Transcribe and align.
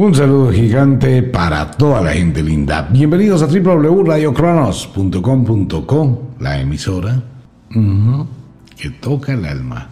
Un 0.00 0.14
saludo 0.14 0.50
gigante 0.50 1.22
para 1.22 1.70
toda 1.72 2.00
la 2.00 2.12
gente 2.12 2.42
linda. 2.42 2.88
Bienvenidos 2.90 3.42
a 3.42 3.46
www.radiocronos.com.co, 3.46 6.22
la 6.38 6.58
emisora 6.58 7.22
que 8.78 8.90
toca 8.98 9.34
el 9.34 9.44
alma. 9.44 9.90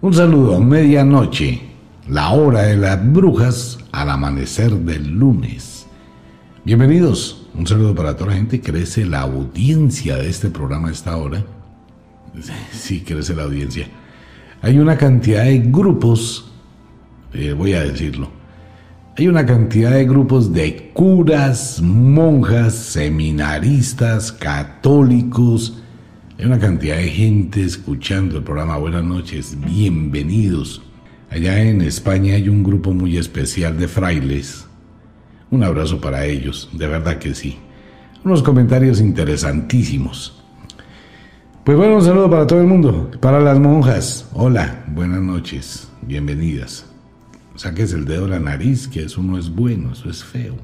Un 0.00 0.14
saludo 0.14 0.56
a 0.56 0.60
medianoche, 0.60 1.60
la 2.08 2.30
hora 2.30 2.62
de 2.62 2.78
las 2.78 3.12
brujas, 3.12 3.78
al 3.92 4.08
amanecer 4.08 4.72
del 4.72 5.10
lunes. 5.10 5.86
Bienvenidos. 6.64 7.46
Un 7.52 7.66
saludo 7.66 7.94
para 7.94 8.16
toda 8.16 8.30
la 8.30 8.36
gente. 8.36 8.62
Crece 8.62 9.04
la 9.04 9.20
audiencia 9.20 10.16
de 10.16 10.30
este 10.30 10.48
programa 10.48 10.88
a 10.88 10.92
esta 10.92 11.18
hora. 11.18 11.44
Sí, 12.72 13.02
crece 13.02 13.34
la 13.34 13.42
audiencia. 13.42 13.88
Hay 14.62 14.78
una 14.78 14.96
cantidad 14.96 15.44
de 15.44 15.58
grupos, 15.58 16.50
eh, 17.34 17.52
voy 17.52 17.74
a 17.74 17.82
decirlo, 17.82 18.39
hay 19.20 19.28
una 19.28 19.44
cantidad 19.44 19.90
de 19.90 20.06
grupos 20.06 20.50
de 20.50 20.92
curas, 20.94 21.82
monjas, 21.82 22.72
seminaristas, 22.74 24.32
católicos. 24.32 25.78
Hay 26.38 26.46
una 26.46 26.58
cantidad 26.58 26.96
de 26.96 27.08
gente 27.08 27.62
escuchando 27.62 28.38
el 28.38 28.44
programa. 28.44 28.78
Buenas 28.78 29.04
noches, 29.04 29.58
bienvenidos. 29.60 30.80
Allá 31.28 31.60
en 31.60 31.82
España 31.82 32.36
hay 32.36 32.48
un 32.48 32.62
grupo 32.62 32.94
muy 32.94 33.18
especial 33.18 33.78
de 33.78 33.88
frailes. 33.88 34.66
Un 35.50 35.64
abrazo 35.64 36.00
para 36.00 36.24
ellos, 36.24 36.70
de 36.72 36.86
verdad 36.86 37.18
que 37.18 37.34
sí. 37.34 37.58
Unos 38.24 38.42
comentarios 38.42 39.02
interesantísimos. 39.02 40.42
Pues 41.62 41.76
bueno, 41.76 41.96
un 41.96 42.02
saludo 42.02 42.30
para 42.30 42.46
todo 42.46 42.62
el 42.62 42.66
mundo. 42.66 43.10
Para 43.20 43.38
las 43.38 43.58
monjas. 43.58 44.30
Hola, 44.32 44.82
buenas 44.88 45.20
noches, 45.20 45.90
bienvenidas 46.00 46.89
saques 47.60 47.92
el 47.92 48.06
dedo 48.06 48.22
de 48.22 48.30
la 48.30 48.40
nariz, 48.40 48.88
que 48.88 49.04
eso 49.04 49.22
no 49.22 49.36
es 49.36 49.50
bueno, 49.50 49.92
eso 49.92 50.08
es 50.08 50.24
feo. 50.24 50.54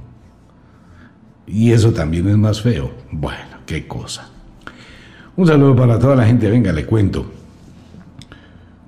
Y 1.47 1.73
eso 1.73 1.93
también 1.93 2.27
es 2.27 2.39
más 2.39 2.63
feo. 2.63 2.91
Bueno, 3.13 3.59
qué 3.67 3.87
cosa. 3.87 4.31
Un 5.37 5.47
saludo 5.47 5.77
para 5.77 5.99
toda 5.99 6.17
la 6.17 6.25
gente, 6.25 6.51
venga, 6.51 6.73
le 6.73 6.87
cuento. 6.87 7.31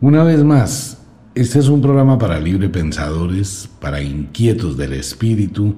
Una 0.00 0.24
vez 0.24 0.42
más, 0.42 1.02
este 1.34 1.58
es 1.58 1.68
un 1.68 1.83
programa 1.83 2.16
para 2.16 2.41
libre 2.41 2.70
pensadores, 2.70 3.68
para 3.78 4.00
inquietos 4.00 4.78
del 4.78 4.94
espíritu. 4.94 5.74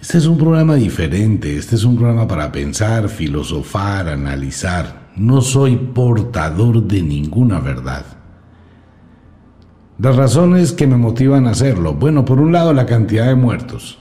Este 0.00 0.18
es 0.18 0.26
un 0.26 0.38
programa 0.38 0.76
diferente, 0.76 1.56
este 1.56 1.74
es 1.74 1.82
un 1.82 1.96
programa 1.96 2.28
para 2.28 2.52
pensar, 2.52 3.08
filosofar, 3.08 4.08
analizar. 4.08 5.10
No 5.16 5.40
soy 5.40 5.74
portador 5.74 6.80
de 6.84 7.02
ninguna 7.02 7.58
verdad. 7.58 8.13
Las 9.98 10.16
razones 10.16 10.72
que 10.72 10.88
me 10.88 10.96
motivan 10.96 11.46
a 11.46 11.50
hacerlo. 11.50 11.94
Bueno, 11.94 12.24
por 12.24 12.40
un 12.40 12.52
lado 12.52 12.72
la 12.72 12.84
cantidad 12.84 13.26
de 13.26 13.36
muertos. 13.36 13.98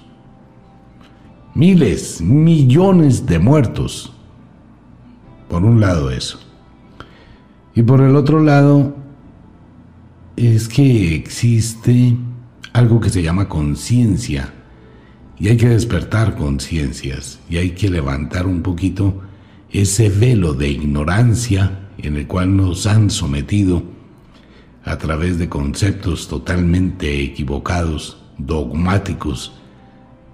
Miles, 1.53 2.19
millones 2.19 3.27
de 3.27 3.37
muertos. 3.37 4.11
Por 5.49 5.63
un 5.63 5.79
lado 5.79 6.09
eso. 6.09 6.39
Y 7.75 7.83
por 7.83 8.01
el 8.01 8.15
otro 8.15 8.41
lado 8.41 8.95
es 10.35 10.67
que 10.67 11.13
existe 11.13 12.17
algo 12.73 12.99
que 12.99 13.11
se 13.11 13.21
llama 13.21 13.47
conciencia. 13.47 14.51
Y 15.37 15.49
hay 15.49 15.57
que 15.57 15.69
despertar 15.69 16.35
conciencias. 16.35 17.39
Y 17.47 17.57
hay 17.57 17.71
que 17.71 17.91
levantar 17.91 18.47
un 18.47 18.63
poquito 18.63 19.21
ese 19.69 20.09
velo 20.09 20.55
de 20.55 20.69
ignorancia 20.69 21.89
en 21.99 22.15
el 22.15 22.25
cual 22.25 22.57
nos 22.57 22.87
han 22.87 23.11
sometido 23.11 23.92
a 24.85 24.97
través 24.97 25.37
de 25.37 25.49
conceptos 25.49 26.27
totalmente 26.27 27.21
equivocados, 27.21 28.17
dogmáticos, 28.37 29.53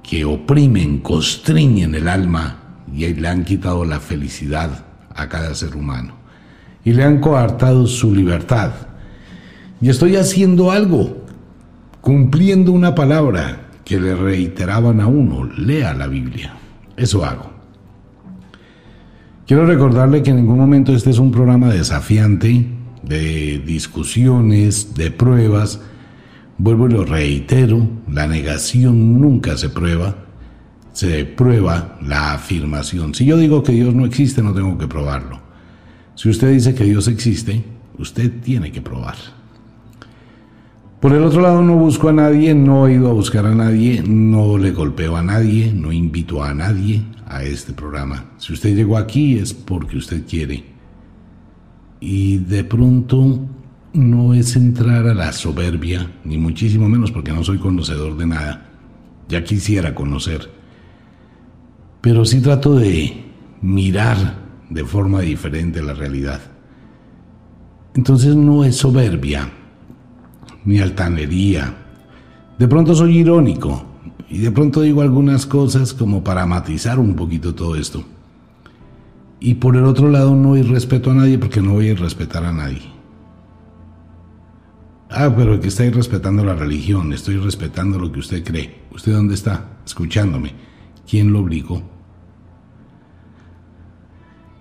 que 0.04 0.26
oprimen, 0.26 1.00
constriñen 1.00 1.94
el 1.94 2.08
alma 2.08 2.60
y 2.94 3.06
le 3.14 3.28
han 3.28 3.46
quitado 3.46 3.86
la 3.86 4.00
felicidad 4.00 4.86
a 5.16 5.30
cada 5.30 5.54
ser 5.54 5.76
humano 5.76 6.14
y 6.84 6.94
le 6.94 7.04
han 7.04 7.20
coartado 7.20 7.86
su 7.88 8.14
libertad. 8.16 8.72
Y 9.82 9.90
estoy 9.90 10.16
haciendo 10.16 10.72
algo, 10.72 11.26
cumpliendo 12.02 12.72
una 12.72 12.96
palabra 12.96 13.70
que 13.86 14.00
le 14.00 14.16
reiteraban 14.16 15.00
a 15.00 15.08
uno, 15.08 15.46
lea 15.46 15.94
la 15.94 16.08
Biblia. 16.08 16.54
Eso 16.98 17.24
hago. 17.24 17.52
Quiero 19.46 19.66
recordarle 19.66 20.22
que 20.22 20.30
en 20.32 20.38
ningún 20.38 20.58
momento 20.58 20.94
este 20.94 21.10
es 21.10 21.18
un 21.18 21.32
programa 21.32 21.70
desafiante, 21.70 22.68
de 23.04 23.60
discusiones, 23.60 24.96
de 24.96 25.12
pruebas. 25.12 25.82
Vuelvo 26.58 26.88
y 26.88 26.94
lo 26.94 27.06
reitero, 27.06 27.88
la 28.12 28.28
negación 28.28 29.22
nunca 29.22 29.58
se 29.58 29.70
prueba, 29.70 30.16
se 30.92 31.26
prueba 31.26 31.98
la 32.02 32.34
afirmación. 32.34 33.16
Si 33.16 33.26
yo 33.26 33.38
digo 33.38 33.64
que 33.64 33.72
Dios 33.72 33.94
no 33.94 34.06
existe, 34.06 34.42
no 34.42 34.54
tengo 34.54 34.78
que 34.78 34.88
probarlo. 34.88 35.40
Si 36.16 36.30
usted 36.30 36.52
dice 36.52 36.76
que 36.76 36.84
Dios 36.84 37.08
existe, 37.08 37.64
usted 37.98 38.42
tiene 38.42 38.72
que 38.72 38.82
probar. 38.82 39.16
Por 41.00 41.14
el 41.14 41.24
otro 41.24 41.40
lado, 41.40 41.62
no 41.62 41.76
busco 41.78 42.10
a 42.10 42.14
nadie, 42.14 42.54
no 42.54 42.86
he 42.86 42.96
ido 42.96 43.10
a 43.10 43.14
buscar 43.14 43.46
a 43.46 43.56
nadie, 43.56 44.04
no 44.06 44.58
le 44.58 44.72
golpeo 44.72 45.16
a 45.16 45.24
nadie, 45.24 45.72
no 45.74 45.94
invito 45.94 46.44
a 46.44 46.54
nadie 46.54 47.04
a 47.26 47.44
este 47.44 47.72
programa. 47.72 48.32
Si 48.38 48.52
usted 48.52 48.76
llegó 48.76 48.98
aquí 48.98 49.38
es 49.38 49.54
porque 49.54 49.96
usted 49.96 50.26
quiere 50.28 50.66
y 52.00 52.38
de 52.38 52.64
pronto 52.64 53.40
no 53.94 54.34
es 54.34 54.56
entrar 54.56 55.08
a 55.08 55.14
la 55.14 55.34
soberbia, 55.34 56.12
ni 56.24 56.38
muchísimo 56.38 56.88
menos 56.88 57.12
porque 57.12 57.34
no 57.34 57.44
soy 57.44 57.58
conocedor 57.58 58.18
de 58.18 58.28
nada. 58.28 58.70
Ya 59.28 59.44
quisiera 59.44 59.94
conocer. 59.94 60.50
Pero 62.02 62.26
sí 62.26 62.42
trato 62.42 62.76
de 62.76 63.26
mirar 63.62 64.36
de 64.70 64.86
forma 64.86 65.22
diferente 65.22 65.82
la 65.82 65.94
realidad. 65.94 66.40
Entonces 67.96 68.36
no 68.36 68.64
es 68.64 68.78
soberbia, 68.78 69.50
ni 70.64 70.80
altanería. 70.80 71.76
De 72.58 72.68
pronto 72.68 72.96
soy 72.96 73.18
irónico 73.18 73.86
y 74.30 74.38
de 74.38 74.52
pronto 74.52 74.82
digo 74.82 75.02
algunas 75.02 75.46
cosas 75.46 75.94
como 75.94 76.24
para 76.24 76.46
matizar 76.46 77.00
un 77.00 77.16
poquito 77.16 77.56
todo 77.56 77.76
esto. 77.76 78.06
Y 79.40 79.56
por 79.56 79.76
el 79.76 79.86
otro 79.86 80.10
lado 80.10 80.36
no 80.36 80.54
hay 80.54 80.64
respeto 80.64 81.12
a 81.12 81.14
nadie 81.14 81.38
porque 81.38 81.62
no 81.62 81.74
voy 81.74 81.90
a 81.90 81.96
respetar 81.96 82.44
a 82.44 82.52
nadie. 82.52 82.82
Ah, 85.10 85.34
pero 85.36 85.60
que 85.60 85.70
está 85.70 85.90
respetando 85.90 86.44
la 86.44 86.54
religión, 86.54 87.14
estoy 87.14 87.38
respetando 87.38 87.98
lo 87.98 88.12
que 88.12 88.20
usted 88.20 88.44
cree. 88.44 88.82
¿Usted 88.92 89.14
dónde 89.14 89.34
está? 89.34 89.80
Escuchándome. 89.86 90.54
¿Quién 91.10 91.34
lo 91.34 91.40
obligó? 91.40 91.82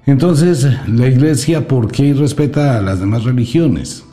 Entonces, 0.07 0.67
la 0.87 1.07
iglesia, 1.07 1.69
¿por 1.69 1.93
qué 1.93 2.15
respeta 2.15 2.79
a 2.79 2.81
las 2.81 3.01
demás 3.01 3.25
religiones? 3.25 4.07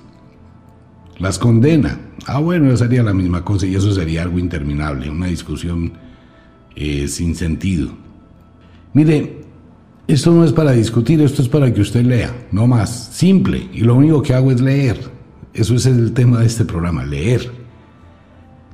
Las 1.20 1.40
condena. 1.40 1.97
Ah, 2.26 2.40
bueno, 2.40 2.68
eso 2.68 2.84
sería 2.84 3.02
la 3.02 3.14
misma 3.14 3.46
cosa 3.46 3.66
y 3.66 3.76
eso 3.76 3.94
sería 3.94 4.24
algo 4.24 4.38
interminable, 4.38 5.09
una 5.09 5.28
discusión 5.28 5.94
eh, 6.76 7.08
sin 7.08 7.34
sentido. 7.34 7.92
Mire, 8.94 9.44
esto 10.07 10.31
no 10.31 10.45
es 10.45 10.51
para 10.51 10.71
discutir, 10.71 11.19
esto 11.21 11.41
es 11.41 11.49
para 11.49 11.73
que 11.73 11.81
usted 11.81 12.05
lea, 12.05 12.47
no 12.51 12.67
más, 12.67 13.09
simple. 13.11 13.67
Y 13.73 13.81
lo 13.81 13.95
único 13.95 14.21
que 14.21 14.35
hago 14.35 14.51
es 14.51 14.61
leer. 14.61 14.99
Eso 15.53 15.73
es 15.73 15.88
el 15.88 16.13
tema 16.13 16.39
de 16.39 16.45
este 16.45 16.63
programa, 16.63 17.03
leer. 17.03 17.49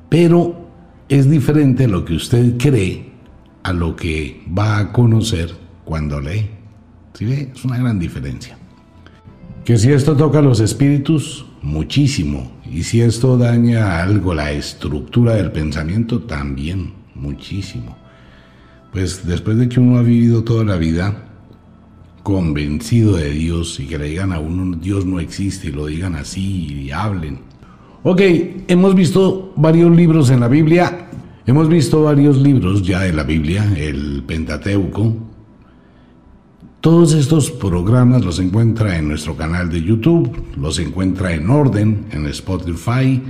Pero 0.09 0.67
es 1.07 1.29
diferente 1.29 1.87
lo 1.87 2.03
que 2.03 2.15
usted 2.15 2.57
cree 2.57 3.11
a 3.63 3.71
lo 3.71 3.95
que 3.95 4.41
va 4.57 4.79
a 4.79 4.91
conocer 4.91 5.53
cuando 5.85 6.19
lee. 6.19 6.49
¿Sí 7.13 7.25
ve? 7.25 7.51
Es 7.55 7.63
una 7.63 7.77
gran 7.77 7.97
diferencia. 7.97 8.57
Que 9.63 9.77
si 9.77 9.91
esto 9.91 10.17
toca 10.17 10.39
a 10.39 10.41
los 10.41 10.59
espíritus, 10.59 11.45
muchísimo. 11.61 12.51
Y 12.69 12.83
si 12.83 13.01
esto 13.01 13.37
daña 13.37 14.01
algo 14.01 14.33
la 14.33 14.51
estructura 14.51 15.35
del 15.35 15.51
pensamiento, 15.51 16.23
también 16.23 16.93
muchísimo 17.15 18.00
pues 18.91 19.25
después 19.25 19.57
de 19.57 19.69
que 19.69 19.79
uno 19.79 19.97
ha 19.97 20.01
vivido 20.01 20.43
toda 20.43 20.63
la 20.63 20.75
vida 20.75 21.27
convencido 22.23 23.15
de 23.15 23.31
Dios 23.31 23.79
y 23.79 23.87
que 23.87 23.97
le 23.97 24.05
digan 24.05 24.31
a 24.31 24.39
uno 24.39 24.77
Dios 24.77 25.05
no 25.05 25.19
existe 25.19 25.69
y 25.69 25.71
lo 25.71 25.87
digan 25.87 26.15
así 26.15 26.83
y 26.83 26.91
hablen. 26.91 27.39
Ok, 28.03 28.21
hemos 28.67 28.95
visto 28.95 29.53
varios 29.55 29.95
libros 29.95 30.29
en 30.29 30.39
la 30.39 30.47
Biblia, 30.47 31.09
hemos 31.45 31.69
visto 31.69 32.03
varios 32.03 32.37
libros 32.37 32.81
ya 32.83 33.01
de 33.01 33.13
la 33.13 33.23
Biblia, 33.23 33.71
el 33.77 34.23
Pentateuco. 34.25 35.15
Todos 36.81 37.13
estos 37.13 37.51
programas 37.51 38.25
los 38.25 38.39
encuentra 38.39 38.97
en 38.97 39.07
nuestro 39.07 39.37
canal 39.37 39.69
de 39.69 39.83
YouTube, 39.83 40.35
los 40.57 40.79
encuentra 40.79 41.33
en 41.33 41.49
orden 41.49 42.05
en 42.11 42.25
Spotify, 42.25 43.21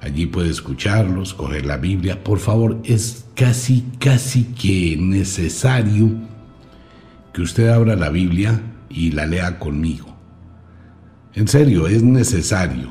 Allí 0.00 0.26
puede 0.26 0.50
escucharlos, 0.50 1.34
coger 1.34 1.66
la 1.66 1.76
Biblia. 1.76 2.22
Por 2.22 2.38
favor, 2.38 2.78
es 2.84 3.24
casi, 3.38 3.84
casi 4.00 4.46
que 4.46 4.96
necesario 4.98 6.10
que 7.32 7.40
usted 7.40 7.68
abra 7.68 7.94
la 7.94 8.10
Biblia 8.10 8.60
y 8.90 9.12
la 9.12 9.26
lea 9.26 9.60
conmigo. 9.60 10.06
En 11.34 11.46
serio, 11.46 11.86
es 11.86 12.02
necesario. 12.02 12.88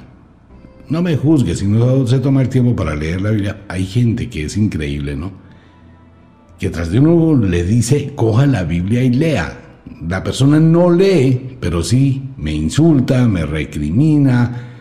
no 0.89 1.01
me 1.01 1.17
juzgue 1.17 1.53
si 1.53 1.67
no 1.67 2.07
se 2.07 2.19
toma 2.19 2.41
el 2.41 2.47
tiempo 2.47 2.73
para 2.73 2.95
leer 2.95 3.19
la 3.19 3.31
Biblia. 3.31 3.65
Hay 3.67 3.85
gente 3.85 4.29
que 4.29 4.45
es 4.45 4.55
increíble, 4.55 5.17
¿no? 5.17 5.33
Que 6.57 6.69
tras 6.69 6.91
de 6.91 6.99
uno 7.01 7.35
le 7.45 7.65
dice, 7.65 8.13
coja 8.15 8.45
la 8.45 8.63
Biblia 8.63 9.03
y 9.03 9.09
lea. 9.09 9.81
La 10.07 10.23
persona 10.23 10.61
no 10.61 10.89
lee, 10.89 11.57
pero 11.59 11.83
sí 11.83 12.23
me 12.37 12.53
insulta, 12.53 13.27
me 13.27 13.45
recrimina, 13.45 14.77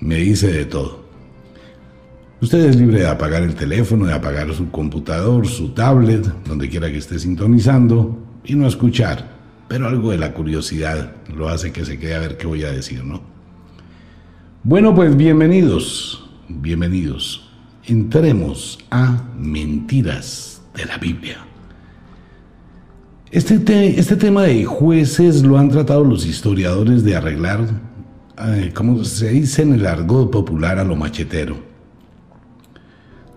me 0.00 0.16
dice 0.16 0.50
de 0.50 0.64
todo. 0.64 1.01
Usted 2.42 2.58
es 2.64 2.74
libre 2.74 2.98
de 2.98 3.06
apagar 3.06 3.44
el 3.44 3.54
teléfono, 3.54 4.06
de 4.06 4.14
apagar 4.14 4.52
su 4.52 4.68
computador, 4.72 5.46
su 5.46 5.68
tablet, 5.68 6.26
donde 6.44 6.68
quiera 6.68 6.90
que 6.90 6.98
esté 6.98 7.20
sintonizando 7.20 8.18
y 8.44 8.56
no 8.56 8.66
escuchar. 8.66 9.30
Pero 9.68 9.86
algo 9.86 10.10
de 10.10 10.18
la 10.18 10.34
curiosidad 10.34 11.12
lo 11.32 11.48
hace 11.48 11.70
que 11.70 11.84
se 11.84 12.00
quede 12.00 12.16
a 12.16 12.18
ver 12.18 12.36
qué 12.36 12.48
voy 12.48 12.64
a 12.64 12.72
decir, 12.72 13.04
¿no? 13.04 13.22
Bueno, 14.64 14.92
pues 14.92 15.16
bienvenidos, 15.16 16.28
bienvenidos. 16.48 17.48
Entremos 17.84 18.80
a 18.90 19.22
mentiras 19.38 20.62
de 20.74 20.84
la 20.86 20.98
Biblia. 20.98 21.46
Este, 23.30 24.00
este 24.00 24.16
tema 24.16 24.42
de 24.42 24.64
jueces 24.64 25.44
lo 25.44 25.58
han 25.58 25.68
tratado 25.68 26.02
los 26.02 26.26
historiadores 26.26 27.04
de 27.04 27.14
arreglar, 27.14 27.60
eh, 28.36 28.72
como 28.74 29.04
se 29.04 29.28
dice 29.28 29.62
en 29.62 29.74
el 29.74 29.86
argot 29.86 30.28
popular, 30.28 30.80
a 30.80 30.84
lo 30.84 30.96
machetero 30.96 31.70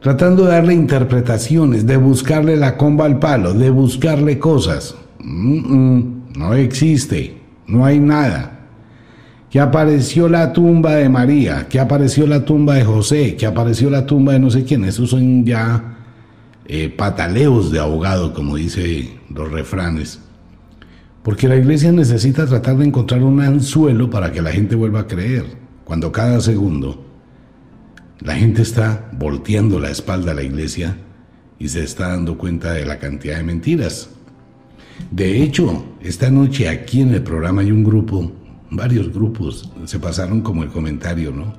tratando 0.06 0.46
de 0.46 0.52
darle 0.52 0.76
interpretaciones, 0.76 1.88
de 1.88 1.98
buscarle 1.98 2.56
la 2.58 2.78
comba 2.78 3.06
al 3.06 3.18
palo, 3.18 3.56
de 3.56 3.72
buscarle 3.72 4.38
cosas. 4.38 4.94
no 5.20 6.54
existe, 6.54 7.42
no 7.66 7.84
hay 7.84 7.98
nada. 7.98 8.68
Que 9.50 9.60
apareció 9.60 10.30
la 10.30 10.54
tumba 10.54 10.94
de 10.94 11.10
María, 11.10 11.68
que 11.68 11.80
apareció 11.80 12.28
la 12.28 12.46
tumba 12.46 12.76
de 12.76 12.86
José, 12.86 13.36
que 13.36 13.48
apareció 13.48 13.90
la 13.90 14.06
tumba 14.06 14.34
de 14.34 14.40
no 14.40 14.52
sé 14.52 14.64
quién. 14.64 14.86
Esos 14.86 15.10
son 15.10 15.44
ya 15.44 15.98
eh, 16.68 16.90
pataleos 16.96 17.72
de 17.72 17.80
abogado, 17.80 18.32
como 18.32 18.58
dice 18.58 19.10
los 19.34 19.52
refranes. 19.52 20.20
Porque 21.24 21.48
la 21.48 21.56
iglesia 21.56 21.92
necesita 21.92 22.46
tratar 22.46 22.78
de 22.78 22.86
encontrar 22.86 23.24
un 23.24 23.42
anzuelo 23.42 24.12
para 24.12 24.32
que 24.32 24.44
la 24.44 24.52
gente 24.52 24.76
vuelva 24.76 25.00
a 25.00 25.08
creer, 25.08 25.46
cuando 25.84 26.12
cada 26.12 26.42
segundo 26.42 27.05
la 28.20 28.36
gente 28.36 28.62
está 28.62 29.10
volteando 29.18 29.80
la 29.80 29.92
espalda 29.92 30.32
a 30.32 30.36
la 30.36 30.44
iglesia 30.44 30.98
y 31.60 31.68
se 31.68 31.84
está 31.84 32.10
dando 32.10 32.38
cuenta 32.38 32.74
de 32.74 32.86
la 32.86 33.00
cantidad 33.00 33.38
de 33.38 33.44
mentiras. 33.44 34.10
De 35.12 35.42
hecho, 35.44 35.86
esta 36.02 36.30
noche 36.30 36.70
aquí 36.70 37.02
en 37.02 37.14
el 37.14 37.24
programa 37.24 37.62
hay 37.62 37.72
un 37.72 37.84
grupo, 37.84 38.32
varios 38.72 39.12
grupos, 39.14 39.70
se 39.86 40.00
pasaron 40.00 40.42
como 40.42 40.64
el 40.64 40.70
comentario, 40.70 41.32
¿no? 41.32 41.54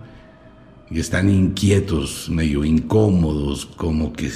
Y 0.90 1.00
están 1.00 1.28
inquietos, 1.28 2.30
medio 2.30 2.64
incómodos, 2.64 3.66
como 3.66 4.12
que 4.12 4.30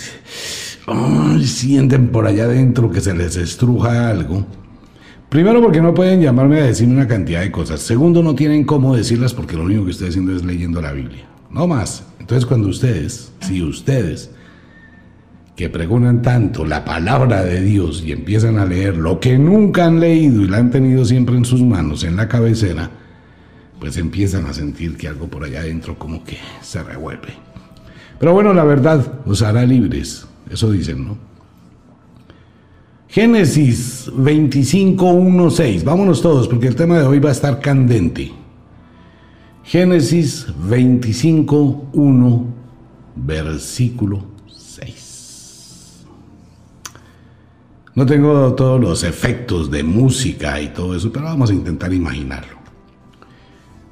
sienten 1.44 2.08
por 2.08 2.26
allá 2.26 2.44
adentro 2.44 2.90
que 2.90 3.00
se 3.00 3.14
les 3.14 3.36
estruja 3.36 4.10
algo. 4.10 4.44
Primero 5.28 5.62
porque 5.62 5.80
no 5.80 5.94
pueden 5.94 6.20
llamarme 6.20 6.60
a 6.60 6.64
decirme 6.64 6.94
una 6.94 7.06
cantidad 7.06 7.40
de 7.40 7.52
cosas. 7.52 7.80
Segundo, 7.80 8.22
no 8.22 8.34
tienen 8.34 8.64
cómo 8.64 8.96
decirlas 8.96 9.32
porque 9.32 9.56
lo 9.56 9.62
único 9.62 9.84
que 9.84 9.92
estoy 9.92 10.08
haciendo 10.08 10.34
es 10.34 10.44
leyendo 10.44 10.82
la 10.82 10.92
Biblia. 10.92 11.24
No 11.50 11.68
más. 11.68 12.09
Entonces 12.30 12.46
cuando 12.46 12.68
ustedes, 12.68 13.32
si 13.40 13.60
ustedes, 13.60 14.30
que 15.56 15.68
preguntan 15.68 16.22
tanto 16.22 16.64
la 16.64 16.84
palabra 16.84 17.42
de 17.42 17.60
Dios 17.60 18.04
y 18.06 18.12
empiezan 18.12 18.56
a 18.56 18.64
leer 18.64 18.96
lo 18.96 19.18
que 19.18 19.36
nunca 19.36 19.86
han 19.86 19.98
leído 19.98 20.42
y 20.42 20.46
la 20.46 20.58
han 20.58 20.70
tenido 20.70 21.04
siempre 21.04 21.34
en 21.36 21.44
sus 21.44 21.60
manos, 21.60 22.04
en 22.04 22.14
la 22.14 22.28
cabecera, 22.28 22.88
pues 23.80 23.96
empiezan 23.96 24.46
a 24.46 24.54
sentir 24.54 24.96
que 24.96 25.08
algo 25.08 25.26
por 25.26 25.42
allá 25.42 25.58
adentro 25.58 25.98
como 25.98 26.22
que 26.22 26.38
se 26.62 26.80
revuelve. 26.84 27.34
Pero 28.20 28.32
bueno, 28.32 28.54
la 28.54 28.62
verdad 28.62 29.04
os 29.26 29.42
hará 29.42 29.66
libres, 29.66 30.24
eso 30.48 30.70
dicen, 30.70 31.04
¿no? 31.04 31.18
Génesis 33.08 34.08
25, 34.14 35.50
6. 35.50 35.82
Vámonos 35.82 36.22
todos 36.22 36.46
porque 36.46 36.68
el 36.68 36.76
tema 36.76 36.96
de 36.96 37.06
hoy 37.06 37.18
va 37.18 37.30
a 37.30 37.32
estar 37.32 37.58
candente. 37.58 38.39
Génesis 39.70 40.48
25, 40.68 41.90
1, 41.92 42.44
versículo 43.14 44.24
6. 44.48 46.06
No 47.94 48.04
tengo 48.04 48.52
todos 48.54 48.80
los 48.80 49.04
efectos 49.04 49.70
de 49.70 49.84
música 49.84 50.60
y 50.60 50.70
todo 50.70 50.96
eso, 50.96 51.12
pero 51.12 51.26
vamos 51.26 51.50
a 51.50 51.54
intentar 51.54 51.92
imaginarlo. 51.92 52.56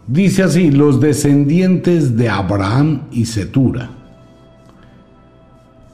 Dice 0.09 0.43
así, 0.43 0.73
los 0.73 1.01
descendientes 1.01 2.17
de 2.17 2.29
Abraham 2.29 3.03
y 3.13 3.27
Setura. 3.27 3.89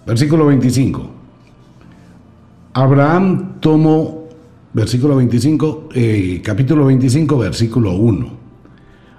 Versículo 0.07 0.47
25. 0.47 1.11
Abraham 2.73 3.61
tomó, 3.61 4.31
versículo 4.73 5.17
25, 5.17 5.91
eh, 5.93 6.41
capítulo 6.43 6.87
25, 6.87 7.37
versículo 7.37 7.93
1. 7.93 8.44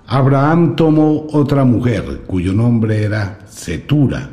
Abraham 0.07 0.75
tomó 0.75 1.25
otra 1.31 1.63
mujer, 1.63 2.21
cuyo 2.27 2.53
nombre 2.53 3.03
era 3.03 3.39
Setura, 3.47 4.29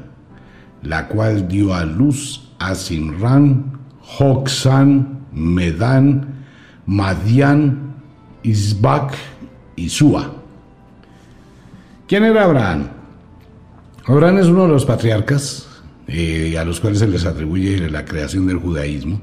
la 0.82 1.08
cual 1.08 1.48
dio 1.48 1.72
a 1.74 1.84
luz 1.84 2.52
a 2.58 2.74
Simran, 2.74 3.78
Joxan, 4.00 5.26
Medán, 5.32 6.44
Madian, 6.84 7.94
Isbac 8.42 9.14
y 9.74 9.88
Sua. 9.88 10.30
¿Quién 12.06 12.24
era 12.24 12.44
Abraham? 12.44 12.88
Abraham 14.04 14.38
es 14.38 14.46
uno 14.48 14.64
de 14.64 14.69
los 14.69 14.84
patriarcas 14.84 15.69
eh, 16.06 16.58
a 16.58 16.64
los 16.66 16.80
cuales 16.80 16.98
se 16.98 17.08
les 17.08 17.24
atribuye 17.24 17.88
la 17.88 18.04
creación 18.04 18.46
del 18.46 18.58
judaísmo, 18.58 19.22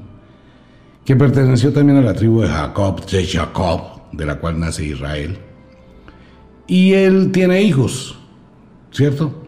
que 1.04 1.14
perteneció 1.14 1.72
también 1.72 1.98
a 1.98 2.02
la 2.02 2.14
tribu 2.14 2.40
de 2.40 2.48
Jacob, 2.48 3.06
de 3.06 3.24
Jacob, 3.24 4.10
de 4.10 4.26
la 4.26 4.34
cual 4.40 4.58
nace 4.58 4.84
Israel 4.84 5.38
y 6.70 6.92
él 6.92 7.32
tiene 7.32 7.60
hijos, 7.62 8.16
¿cierto? 8.92 9.42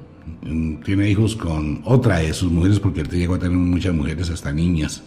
Tiene 0.85 1.09
hijos 1.09 1.37
con 1.37 1.81
otra 1.85 2.19
de 2.19 2.33
sus 2.33 2.51
mujeres, 2.51 2.81
porque 2.81 3.03
él 3.03 3.09
llegó 3.09 3.37
a 3.37 3.39
tener 3.39 3.57
muchas 3.57 3.95
mujeres, 3.95 4.29
hasta 4.29 4.53
niñas. 4.53 5.05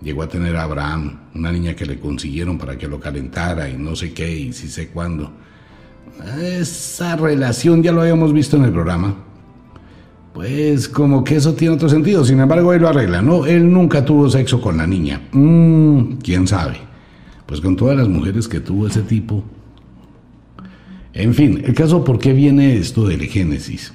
Llegó 0.00 0.22
a 0.22 0.30
tener 0.30 0.56
a 0.56 0.62
Abraham, 0.62 1.18
una 1.34 1.52
niña 1.52 1.76
que 1.76 1.84
le 1.84 2.00
consiguieron 2.00 2.56
para 2.56 2.78
que 2.78 2.88
lo 2.88 2.98
calentara 2.98 3.68
y 3.68 3.76
no 3.76 3.94
sé 3.94 4.14
qué, 4.14 4.34
y 4.34 4.54
si 4.54 4.68
sé 4.68 4.88
cuándo. 4.88 5.30
Esa 6.40 7.16
relación 7.16 7.82
ya 7.82 7.92
lo 7.92 8.00
habíamos 8.00 8.32
visto 8.32 8.56
en 8.56 8.64
el 8.64 8.72
programa. 8.72 9.14
Pues 10.32 10.88
como 10.88 11.22
que 11.22 11.36
eso 11.36 11.52
tiene 11.52 11.74
otro 11.74 11.90
sentido. 11.90 12.24
Sin 12.24 12.40
embargo, 12.40 12.72
él 12.72 12.80
lo 12.80 12.88
arregla. 12.88 13.20
No, 13.20 13.44
él 13.44 13.70
nunca 13.70 14.06
tuvo 14.06 14.30
sexo 14.30 14.62
con 14.62 14.78
la 14.78 14.86
niña. 14.86 15.20
Mm, 15.32 16.12
¿Quién 16.22 16.46
sabe? 16.46 16.78
Pues 17.44 17.60
con 17.60 17.76
todas 17.76 17.98
las 17.98 18.08
mujeres 18.08 18.48
que 18.48 18.60
tuvo 18.60 18.86
ese 18.86 19.02
tipo, 19.02 19.44
en 21.16 21.32
fin, 21.32 21.62
el 21.64 21.72
caso, 21.72 22.04
¿por 22.04 22.18
qué 22.18 22.34
viene 22.34 22.76
esto 22.76 23.06
del 23.06 23.22
Génesis? 23.22 23.92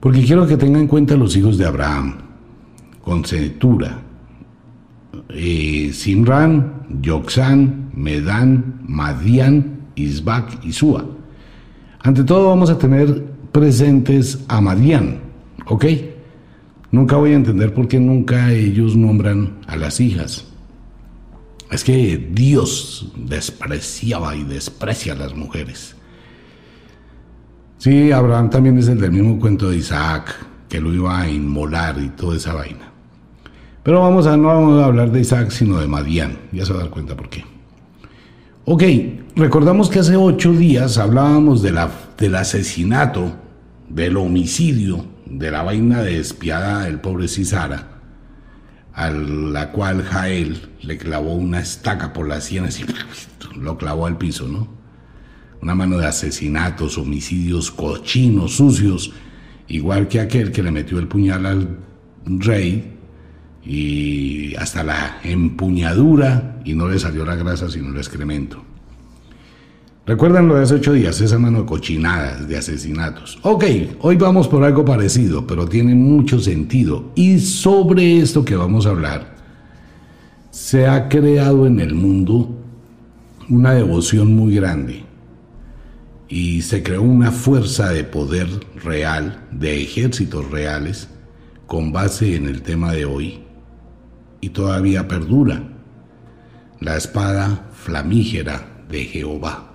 Porque 0.00 0.24
quiero 0.24 0.46
que 0.46 0.56
tengan 0.56 0.82
en 0.82 0.88
cuenta 0.88 1.14
los 1.14 1.36
hijos 1.36 1.58
de 1.58 1.66
Abraham, 1.66 2.14
con 3.02 3.24
Setura, 3.26 4.00
eh, 5.28 5.90
Simran, 5.92 6.86
Yoxán, 7.02 7.90
Medán, 7.94 8.80
Madian, 8.86 9.88
Isbac 9.94 10.58
y 10.64 10.72
Sua. 10.72 11.04
Ante 12.00 12.24
todo 12.24 12.48
vamos 12.48 12.70
a 12.70 12.78
tener 12.78 13.24
presentes 13.52 14.42
a 14.48 14.62
Madian, 14.62 15.18
¿ok? 15.66 15.84
Nunca 16.90 17.16
voy 17.16 17.32
a 17.32 17.36
entender 17.36 17.74
por 17.74 17.88
qué 17.88 18.00
nunca 18.00 18.52
ellos 18.52 18.96
nombran 18.96 19.58
a 19.66 19.76
las 19.76 20.00
hijas. 20.00 20.46
Es 21.70 21.84
que 21.84 22.30
Dios 22.32 23.12
despreciaba 23.16 24.34
y 24.34 24.44
desprecia 24.44 25.12
a 25.12 25.16
las 25.16 25.34
mujeres. 25.34 25.94
Sí, 27.76 28.10
Abraham 28.10 28.50
también 28.50 28.78
es 28.78 28.88
el 28.88 29.00
del 29.00 29.12
mismo 29.12 29.38
cuento 29.38 29.68
de 29.68 29.76
Isaac, 29.76 30.34
que 30.68 30.80
lo 30.80 30.92
iba 30.92 31.20
a 31.20 31.28
inmolar 31.28 31.96
y 32.00 32.08
toda 32.08 32.36
esa 32.36 32.54
vaina. 32.54 32.90
Pero 33.82 34.00
vamos 34.00 34.26
a, 34.26 34.36
no 34.36 34.48
vamos 34.48 34.82
a 34.82 34.86
hablar 34.86 35.12
de 35.12 35.20
Isaac, 35.20 35.50
sino 35.50 35.78
de 35.78 35.86
Madián. 35.86 36.38
Ya 36.52 36.64
se 36.64 36.72
va 36.72 36.80
a 36.80 36.82
dar 36.82 36.90
cuenta 36.90 37.16
por 37.16 37.28
qué. 37.28 37.44
Ok, 38.64 38.82
recordamos 39.36 39.88
que 39.88 39.98
hace 39.98 40.16
ocho 40.16 40.52
días 40.52 40.98
hablábamos 40.98 41.62
del 41.62 42.34
asesinato, 42.34 43.32
del 43.88 44.16
homicidio, 44.16 45.04
de 45.26 45.50
la 45.50 45.62
vaina 45.62 46.02
despiadada 46.02 46.84
del 46.84 47.00
pobre 47.00 47.28
Cisara 47.28 47.97
a 48.98 49.12
la 49.12 49.70
cual 49.70 50.02
Jael 50.02 50.70
le 50.82 50.98
clavó 50.98 51.32
una 51.34 51.60
estaca 51.60 52.12
por 52.12 52.26
las 52.26 52.46
sienes 52.46 52.80
y 52.80 52.84
lo 53.56 53.78
clavó 53.78 54.06
al 54.06 54.18
piso, 54.18 54.48
¿no? 54.48 54.66
Una 55.62 55.76
mano 55.76 55.98
de 55.98 56.06
asesinatos, 56.06 56.98
homicidios 56.98 57.70
cochinos, 57.70 58.56
sucios, 58.56 59.12
igual 59.68 60.08
que 60.08 60.18
aquel 60.18 60.50
que 60.50 60.64
le 60.64 60.72
metió 60.72 60.98
el 60.98 61.06
puñal 61.06 61.46
al 61.46 61.78
rey 62.26 62.96
y 63.64 64.56
hasta 64.56 64.82
la 64.82 65.20
empuñadura 65.22 66.60
y 66.64 66.74
no 66.74 66.88
le 66.88 66.98
salió 66.98 67.24
la 67.24 67.36
grasa 67.36 67.70
sino 67.70 67.90
el 67.90 67.98
excremento. 67.98 68.64
Recuerdan 70.08 70.48
lo 70.48 70.54
de 70.54 70.62
hace 70.62 70.76
ocho 70.76 70.94
días, 70.94 71.20
esa 71.20 71.38
mano 71.38 71.58
de 71.58 71.66
cochinadas, 71.66 72.48
de 72.48 72.56
asesinatos. 72.56 73.38
Ok, 73.42 73.64
hoy 74.00 74.16
vamos 74.16 74.48
por 74.48 74.64
algo 74.64 74.82
parecido, 74.82 75.46
pero 75.46 75.68
tiene 75.68 75.94
mucho 75.94 76.40
sentido. 76.40 77.12
Y 77.14 77.40
sobre 77.40 78.16
esto 78.16 78.42
que 78.42 78.56
vamos 78.56 78.86
a 78.86 78.88
hablar, 78.88 79.36
se 80.50 80.86
ha 80.86 81.10
creado 81.10 81.66
en 81.66 81.78
el 81.78 81.94
mundo 81.94 82.48
una 83.50 83.74
devoción 83.74 84.34
muy 84.34 84.54
grande 84.54 85.04
y 86.26 86.62
se 86.62 86.82
creó 86.82 87.02
una 87.02 87.30
fuerza 87.30 87.90
de 87.90 88.04
poder 88.04 88.48
real, 88.76 89.46
de 89.52 89.82
ejércitos 89.82 90.50
reales, 90.50 91.10
con 91.66 91.92
base 91.92 92.34
en 92.34 92.46
el 92.46 92.62
tema 92.62 92.92
de 92.92 93.04
hoy, 93.04 93.40
y 94.40 94.48
todavía 94.48 95.06
perdura, 95.06 95.68
la 96.80 96.96
espada 96.96 97.68
flamígera 97.74 98.86
de 98.88 99.04
Jehová 99.04 99.67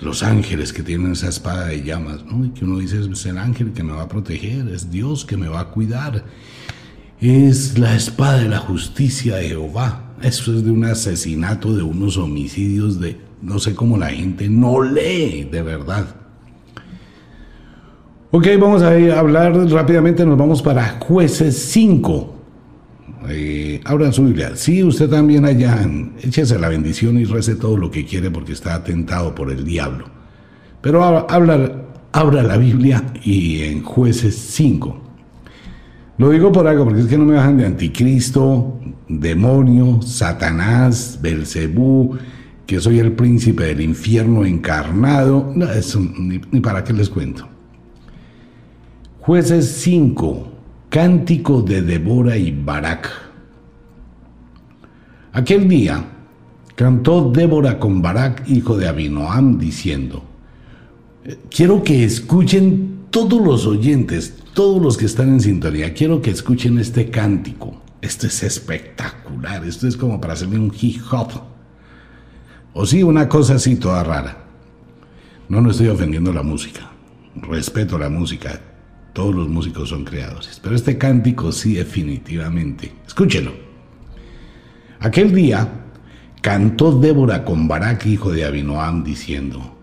los 0.00 0.22
ángeles 0.22 0.72
que 0.72 0.82
tienen 0.82 1.12
esa 1.12 1.28
espada 1.28 1.66
de 1.66 1.82
llamas, 1.82 2.24
¿no? 2.24 2.44
Y 2.44 2.50
que 2.50 2.64
uno 2.64 2.78
dice, 2.78 3.00
es 3.00 3.26
el 3.26 3.38
ángel 3.38 3.72
que 3.72 3.82
me 3.82 3.92
va 3.92 4.02
a 4.02 4.08
proteger, 4.08 4.68
es 4.68 4.90
Dios 4.90 5.24
que 5.24 5.36
me 5.36 5.48
va 5.48 5.60
a 5.60 5.68
cuidar, 5.68 6.24
es 7.20 7.78
la 7.78 7.94
espada 7.94 8.38
de 8.38 8.48
la 8.48 8.58
justicia 8.58 9.36
de 9.36 9.48
Jehová. 9.48 10.14
Eso 10.22 10.54
es 10.54 10.64
de 10.64 10.70
un 10.70 10.84
asesinato, 10.84 11.74
de 11.74 11.82
unos 11.82 12.16
homicidios, 12.16 13.00
de 13.00 13.20
no 13.40 13.58
sé 13.58 13.74
cómo 13.74 13.96
la 13.96 14.10
gente 14.10 14.48
no 14.48 14.82
lee 14.82 15.48
de 15.50 15.62
verdad. 15.62 16.16
Ok, 18.30 18.46
vamos 18.58 18.82
a 18.82 18.88
hablar 19.18 19.54
rápidamente, 19.70 20.24
nos 20.24 20.38
vamos 20.38 20.62
para 20.62 20.98
jueces 21.00 21.56
5. 21.70 22.31
Eh, 23.28 23.80
abran 23.84 24.12
su 24.12 24.24
Biblia. 24.24 24.56
Sí, 24.56 24.82
usted 24.82 25.08
también 25.08 25.44
allá, 25.44 25.88
échese 26.20 26.58
la 26.58 26.68
bendición 26.68 27.18
y 27.18 27.24
rece 27.24 27.54
todo 27.54 27.76
lo 27.76 27.90
que 27.90 28.04
quiere 28.04 28.30
porque 28.30 28.52
está 28.52 28.74
atentado 28.74 29.34
por 29.34 29.50
el 29.50 29.64
diablo. 29.64 30.06
Pero 30.80 31.04
habla, 31.04 31.84
abra 32.12 32.42
la 32.42 32.56
Biblia 32.56 33.04
y 33.24 33.62
en 33.62 33.82
jueces 33.82 34.36
5. 34.36 35.00
Lo 36.18 36.30
digo 36.30 36.52
por 36.52 36.66
algo, 36.66 36.84
porque 36.84 37.00
es 37.00 37.06
que 37.06 37.18
no 37.18 37.24
me 37.24 37.34
bajan 37.34 37.56
de 37.56 37.66
anticristo, 37.66 38.80
demonio, 39.08 40.02
Satanás, 40.02 41.18
Belcebú, 41.22 42.16
que 42.66 42.80
soy 42.80 42.98
el 42.98 43.12
príncipe 43.12 43.64
del 43.64 43.80
infierno 43.80 44.44
encarnado. 44.44 45.52
No, 45.54 45.66
ni, 46.18 46.40
ni 46.50 46.60
para 46.60 46.84
qué 46.84 46.92
les 46.92 47.08
cuento. 47.08 47.48
Jueces 49.20 49.68
5 49.80 50.51
Cántico 50.92 51.62
de 51.62 51.80
Débora 51.80 52.36
y 52.36 52.50
Barak. 52.50 53.08
Aquel 55.32 55.66
día 55.66 56.04
cantó 56.74 57.30
Débora 57.30 57.78
con 57.78 58.02
Barak, 58.02 58.46
hijo 58.46 58.76
de 58.76 58.88
Abinoam, 58.88 59.58
diciendo, 59.58 60.22
quiero 61.48 61.82
que 61.82 62.04
escuchen 62.04 63.06
todos 63.08 63.40
los 63.40 63.66
oyentes, 63.66 64.34
todos 64.52 64.82
los 64.82 64.98
que 64.98 65.06
están 65.06 65.30
en 65.30 65.40
sintonía, 65.40 65.94
quiero 65.94 66.20
que 66.20 66.30
escuchen 66.30 66.78
este 66.78 67.08
cántico. 67.08 67.80
Esto 68.02 68.26
es 68.26 68.42
espectacular, 68.42 69.64
esto 69.64 69.88
es 69.88 69.96
como 69.96 70.20
para 70.20 70.34
hacerle 70.34 70.58
un 70.58 70.74
hip 70.78 71.00
hop. 71.10 71.30
O 72.74 72.84
sí, 72.84 73.02
una 73.02 73.30
cosa 73.30 73.54
así 73.54 73.76
toda 73.76 74.04
rara. 74.04 74.44
No, 75.48 75.62
no 75.62 75.70
estoy 75.70 75.88
ofendiendo 75.88 76.34
la 76.34 76.42
música. 76.42 76.90
Respeto 77.34 77.96
la 77.98 78.10
música 78.10 78.60
todos 79.12 79.34
los 79.34 79.48
músicos 79.48 79.90
son 79.90 80.04
creadores. 80.04 80.60
Pero 80.62 80.74
este 80.74 80.98
cántico 80.98 81.52
sí 81.52 81.74
definitivamente. 81.74 82.92
Escúchelo. 83.06 83.52
Aquel 85.00 85.34
día 85.34 85.68
cantó 86.40 86.98
Débora 86.98 87.44
con 87.44 87.68
Barak, 87.68 88.06
hijo 88.06 88.32
de 88.32 88.44
Abinoam, 88.44 89.04
diciendo, 89.04 89.76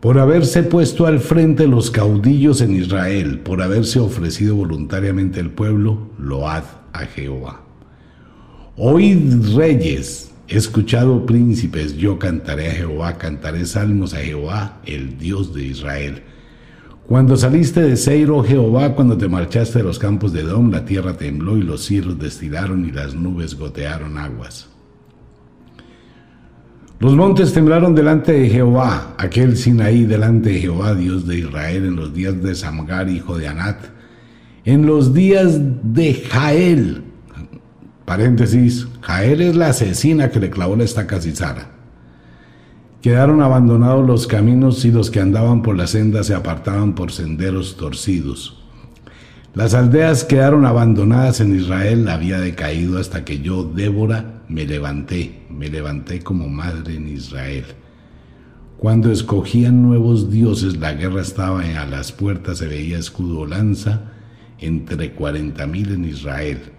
por 0.00 0.18
haberse 0.18 0.62
puesto 0.62 1.06
al 1.06 1.20
frente 1.20 1.66
los 1.66 1.90
caudillos 1.90 2.60
en 2.60 2.74
Israel, 2.74 3.40
por 3.40 3.62
haberse 3.62 4.00
ofrecido 4.00 4.54
voluntariamente 4.54 5.40
el 5.40 5.50
pueblo, 5.50 6.10
load 6.18 6.64
a 6.92 7.06
Jehová. 7.06 7.62
Oíd 8.76 9.56
reyes, 9.56 10.32
escuchado 10.48 11.26
príncipes, 11.26 11.96
yo 11.96 12.18
cantaré 12.18 12.70
a 12.70 12.74
Jehová, 12.74 13.18
cantaré 13.18 13.64
salmos 13.66 14.14
a 14.14 14.18
Jehová, 14.18 14.80
el 14.84 15.16
Dios 15.18 15.54
de 15.54 15.64
Israel 15.64 16.22
cuando 17.06 17.36
saliste 17.36 17.82
de 17.82 17.96
Seiro, 17.96 18.42
Jehová, 18.42 18.94
cuando 18.94 19.18
te 19.18 19.28
marchaste 19.28 19.80
de 19.80 19.84
los 19.84 19.98
campos 19.98 20.32
de 20.32 20.40
Edom, 20.40 20.70
la 20.70 20.86
tierra 20.86 21.14
tembló 21.14 21.58
y 21.58 21.62
los 21.62 21.84
cielos 21.84 22.18
destilaron 22.18 22.86
y 22.86 22.92
las 22.92 23.14
nubes 23.14 23.56
gotearon 23.56 24.16
aguas. 24.16 24.68
Los 27.00 27.14
montes 27.14 27.52
temblaron 27.52 27.94
delante 27.94 28.32
de 28.32 28.48
Jehová, 28.48 29.14
aquel 29.18 29.58
Sinaí 29.58 30.04
delante 30.04 30.50
de 30.50 30.60
Jehová, 30.60 30.94
Dios 30.94 31.26
de 31.26 31.40
Israel, 31.40 31.84
en 31.84 31.96
los 31.96 32.14
días 32.14 32.42
de 32.42 32.54
Samgar, 32.54 33.10
hijo 33.10 33.36
de 33.36 33.48
Anat, 33.48 33.84
en 34.64 34.86
los 34.86 35.12
días 35.12 35.60
de 35.82 36.14
Jael. 36.14 37.02
Paréntesis, 38.06 38.88
Jael 39.02 39.42
es 39.42 39.56
la 39.56 39.68
asesina 39.68 40.30
que 40.30 40.40
le 40.40 40.48
clavó 40.48 40.76
la 40.76 40.84
estaca 40.84 41.16
a 41.16 41.20
Cisara. 41.20 41.73
Quedaron 43.04 43.42
abandonados 43.42 44.06
los 44.06 44.26
caminos 44.26 44.82
y 44.86 44.90
los 44.90 45.10
que 45.10 45.20
andaban 45.20 45.60
por 45.60 45.76
la 45.76 45.86
senda 45.86 46.24
se 46.24 46.32
apartaban 46.32 46.94
por 46.94 47.12
senderos 47.12 47.76
torcidos. 47.76 48.64
Las 49.52 49.74
aldeas 49.74 50.24
quedaron 50.24 50.64
abandonadas 50.64 51.42
en 51.42 51.54
Israel, 51.54 52.08
había 52.08 52.40
decaído 52.40 52.98
hasta 52.98 53.22
que 53.22 53.40
yo, 53.40 53.62
Débora, 53.62 54.40
me 54.48 54.64
levanté, 54.64 55.42
me 55.50 55.68
levanté 55.68 56.20
como 56.20 56.48
madre 56.48 56.96
en 56.96 57.08
Israel. 57.08 57.66
Cuando 58.78 59.12
escogían 59.12 59.82
nuevos 59.82 60.30
dioses, 60.30 60.78
la 60.78 60.94
guerra 60.94 61.20
estaba 61.20 61.60
a 61.60 61.84
las 61.84 62.10
puertas, 62.10 62.56
se 62.56 62.68
veía 62.68 62.96
escudo 62.96 63.44
lanza 63.44 64.12
entre 64.58 65.12
cuarenta 65.12 65.66
mil 65.66 65.92
en 65.92 66.06
Israel. 66.06 66.73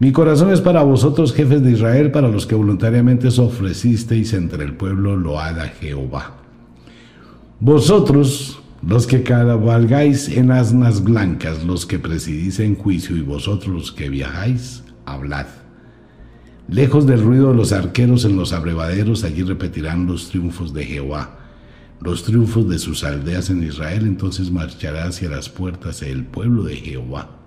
Mi 0.00 0.12
corazón 0.12 0.52
es 0.52 0.60
para 0.60 0.84
vosotros, 0.84 1.34
jefes 1.34 1.60
de 1.60 1.72
Israel, 1.72 2.12
para 2.12 2.28
los 2.28 2.46
que 2.46 2.54
voluntariamente 2.54 3.26
os 3.26 3.40
ofrecisteis 3.40 4.32
entre 4.32 4.62
el 4.62 4.74
pueblo, 4.74 5.16
loada 5.16 5.66
Jehová. 5.80 6.36
Vosotros, 7.58 8.60
los 8.86 9.08
que 9.08 9.24
cabalgáis 9.24 10.28
en 10.28 10.52
asnas 10.52 11.02
blancas, 11.02 11.64
los 11.64 11.84
que 11.84 11.98
presidís 11.98 12.60
en 12.60 12.76
juicio, 12.76 13.16
y 13.16 13.22
vosotros 13.22 13.74
los 13.74 13.90
que 13.90 14.08
viajáis, 14.08 14.84
hablad. 15.04 15.46
Lejos 16.68 17.04
del 17.04 17.20
ruido 17.20 17.50
de 17.50 17.56
los 17.56 17.72
arqueros 17.72 18.24
en 18.24 18.36
los 18.36 18.52
abrevaderos, 18.52 19.24
allí 19.24 19.42
repetirán 19.42 20.06
los 20.06 20.28
triunfos 20.28 20.72
de 20.72 20.84
Jehová, 20.84 21.40
los 22.00 22.22
triunfos 22.22 22.68
de 22.68 22.78
sus 22.78 23.02
aldeas 23.02 23.50
en 23.50 23.64
Israel, 23.64 24.06
entonces 24.06 24.52
marchará 24.52 25.06
hacia 25.06 25.28
las 25.28 25.48
puertas 25.48 26.02
el 26.02 26.24
pueblo 26.24 26.62
de 26.62 26.76
Jehová. 26.76 27.37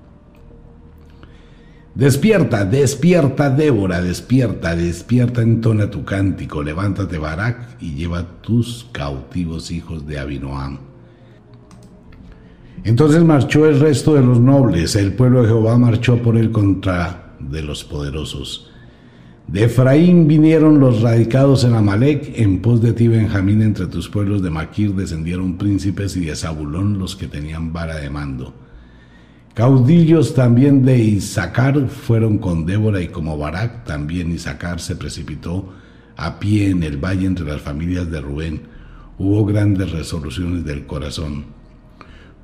Despierta, 1.94 2.64
despierta, 2.64 3.50
Débora, 3.50 4.02
despierta, 4.02 4.76
despierta, 4.76 5.42
entona 5.42 5.92
tu 5.92 6.06
cántico, 6.06 6.64
levántate, 6.64 7.18
Barak, 7.18 7.82
y 7.82 7.96
lleva 7.96 8.42
tus 8.42 8.88
cautivos 8.94 9.72
hijos 9.72 10.08
de 10.08 10.18
Abinoam. 10.18 10.80
Entonces 12.86 13.24
marchó 13.24 13.68
el 13.68 13.80
resto 13.80 14.16
de 14.16 14.22
los 14.22 14.40
nobles, 14.40 14.96
el 14.96 15.14
pueblo 15.14 15.42
de 15.42 15.50
Jehová 15.50 15.78
marchó 15.78 16.18
por 16.22 16.38
él 16.38 16.52
contra 16.52 17.36
de 17.40 17.62
los 17.62 17.84
poderosos. 17.84 18.72
De 19.48 19.66
Efraín 19.66 20.30
vinieron 20.30 20.80
los 20.80 21.02
radicados 21.02 21.66
en 21.66 21.74
Amalek, 21.74 22.40
en 22.40 22.62
pos 22.62 22.82
de 22.82 22.94
ti 22.94 23.10
Benjamín 23.10 23.62
entre 23.62 23.88
tus 23.88 24.08
pueblos 24.08 24.42
de 24.42 24.50
Maquir 24.50 24.96
descendieron 24.96 25.58
príncipes 25.58 26.16
y 26.16 26.22
de 26.22 26.36
Zabulón 26.38 26.98
los 26.98 27.18
que 27.18 27.28
tenían 27.28 27.74
vara 27.74 27.98
de 27.98 28.10
mando. 28.10 28.54
Caudillos 29.54 30.34
también 30.34 30.86
de 30.86 30.98
Isaacar 30.98 31.90
fueron 31.90 32.38
con 32.38 32.66
Débora 32.66 33.02
y 33.02 33.10
como 33.10 33.38
Barak 33.38 33.84
también 33.84 34.32
Isaacar 34.32 34.80
se 34.80 34.96
precipitó 34.96 35.74
a 36.16 36.40
pie 36.40 36.70
en 36.70 36.84
el 36.84 36.98
valle 36.98 37.28
entre 37.28 37.46
las 37.46 37.62
familias 37.62 38.10
de 38.10 38.22
Rubén. 38.22 38.62
Hubo 39.18 39.46
grandes 39.46 39.92
resoluciones 39.92 40.64
del 40.64 40.86
corazón. 40.86 41.46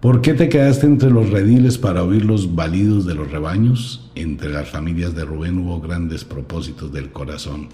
¿Por 0.01 0.21
qué 0.21 0.33
te 0.33 0.49
quedaste 0.49 0.85
entre 0.85 1.09
los 1.09 1.29
rediles 1.29 1.77
para 1.77 2.03
oír 2.03 2.25
los 2.25 2.55
balidos 2.55 3.05
de 3.05 3.15
los 3.15 3.31
rebaños? 3.31 4.11
Entre 4.15 4.49
las 4.49 4.69
familias 4.69 5.15
de 5.15 5.23
Rubén 5.23 5.57
hubo 5.59 5.79
grandes 5.79 6.25
propósitos 6.25 6.91
del 6.91 7.11
corazón. 7.11 7.69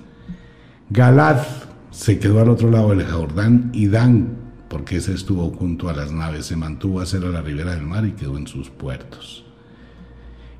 Galad 0.92 1.42
se 1.90 2.20
quedó 2.20 2.40
al 2.40 2.50
otro 2.50 2.70
lado 2.70 2.90
del 2.90 3.04
Jordán 3.06 3.72
y 3.74 3.88
Dan 3.88 4.43
porque 4.74 4.98
ese 4.98 5.14
estuvo 5.14 5.52
junto 5.52 5.88
a 5.88 5.94
las 5.94 6.12
naves, 6.12 6.48
se 6.48 6.56
mantuvo 6.56 7.00
a 7.00 7.04
hacer 7.04 7.24
a 7.24 7.30
la 7.30 7.44
ribera 7.44 7.76
del 7.76 7.84
mar 7.84 8.08
y 8.08 8.14
quedó 8.14 8.40
en 8.40 8.48
sus 8.48 8.72
puertos. 8.72 9.46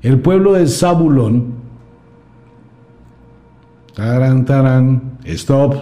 El 0.02 0.20
pueblo 0.20 0.52
de 0.52 0.68
Zabulón, 0.68 1.54
tarán, 3.92 4.44
tarán, 4.44 5.18
stop. 5.24 5.74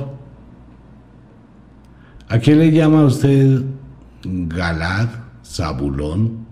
¿A 2.26 2.38
qué 2.38 2.56
le 2.56 2.72
llama 2.72 3.04
usted 3.04 3.60
Galad, 4.24 5.10
Zabulón? 5.44 6.46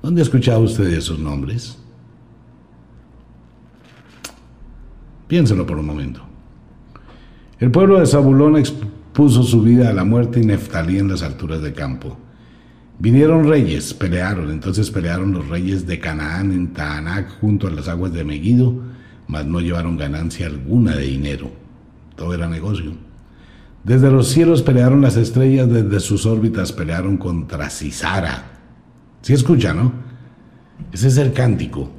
¿Dónde 0.00 0.20
ha 0.20 0.22
escuchado 0.22 0.60
usted 0.60 0.92
esos 0.92 1.18
nombres? 1.18 1.76
Piénselo 5.26 5.66
por 5.66 5.76
un 5.76 5.86
momento. 5.86 6.20
El 7.58 7.72
pueblo 7.72 7.98
de 7.98 8.06
Zabulón 8.06 8.56
puso 9.18 9.42
su 9.42 9.62
vida 9.62 9.90
a 9.90 9.92
la 9.92 10.04
muerte 10.04 10.38
y 10.38 10.46
Neftalí 10.46 10.96
en 11.00 11.08
las 11.08 11.24
alturas 11.24 11.60
de 11.60 11.72
campo. 11.72 12.16
Vinieron 13.00 13.48
reyes, 13.48 13.92
pelearon, 13.92 14.48
entonces 14.48 14.92
pelearon 14.92 15.32
los 15.32 15.48
reyes 15.48 15.88
de 15.88 15.98
Canaán 15.98 16.52
en 16.52 16.72
Taanac 16.72 17.40
junto 17.40 17.66
a 17.66 17.72
las 17.72 17.88
aguas 17.88 18.12
de 18.12 18.22
Megido, 18.22 18.80
mas 19.26 19.44
no 19.44 19.58
llevaron 19.58 19.96
ganancia 19.96 20.46
alguna 20.46 20.94
de 20.94 21.02
dinero. 21.02 21.50
Todo 22.14 22.32
era 22.32 22.48
negocio. 22.48 22.92
Desde 23.82 24.08
los 24.08 24.28
cielos 24.28 24.62
pelearon 24.62 25.00
las 25.00 25.16
estrellas, 25.16 25.68
desde 25.68 25.98
sus 25.98 26.24
órbitas 26.24 26.70
pelearon 26.70 27.16
contra 27.16 27.70
Cisara. 27.70 28.44
¿Sí 29.22 29.32
escucha, 29.32 29.74
no? 29.74 29.94
Ese 30.92 31.08
es 31.08 31.16
el 31.16 31.32
cántico. 31.32 31.90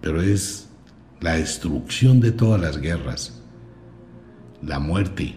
Pero 0.00 0.22
es 0.22 0.68
la 1.20 1.32
destrucción 1.32 2.20
de 2.20 2.30
todas 2.30 2.60
las 2.60 2.80
guerras, 2.80 3.42
la 4.62 4.78
muerte, 4.78 5.34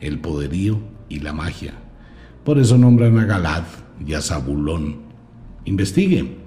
el 0.00 0.18
poderío 0.18 0.78
y 1.08 1.20
la 1.20 1.32
magia. 1.32 1.74
Por 2.44 2.58
eso 2.58 2.78
nombran 2.78 3.18
a 3.18 3.24
Galad 3.24 3.64
y 4.04 4.14
a 4.14 4.20
Zabulón. 4.20 4.96
Investigue. 5.64 6.38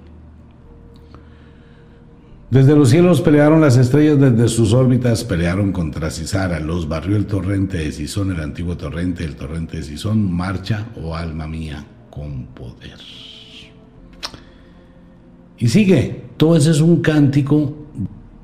Desde 2.50 2.76
los 2.76 2.90
cielos 2.90 3.22
pelearon 3.22 3.62
las 3.62 3.78
estrellas, 3.78 4.20
desde 4.20 4.46
sus 4.48 4.74
órbitas 4.74 5.24
pelearon 5.24 5.72
contra 5.72 6.10
Cisara, 6.10 6.60
los 6.60 6.86
barrió 6.86 7.16
el 7.16 7.24
torrente 7.24 7.78
de 7.78 7.92
Sison, 7.92 8.30
el 8.30 8.40
antiguo 8.40 8.76
torrente, 8.76 9.24
el 9.24 9.36
torrente 9.36 9.78
de 9.78 9.82
Sison, 9.84 10.30
marcha, 10.30 10.88
oh 11.02 11.16
alma 11.16 11.46
mía, 11.46 11.82
con 12.10 12.48
poder. 12.48 12.98
Y 15.56 15.68
sigue, 15.68 16.24
todo 16.36 16.56
ese 16.56 16.72
es 16.72 16.82
un 16.82 17.00
cántico, 17.00 17.86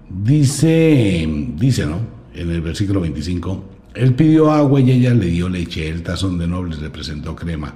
dice, 0.08 1.28
dice, 1.56 1.84
¿no? 1.84 1.98
En 2.32 2.50
el 2.50 2.62
versículo 2.62 3.02
25, 3.02 3.64
él 3.98 4.14
pidió 4.14 4.50
agua 4.50 4.80
y 4.80 4.90
ella 4.90 5.14
le 5.14 5.26
dio 5.26 5.48
leche, 5.48 5.88
el 5.88 6.02
tazón 6.02 6.38
de 6.38 6.46
nobles 6.46 6.80
le 6.80 6.90
presentó 6.90 7.34
crema. 7.34 7.74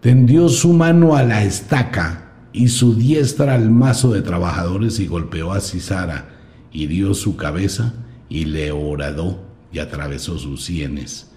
Tendió 0.00 0.48
su 0.48 0.72
mano 0.72 1.16
a 1.16 1.22
la 1.22 1.42
estaca 1.42 2.32
y 2.52 2.68
su 2.68 2.94
diestra 2.94 3.54
al 3.54 3.70
mazo 3.70 4.12
de 4.12 4.22
trabajadores 4.22 5.00
y 5.00 5.06
golpeó 5.06 5.52
a 5.52 5.60
Cisara, 5.60 6.38
dio 6.86 7.14
su 7.14 7.36
cabeza 7.36 7.94
y 8.28 8.44
le 8.44 8.70
horadó 8.70 9.42
y 9.72 9.80
atravesó 9.80 10.38
sus 10.38 10.64
sienes. 10.64 11.32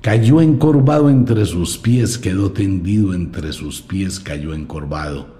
Cayó 0.00 0.40
encorvado 0.40 1.10
entre 1.10 1.44
sus 1.46 1.78
pies, 1.78 2.18
quedó 2.18 2.52
tendido 2.52 3.14
entre 3.14 3.52
sus 3.52 3.82
pies, 3.82 4.20
cayó 4.20 4.54
encorvado. 4.54 5.36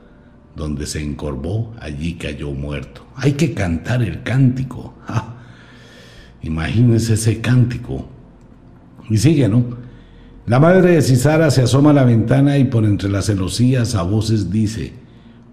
Donde 0.55 0.87
se 0.87 1.03
encorvó, 1.03 1.75
allí 1.81 2.15
cayó 2.15 2.51
muerto. 2.53 3.07
Hay 3.15 3.33
que 3.33 3.53
cantar 3.53 4.03
el 4.03 4.23
cántico. 4.23 4.95
Imagínense 6.43 7.15
ese 7.15 7.41
cántico. 7.41 8.07
Y 9.09 9.19
sigue, 9.19 9.49
¿no? 9.49 9.65
La 10.47 10.61
madre 10.61 10.93
de 10.93 11.03
Cisara 11.03 11.51
se 11.51 11.63
asoma 11.63 11.91
a 11.91 11.95
la 11.95 12.05
ventana 12.05 12.57
y 12.57 12.65
por 12.65 12.85
entre 12.85 13.09
las 13.09 13.27
celosías 13.27 13.97
a 13.97 14.03
voces 14.03 14.51
dice, 14.51 14.93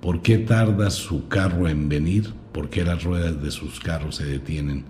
¿por 0.02 0.22
qué 0.22 0.38
tarda 0.38 0.92
su 0.92 1.28
carro 1.28 1.68
en 1.68 1.90
venir? 1.90 2.32
¿Por 2.52 2.70
qué 2.70 2.84
las 2.84 3.04
ruedas 3.04 3.42
de 3.42 3.50
sus 3.50 3.80
carros 3.80 4.18
se 4.18 4.26
detienen? 4.26 4.86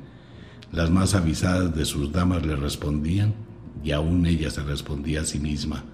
Las 0.74 0.90
más 0.90 1.16
avisadas 1.16 1.74
de 1.74 1.86
sus 1.86 2.12
damas 2.12 2.46
le 2.46 2.58
respondían 2.58 3.34
y 3.82 3.92
aún 3.92 4.26
ella 4.26 4.50
se 4.50 4.62
respondía 4.64 5.22
a 5.22 5.26
sí 5.26 5.40
misma. 5.40 5.86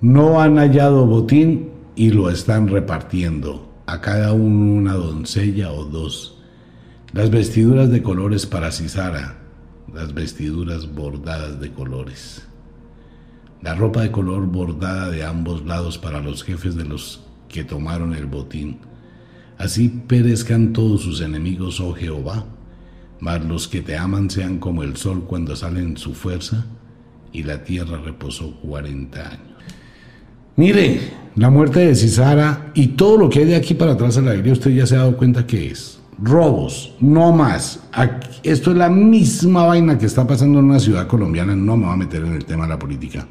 No 0.00 0.40
han 0.40 0.56
hallado 0.56 1.04
botín 1.04 1.70
y 1.96 2.10
lo 2.10 2.30
están 2.30 2.68
repartiendo, 2.68 3.68
a 3.86 4.00
cada 4.00 4.32
uno 4.32 4.74
una 4.74 4.92
doncella 4.94 5.72
o 5.72 5.84
dos 5.84 6.37
las 7.12 7.30
vestiduras 7.30 7.90
de 7.90 8.02
colores 8.02 8.44
para 8.44 8.70
Cisara, 8.70 9.38
las 9.94 10.12
vestiduras 10.12 10.92
bordadas 10.92 11.58
de 11.58 11.72
colores. 11.72 12.42
La 13.62 13.74
ropa 13.74 14.02
de 14.02 14.10
color 14.10 14.46
bordada 14.46 15.08
de 15.08 15.24
ambos 15.24 15.64
lados 15.64 15.96
para 15.96 16.20
los 16.20 16.44
jefes 16.44 16.76
de 16.76 16.84
los 16.84 17.24
que 17.48 17.64
tomaron 17.64 18.14
el 18.14 18.26
botín. 18.26 18.78
Así 19.56 19.88
perezcan 19.88 20.74
todos 20.74 21.00
sus 21.00 21.22
enemigos, 21.22 21.80
oh 21.80 21.94
Jehová, 21.94 22.44
mas 23.20 23.42
los 23.42 23.68
que 23.68 23.80
te 23.80 23.96
aman 23.96 24.28
sean 24.28 24.58
como 24.58 24.82
el 24.82 24.96
sol 24.96 25.24
cuando 25.24 25.56
sale 25.56 25.80
en 25.80 25.96
su 25.96 26.12
fuerza, 26.12 26.66
y 27.32 27.42
la 27.42 27.64
tierra 27.64 27.98
reposó 28.04 28.54
cuarenta 28.60 29.30
años. 29.30 29.56
Mire, 30.56 31.00
la 31.36 31.50
muerte 31.50 31.80
de 31.80 31.94
Cisara 31.94 32.70
y 32.74 32.88
todo 32.88 33.16
lo 33.16 33.30
que 33.30 33.40
hay 33.40 33.44
de 33.46 33.56
aquí 33.56 33.74
para 33.74 33.92
atrás 33.92 34.18
en 34.18 34.26
la 34.26 34.32
Biblia, 34.32 34.52
usted 34.52 34.70
ya 34.72 34.86
se 34.86 34.94
ha 34.94 34.98
dado 34.98 35.16
cuenta 35.16 35.46
que 35.46 35.70
es 35.70 35.97
robos, 36.22 36.94
no 37.00 37.32
más. 37.32 37.80
esto 38.42 38.70
es 38.70 38.76
la 38.76 38.88
misma 38.88 39.64
vaina 39.64 39.98
que 39.98 40.06
está 40.06 40.26
pasando 40.26 40.58
en 40.58 40.66
una 40.66 40.80
ciudad 40.80 41.06
colombiana, 41.06 41.54
no 41.54 41.76
me 41.76 41.84
voy 41.86 41.94
a 41.94 41.98
meter 41.98 42.24
en 42.24 42.34
el 42.34 42.44
tema 42.44 42.64
de 42.64 42.70
la 42.70 42.78
política. 42.78 43.26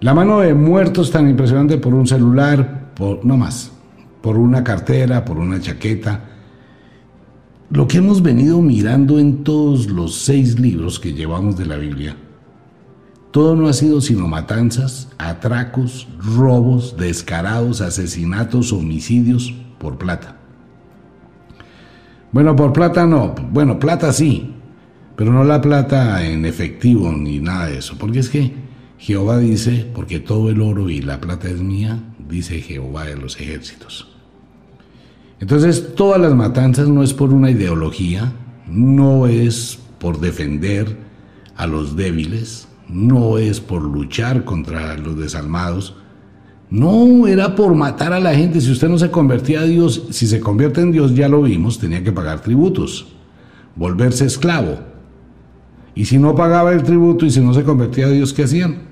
La 0.00 0.12
mano 0.12 0.40
de 0.40 0.54
muertos 0.54 1.10
tan 1.10 1.28
impresionante 1.28 1.78
por 1.78 1.94
un 1.94 2.06
celular, 2.06 2.92
por, 2.94 3.24
no 3.24 3.36
más, 3.36 3.72
por 4.20 4.36
una 4.36 4.62
cartera, 4.62 5.24
por 5.24 5.38
una 5.38 5.60
chaqueta. 5.60 6.24
Lo 7.70 7.88
que 7.88 7.98
hemos 7.98 8.22
venido 8.22 8.60
mirando 8.60 9.18
en 9.18 9.42
todos 9.42 9.86
los 9.86 10.16
seis 10.16 10.60
libros 10.60 11.00
que 11.00 11.14
llevamos 11.14 11.56
de 11.56 11.66
la 11.66 11.76
Biblia, 11.76 12.16
todo 13.30 13.56
no 13.56 13.68
ha 13.68 13.72
sido 13.72 14.00
sino 14.00 14.28
matanzas, 14.28 15.08
atracos, 15.18 16.08
robos, 16.18 16.96
descarados, 16.96 17.80
asesinatos, 17.80 18.72
homicidios 18.72 19.54
por 19.78 19.98
plata. 19.98 20.36
Bueno, 22.36 22.54
por 22.54 22.70
plata 22.74 23.06
no. 23.06 23.34
Bueno, 23.50 23.78
plata 23.78 24.12
sí, 24.12 24.52
pero 25.16 25.32
no 25.32 25.42
la 25.42 25.62
plata 25.62 26.22
en 26.22 26.44
efectivo 26.44 27.10
ni 27.10 27.38
nada 27.38 27.68
de 27.68 27.78
eso. 27.78 27.96
Porque 27.98 28.18
es 28.18 28.28
que 28.28 28.52
Jehová 28.98 29.38
dice, 29.38 29.90
porque 29.94 30.20
todo 30.20 30.50
el 30.50 30.60
oro 30.60 30.90
y 30.90 31.00
la 31.00 31.18
plata 31.18 31.48
es 31.48 31.62
mía, 31.62 31.98
dice 32.28 32.60
Jehová 32.60 33.04
de 33.04 33.16
los 33.16 33.40
ejércitos. 33.40 34.14
Entonces, 35.40 35.94
todas 35.94 36.20
las 36.20 36.34
matanzas 36.34 36.90
no 36.90 37.02
es 37.02 37.14
por 37.14 37.32
una 37.32 37.50
ideología, 37.50 38.34
no 38.66 39.26
es 39.26 39.78
por 39.98 40.20
defender 40.20 40.94
a 41.56 41.66
los 41.66 41.96
débiles, 41.96 42.68
no 42.86 43.38
es 43.38 43.60
por 43.60 43.80
luchar 43.80 44.44
contra 44.44 44.98
los 44.98 45.18
desalmados, 45.18 45.96
no, 46.70 47.26
era 47.28 47.54
por 47.54 47.74
matar 47.74 48.12
a 48.12 48.20
la 48.20 48.34
gente. 48.34 48.60
Si 48.60 48.70
usted 48.70 48.88
no 48.88 48.98
se 48.98 49.10
convertía 49.10 49.60
a 49.60 49.64
Dios, 49.64 50.04
si 50.10 50.26
se 50.26 50.40
convierte 50.40 50.80
en 50.80 50.92
Dios, 50.92 51.14
ya 51.14 51.28
lo 51.28 51.42
vimos, 51.42 51.78
tenía 51.78 52.02
que 52.02 52.12
pagar 52.12 52.40
tributos, 52.40 53.06
volverse 53.76 54.26
esclavo. 54.26 54.78
Y 55.94 56.04
si 56.06 56.18
no 56.18 56.34
pagaba 56.34 56.72
el 56.72 56.82
tributo 56.82 57.24
y 57.24 57.30
si 57.30 57.40
no 57.40 57.54
se 57.54 57.62
convertía 57.62 58.06
a 58.06 58.10
Dios, 58.10 58.32
¿qué 58.32 58.44
hacían? 58.44 58.82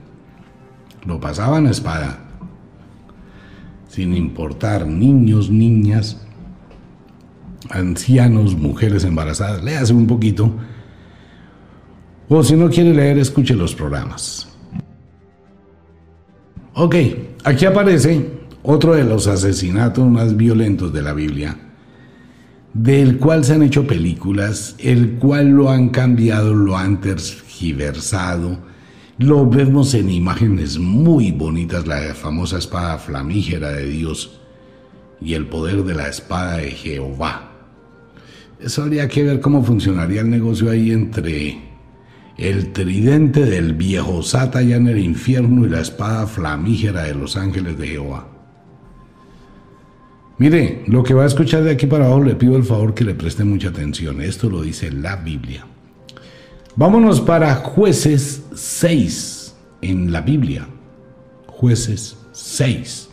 Lo 1.04 1.20
pasaban 1.20 1.66
a 1.66 1.70
espada. 1.70 2.20
Sin 3.88 4.14
importar 4.14 4.86
niños, 4.86 5.50
niñas, 5.50 6.24
ancianos, 7.70 8.56
mujeres 8.56 9.04
embarazadas. 9.04 9.62
Léase 9.62 9.92
un 9.92 10.06
poquito. 10.06 10.50
O 12.28 12.42
si 12.42 12.56
no 12.56 12.70
quiere 12.70 12.94
leer, 12.94 13.18
escuche 13.18 13.54
los 13.54 13.74
programas. 13.74 14.53
Ok, 16.76 16.96
aquí 17.44 17.66
aparece 17.66 18.30
otro 18.64 18.96
de 18.96 19.04
los 19.04 19.28
asesinatos 19.28 20.10
más 20.10 20.36
violentos 20.36 20.92
de 20.92 21.02
la 21.02 21.12
Biblia, 21.12 21.56
del 22.72 23.18
cual 23.18 23.44
se 23.44 23.54
han 23.54 23.62
hecho 23.62 23.86
películas, 23.86 24.74
el 24.80 25.12
cual 25.20 25.50
lo 25.50 25.70
han 25.70 25.90
cambiado, 25.90 26.52
lo 26.52 26.76
han 26.76 27.00
tergiversado, 27.00 28.58
lo 29.18 29.48
vemos 29.48 29.94
en 29.94 30.10
imágenes 30.10 30.76
muy 30.76 31.30
bonitas, 31.30 31.86
la 31.86 32.12
famosa 32.12 32.58
espada 32.58 32.98
flamígera 32.98 33.70
de 33.70 33.86
Dios 33.86 34.40
y 35.20 35.34
el 35.34 35.46
poder 35.46 35.84
de 35.84 35.94
la 35.94 36.08
espada 36.08 36.56
de 36.56 36.72
Jehová. 36.72 37.52
Eso 38.58 38.82
habría 38.82 39.06
que 39.06 39.22
ver 39.22 39.38
cómo 39.38 39.62
funcionaría 39.62 40.22
el 40.22 40.30
negocio 40.30 40.72
ahí 40.72 40.90
entre 40.90 41.73
el 42.36 42.72
tridente 42.72 43.44
del 43.44 43.74
viejo 43.74 44.22
Sata 44.22 44.60
ya 44.62 44.76
en 44.76 44.88
el 44.88 44.98
infierno 44.98 45.64
y 45.64 45.68
la 45.68 45.80
espada 45.80 46.26
flamígera 46.26 47.04
de 47.04 47.14
los 47.14 47.36
ángeles 47.36 47.78
de 47.78 47.88
Jehová. 47.88 48.28
Mire, 50.38 50.82
lo 50.88 51.04
que 51.04 51.14
va 51.14 51.22
a 51.22 51.26
escuchar 51.26 51.62
de 51.62 51.70
aquí 51.70 51.86
para 51.86 52.06
abajo 52.06 52.24
le 52.24 52.34
pido 52.34 52.56
el 52.56 52.64
favor 52.64 52.92
que 52.92 53.04
le 53.04 53.14
preste 53.14 53.44
mucha 53.44 53.68
atención. 53.68 54.20
Esto 54.20 54.50
lo 54.50 54.62
dice 54.62 54.90
la 54.90 55.16
Biblia. 55.16 55.64
Vámonos 56.74 57.20
para 57.20 57.54
jueces 57.54 58.42
6 58.52 59.54
en 59.80 60.10
la 60.10 60.22
Biblia. 60.22 60.66
Jueces 61.46 62.18
6, 62.32 63.10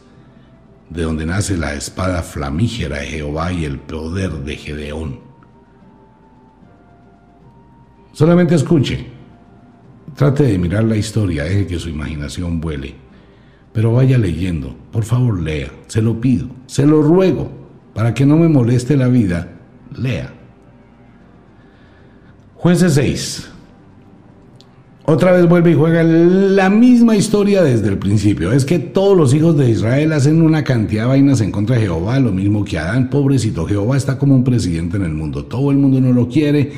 de 0.90 1.04
donde 1.04 1.28
nace 1.28 1.56
la 1.58 1.76
espada 1.76 2.24
flamígera 2.24 2.98
de 2.98 3.08
Jehová 3.08 3.54
y 3.54 3.66
el 3.66 3.80
poder 3.80 4.32
de 4.32 4.56
Gedeón. 4.58 5.20
Solamente 8.14 8.56
escuche. 8.56 9.11
Trate 10.16 10.44
de 10.44 10.58
mirar 10.58 10.84
la 10.84 10.98
historia, 10.98 11.46
deje 11.46 11.68
que 11.68 11.80
su 11.80 11.90
imaginación 11.90 12.60
vuele. 12.62 12.96
Pero 13.74 13.94
vaya 13.94 14.18
leyendo, 14.18 14.76
por 14.92 15.04
favor 15.04 15.42
lea, 15.42 15.72
se 15.88 16.02
lo 16.02 16.20
pido, 16.20 16.48
se 16.68 16.86
lo 16.86 17.02
ruego, 17.02 17.50
para 17.94 18.14
que 18.14 18.26
no 18.26 18.38
me 18.38 18.50
moleste 18.50 18.98
la 18.98 19.08
vida, 19.08 19.48
lea. 19.98 20.34
Jueces 22.56 22.94
6. 22.94 23.48
otra 25.06 25.32
vez 25.32 25.48
vuelve 25.48 25.72
y 25.72 25.76
juega 25.76 26.04
la 26.04 26.70
misma 26.70 27.16
historia 27.16 27.64
desde 27.64 27.88
el 27.88 27.98
principio. 27.98 28.52
Es 28.52 28.66
que 28.66 28.78
todos 28.78 29.18
los 29.18 29.34
hijos 29.34 29.58
de 29.58 29.70
Israel 29.70 30.14
hacen 30.14 30.42
una 30.42 30.64
cantidad 30.64 31.04
de 31.04 31.10
vainas 31.10 31.42
en 31.42 31.52
contra 31.52 31.78
de 31.78 31.84
Jehová, 31.84 32.20
lo 32.20 32.32
mismo 32.32 32.64
que 32.64 32.78
Adán, 32.78 33.10
pobrecito. 33.10 33.66
Jehová 33.66 33.98
está 33.98 34.20
como 34.20 34.36
un 34.36 34.44
presidente 34.44 34.98
en 34.98 35.04
el 35.04 35.14
mundo. 35.14 35.46
Todo 35.46 35.72
el 35.72 35.78
mundo 35.78 36.00
no 36.00 36.14
lo 36.14 36.28
quiere, 36.28 36.72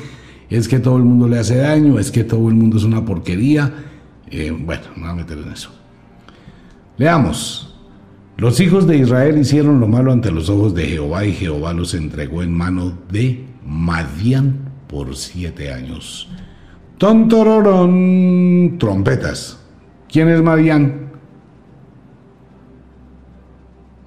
es 0.50 0.68
que 0.68 0.78
todo 0.78 0.96
el 0.96 1.04
mundo 1.04 1.28
le 1.28 1.38
hace 1.38 1.56
daño, 1.56 1.98
es 1.98 2.10
que 2.10 2.24
todo 2.24 2.48
el 2.48 2.54
mundo 2.54 2.76
es 2.76 2.84
una 2.84 3.04
porquería. 3.04 3.72
Eh, 4.30 4.50
bueno, 4.50 4.82
no 4.96 5.02
voy 5.02 5.10
a 5.10 5.14
meter 5.14 5.38
en 5.38 5.52
eso. 5.52 5.70
Leamos. 6.96 7.70
Los 8.36 8.58
hijos 8.60 8.86
de 8.86 8.98
Israel 8.98 9.38
hicieron 9.38 9.78
lo 9.78 9.86
malo 9.86 10.12
ante 10.12 10.30
los 10.32 10.48
ojos 10.48 10.74
de 10.74 10.86
Jehová 10.86 11.24
y 11.24 11.32
Jehová 11.32 11.72
los 11.72 11.94
entregó 11.94 12.42
en 12.42 12.52
mano 12.52 12.98
de 13.10 13.44
Madián 13.64 14.72
por 14.88 15.14
siete 15.14 15.72
años. 15.72 16.28
Tontororón, 16.98 18.76
trompetas. 18.78 19.60
¿Quién 20.08 20.28
es 20.28 20.42
Madián? 20.42 21.12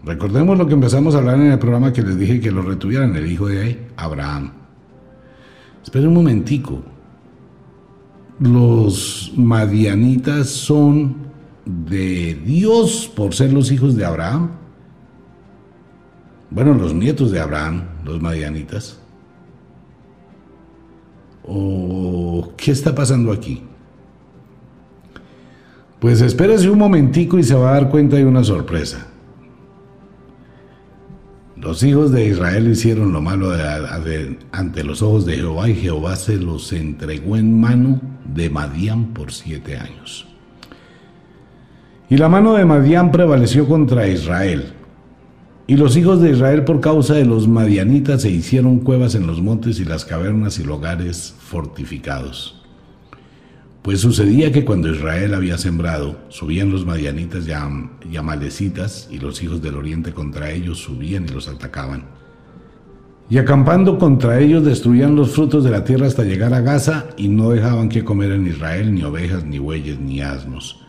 Recordemos 0.04 0.58
lo 0.58 0.68
que 0.68 0.74
empezamos 0.74 1.16
a 1.16 1.18
hablar 1.18 1.36
en 1.36 1.52
el 1.52 1.60
programa 1.60 1.92
que 1.92 2.02
les 2.02 2.18
dije 2.18 2.40
que 2.40 2.52
lo 2.52 2.62
retuvieran, 2.62 3.16
el 3.16 3.30
hijo 3.30 3.48
de 3.48 3.88
Abraham. 3.98 4.57
Espera 5.88 6.10
un 6.10 6.16
momentico. 6.16 6.84
Los 8.42 9.32
madianitas 9.38 10.50
son 10.50 11.16
de 11.66 12.34
Dios 12.46 13.10
por 13.16 13.34
ser 13.34 13.54
los 13.54 13.72
hijos 13.72 13.96
de 13.96 14.04
Abraham. 14.04 14.50
Bueno, 16.50 16.74
los 16.74 16.94
nietos 16.94 17.32
de 17.32 17.40
Abraham, 17.40 17.84
los 18.04 18.22
madianitas. 18.22 19.00
¿O 21.46 22.52
qué 22.58 22.72
está 22.72 22.94
pasando 22.94 23.32
aquí? 23.32 23.64
Pues 26.02 26.20
espérese 26.20 26.70
un 26.70 26.80
momentico 26.80 27.40
y 27.40 27.44
se 27.44 27.56
va 27.56 27.70
a 27.70 27.74
dar 27.76 27.90
cuenta 27.90 28.18
de 28.18 28.26
una 28.26 28.44
sorpresa. 28.44 29.07
Los 31.62 31.82
hijos 31.82 32.12
de 32.12 32.28
Israel 32.28 32.70
hicieron 32.70 33.12
lo 33.12 33.22
malo 33.22 33.52
ante 34.52 34.84
los 34.84 35.02
ojos 35.02 35.26
de 35.26 35.38
Jehová 35.38 35.70
y 35.70 35.76
Jehová 35.76 36.16
se 36.16 36.38
los 36.38 36.72
entregó 36.72 37.36
en 37.36 37.60
mano 37.60 38.00
de 38.26 38.50
Madián 38.50 39.14
por 39.14 39.32
siete 39.32 39.76
años. 39.78 40.28
Y 42.10 42.18
la 42.18 42.30
mano 42.30 42.54
de 42.54 42.64
Madián 42.64 43.12
prevaleció 43.12 43.68
contra 43.68 44.08
Israel. 44.08 44.74
Y 45.66 45.76
los 45.76 45.98
hijos 45.98 46.22
de 46.22 46.32
Israel 46.32 46.64
por 46.64 46.80
causa 46.80 47.16
de 47.16 47.26
los 47.26 47.48
madianitas 47.48 48.22
se 48.22 48.30
hicieron 48.30 48.80
cuevas 48.80 49.16
en 49.16 49.28
los 49.28 49.42
montes 49.42 49.80
y 49.80 49.86
las 49.86 50.06
cavernas 50.06 50.60
y 50.60 50.64
lugares 50.64 51.36
fortificados. 51.40 52.57
Pues 53.88 54.02
sucedía 54.02 54.52
que 54.52 54.66
cuando 54.66 54.94
Israel 54.94 55.34
había 55.34 55.58
sembrado, 55.58 56.18
subían 56.28 56.72
los 56.72 56.86
madianitas 56.86 57.48
y 57.48 58.18
amalecitas, 58.18 59.08
y 59.10 59.18
los 59.18 59.42
hijos 59.42 59.62
del 59.62 59.76
oriente 59.76 60.12
contra 60.12 60.52
ellos 60.52 60.80
subían 60.80 61.24
y 61.24 61.30
los 61.30 61.48
atacaban. 61.48 62.04
Y 63.30 63.38
acampando 63.38 63.98
contra 63.98 64.42
ellos 64.42 64.66
destruían 64.66 65.16
los 65.16 65.32
frutos 65.32 65.64
de 65.64 65.72
la 65.72 65.86
tierra 65.86 66.06
hasta 66.06 66.26
llegar 66.26 66.54
a 66.54 66.60
Gaza, 66.60 67.06
y 67.16 67.30
no 67.30 67.52
dejaban 67.52 67.88
que 67.88 68.04
comer 68.04 68.34
en 68.34 68.48
Israel 68.48 68.94
ni 68.94 69.04
ovejas, 69.04 69.46
ni 69.46 69.58
bueyes, 69.58 69.98
ni 70.02 70.20
asnos 70.20 70.84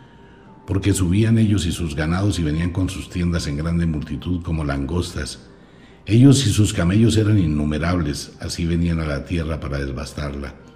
porque 0.67 0.93
subían 0.93 1.39
ellos 1.39 1.67
y 1.67 1.73
sus 1.73 1.95
ganados 1.95 2.41
y 2.41 2.43
venían 2.43 2.73
con 2.73 2.91
sus 2.91 3.09
tiendas 3.09 3.47
en 3.47 3.59
grande 3.59 3.87
multitud 3.87 4.43
como 4.43 4.65
langostas. 4.65 5.49
Ellos 6.05 6.45
y 6.49 6.51
sus 6.51 6.75
camellos 6.75 7.17
eran 7.17 7.39
innumerables, 7.39 8.33
así 8.41 8.67
venían 8.67 8.99
a 8.99 9.07
la 9.07 9.25
tierra 9.25 9.61
para 9.61 9.79
devastarla. 9.79 10.68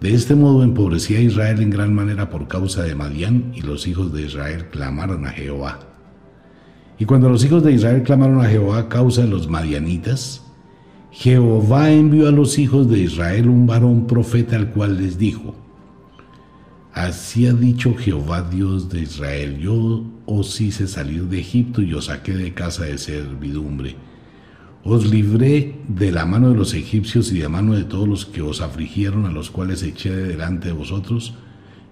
De 0.00 0.14
este 0.14 0.36
modo 0.36 0.62
empobrecía 0.62 1.20
Israel 1.20 1.60
en 1.60 1.70
gran 1.70 1.92
manera 1.92 2.30
por 2.30 2.46
causa 2.46 2.84
de 2.84 2.94
Madián, 2.94 3.52
y 3.54 3.62
los 3.62 3.88
hijos 3.88 4.12
de 4.12 4.22
Israel 4.22 4.66
clamaron 4.70 5.26
a 5.26 5.30
Jehová. 5.30 5.80
Y 7.00 7.04
cuando 7.04 7.28
los 7.28 7.44
hijos 7.44 7.64
de 7.64 7.72
Israel 7.72 8.02
clamaron 8.04 8.40
a 8.40 8.48
Jehová 8.48 8.78
a 8.78 8.88
causa 8.88 9.22
de 9.22 9.28
los 9.28 9.48
madianitas, 9.48 10.44
Jehová 11.10 11.90
envió 11.90 12.28
a 12.28 12.32
los 12.32 12.58
hijos 12.58 12.88
de 12.88 13.00
Israel 13.00 13.48
un 13.48 13.66
varón 13.66 14.06
profeta 14.06 14.56
al 14.56 14.70
cual 14.70 14.98
les 14.98 15.18
dijo, 15.18 15.56
Así 16.92 17.46
ha 17.46 17.52
dicho 17.52 17.94
Jehová 17.96 18.42
Dios 18.42 18.88
de 18.88 19.02
Israel, 19.02 19.58
yo 19.58 20.04
os 20.26 20.60
hice 20.60 20.86
salir 20.86 21.24
de 21.24 21.40
Egipto 21.40 21.82
y 21.82 21.94
os 21.94 22.06
saqué 22.06 22.34
de 22.34 22.54
casa 22.54 22.84
de 22.84 22.98
servidumbre. 22.98 23.96
Os 24.84 25.10
libré 25.10 25.74
de 25.88 26.12
la 26.12 26.24
mano 26.24 26.50
de 26.50 26.56
los 26.56 26.72
egipcios 26.74 27.32
y 27.32 27.38
de 27.38 27.48
mano 27.48 27.74
de 27.74 27.84
todos 27.84 28.08
los 28.08 28.26
que 28.26 28.42
os 28.42 28.60
afligieron, 28.60 29.26
a 29.26 29.32
los 29.32 29.50
cuales 29.50 29.82
eché 29.82 30.14
de 30.14 30.28
delante 30.28 30.68
de 30.68 30.74
vosotros, 30.74 31.34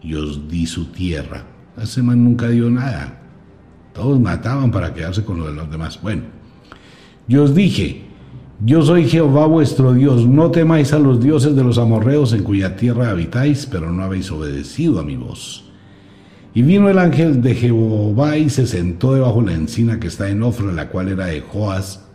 y 0.02 0.14
os 0.14 0.48
di 0.48 0.66
su 0.66 0.86
tierra. 0.86 1.44
Ese 1.80 2.02
man 2.02 2.24
nunca 2.24 2.48
dio 2.48 2.70
nada. 2.70 3.22
Todos 3.92 4.20
mataban 4.20 4.70
para 4.70 4.94
quedarse 4.94 5.24
con 5.24 5.38
lo 5.38 5.46
de 5.46 5.54
los 5.54 5.70
demás. 5.70 6.00
Bueno, 6.00 6.22
yo 7.28 7.42
os 7.42 7.54
dije, 7.54 8.04
yo 8.64 8.82
soy 8.82 9.06
Jehová 9.06 9.46
vuestro 9.46 9.92
Dios, 9.92 10.26
no 10.26 10.50
temáis 10.50 10.92
a 10.92 10.98
los 10.98 11.20
dioses 11.20 11.54
de 11.56 11.64
los 11.64 11.76
amorreos 11.76 12.32
en 12.32 12.42
cuya 12.42 12.76
tierra 12.76 13.10
habitáis, 13.10 13.66
pero 13.66 13.92
no 13.92 14.02
habéis 14.02 14.30
obedecido 14.30 15.00
a 15.00 15.02
mi 15.02 15.16
voz. 15.16 15.64
Y 16.54 16.62
vino 16.62 16.88
el 16.88 16.98
ángel 16.98 17.42
de 17.42 17.54
Jehová 17.54 18.38
y 18.38 18.48
se 18.48 18.66
sentó 18.66 19.12
debajo 19.12 19.42
de 19.42 19.48
la 19.48 19.54
encina 19.54 20.00
que 20.00 20.06
está 20.06 20.30
en 20.30 20.42
Ofra, 20.42 20.72
la 20.72 20.88
cual 20.88 21.08
era 21.08 21.26
de 21.26 21.42
Joás, 21.42 22.05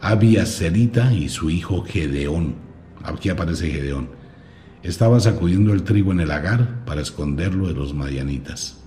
Abiaserita 0.00 1.12
y 1.12 1.28
su 1.28 1.50
hijo 1.50 1.82
Gedeón. 1.82 2.54
Aquí 3.02 3.28
aparece 3.28 3.70
Gedeón. 3.70 4.08
Estaba 4.82 5.18
sacudiendo 5.20 5.72
el 5.72 5.82
trigo 5.82 6.12
en 6.12 6.20
el 6.20 6.28
lagar 6.28 6.84
para 6.84 7.00
esconderlo 7.00 7.68
de 7.68 7.74
los 7.74 7.94
madianitas. 7.94 8.78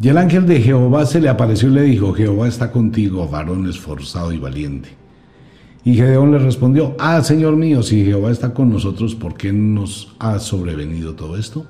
Y 0.00 0.08
el 0.08 0.18
ángel 0.18 0.46
de 0.46 0.60
Jehová 0.60 1.06
se 1.06 1.20
le 1.20 1.28
apareció 1.28 1.68
y 1.68 1.72
le 1.72 1.82
dijo, 1.82 2.12
Jehová 2.14 2.46
está 2.46 2.70
contigo, 2.70 3.26
varón 3.28 3.68
esforzado 3.68 4.32
y 4.32 4.38
valiente. 4.38 4.90
Y 5.84 5.94
Gedeón 5.94 6.30
le 6.30 6.38
respondió, 6.38 6.94
ah, 7.00 7.22
Señor 7.22 7.56
mío, 7.56 7.82
si 7.82 8.04
Jehová 8.04 8.30
está 8.30 8.54
con 8.54 8.70
nosotros, 8.70 9.14
¿por 9.14 9.34
qué 9.34 9.52
nos 9.52 10.14
ha 10.20 10.38
sobrevenido 10.38 11.14
todo 11.14 11.36
esto? 11.36 11.66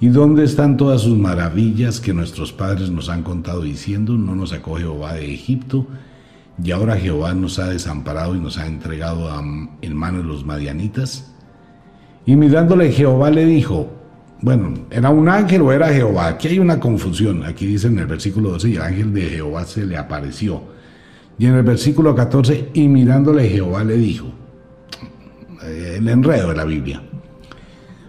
¿Y 0.00 0.08
dónde 0.08 0.44
están 0.44 0.76
todas 0.76 1.02
sus 1.02 1.16
maravillas 1.16 2.00
que 2.00 2.12
nuestros 2.12 2.52
padres 2.52 2.90
nos 2.90 3.08
han 3.08 3.22
contado 3.22 3.62
diciendo, 3.62 4.14
no 4.14 4.34
nos 4.34 4.50
sacó 4.50 4.76
Jehová 4.76 5.14
de 5.14 5.32
Egipto? 5.32 5.86
Y 6.62 6.72
ahora 6.72 6.96
Jehová 6.96 7.34
nos 7.34 7.58
ha 7.58 7.68
desamparado 7.68 8.34
y 8.34 8.40
nos 8.40 8.58
ha 8.58 8.66
entregado 8.66 9.30
en 9.80 9.96
manos 9.96 10.22
de 10.22 10.28
los 10.28 10.44
madianitas. 10.44 11.32
Y 12.26 12.36
mirándole 12.36 12.92
Jehová 12.92 13.30
le 13.30 13.46
dijo, 13.46 13.90
bueno, 14.42 14.74
¿era 14.90 15.10
un 15.10 15.28
ángel 15.28 15.62
o 15.62 15.72
era 15.72 15.88
Jehová? 15.88 16.28
Aquí 16.28 16.48
hay 16.48 16.58
una 16.58 16.78
confusión. 16.80 17.44
Aquí 17.44 17.66
dice 17.66 17.88
en 17.88 17.98
el 17.98 18.06
versículo 18.06 18.50
12, 18.50 18.68
y 18.70 18.76
el 18.76 18.82
ángel 18.82 19.12
de 19.12 19.22
Jehová 19.22 19.64
se 19.64 19.84
le 19.86 19.96
apareció. 19.96 20.62
Y 21.38 21.46
en 21.46 21.54
el 21.54 21.62
versículo 21.62 22.14
14, 22.14 22.70
y 22.74 22.88
mirándole 22.88 23.48
Jehová 23.48 23.84
le 23.84 23.96
dijo, 23.96 24.30
el 25.62 26.08
enredo 26.08 26.48
de 26.48 26.56
la 26.56 26.64
Biblia, 26.64 27.02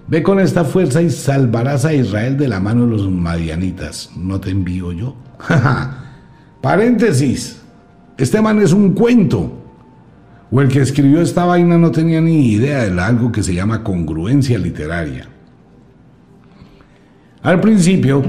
ve 0.08 0.24
con 0.24 0.40
esta 0.40 0.66
fuerza 0.66 1.02
y 1.02 1.10
salvarás 1.10 1.86
a 1.86 1.94
Israel 1.94 2.38
de 2.38 2.48
la 2.48 2.60
mano 2.60 2.86
de 2.86 2.92
los 2.92 3.10
madianitas. 3.10 4.12
¿No 4.18 4.40
te 4.40 4.50
envío 4.50 4.92
yo? 4.92 5.16
Paréntesis, 6.62 7.61
este 8.24 8.42
man 8.42 8.62
es 8.62 8.74
un 8.74 8.94
cuento. 8.94 9.58
O 10.52 10.62
el 10.62 10.68
que 10.68 10.82
escribió 10.82 11.22
esta 11.22 11.46
vaina 11.46 11.78
no 11.78 11.92
tenía 11.92 12.20
ni 12.20 12.52
idea 12.52 12.86
de 12.86 13.02
algo 13.02 13.32
que 13.32 13.42
se 13.42 13.54
llama 13.54 13.84
congruencia 13.84 14.58
literaria. 14.58 15.28
Al 17.42 17.60
principio 17.62 18.24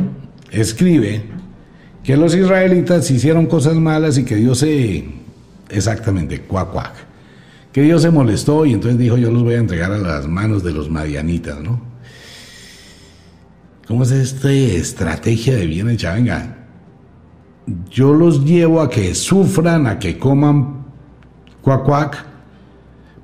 escribe 0.51 1.25
que 2.05 2.17
los 2.17 2.35
israelitas 2.35 3.11
hicieron 3.11 3.47
cosas 3.47 3.75
malas 3.75 4.19
y 4.19 4.25
que 4.25 4.37
Dios 4.37 4.59
se... 4.59 5.05
Exactamente, 5.69 6.43
cuac, 6.43 6.71
cuac. 6.71 6.95
Que 7.73 7.83
Dios 7.83 8.03
se 8.03 8.11
molestó 8.11 8.67
y 8.67 8.73
entonces 8.73 8.99
dijo, 8.99 9.17
yo 9.17 9.31
los 9.31 9.43
voy 9.43 9.55
a 9.55 9.59
entregar 9.59 9.93
a 9.93 9.99
las 9.99 10.29
manos 10.29 10.63
de 10.63 10.73
los 10.73 10.91
madianitas, 10.91 11.61
¿no? 11.61 11.81
¿Cómo 13.89 14.05
es 14.05 14.13
esta 14.13 14.53
estrategia 14.53 15.57
de 15.57 15.67
bien 15.67 15.89
hecha? 15.91 16.15
Venga, 16.15 16.62
yo 17.91 18.13
los 18.13 18.45
llevo 18.45 18.81
a 18.81 18.91
que 18.91 19.15
sufran, 19.15 19.87
a 19.87 19.99
que 19.99 20.19
coman 20.19 20.85
cuac, 21.61 21.85
cuac, 21.85 22.27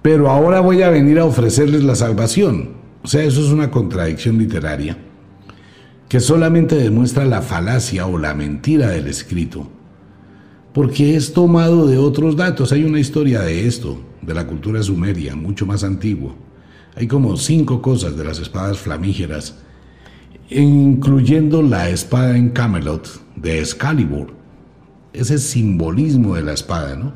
pero 0.03 0.31
ahora 0.31 0.61
voy 0.61 0.83
a 0.83 0.91
venir 0.91 1.19
a 1.19 1.25
ofrecerles 1.25 1.85
la 1.85 1.95
salvación. 1.95 2.71
O 3.03 3.09
sea, 3.09 3.23
eso 3.23 3.41
es 3.41 3.51
una 3.51 3.71
contradicción 3.71 4.39
literaria 4.39 4.97
que 6.09 6.21
solamente 6.21 6.75
demuestra 6.75 7.27
la 7.27 7.43
falacia 7.43 8.07
o 8.07 8.19
la 8.19 8.35
mentira 8.35 8.89
del 8.89 9.09
escrito, 9.09 9.69
porque 10.73 11.17
es 11.17 11.35
tomado 11.35 11.87
de 11.87 11.99
otros 11.99 12.35
datos. 12.35 12.73
Hay 12.73 12.85
una 12.85 12.99
historia 12.99 13.43
de 13.43 13.67
esto, 13.67 14.01
de 14.23 14.35
la 14.35 14.47
cultura 14.47 14.83
sumeria, 14.83 15.37
mucho 15.37 15.67
más 15.67 15.85
antigua. 15.85 16.35
Hay 16.97 17.07
como 17.07 17.37
cinco 17.37 17.83
cosas 17.83 18.17
de 18.17 18.25
las 18.25 18.39
espadas 18.39 18.79
flamígeras, 18.79 19.57
incluyendo 20.51 21.63
la 21.63 21.91
espada 21.91 22.37
en 22.37 22.51
Camelot 22.51 23.21
de 23.37 23.61
Excalibur. 23.61 24.35
Ese 25.13 25.39
simbolismo 25.39 26.35
de 26.35 26.43
la 26.43 26.53
espada, 26.53 26.97
¿no? 26.97 27.13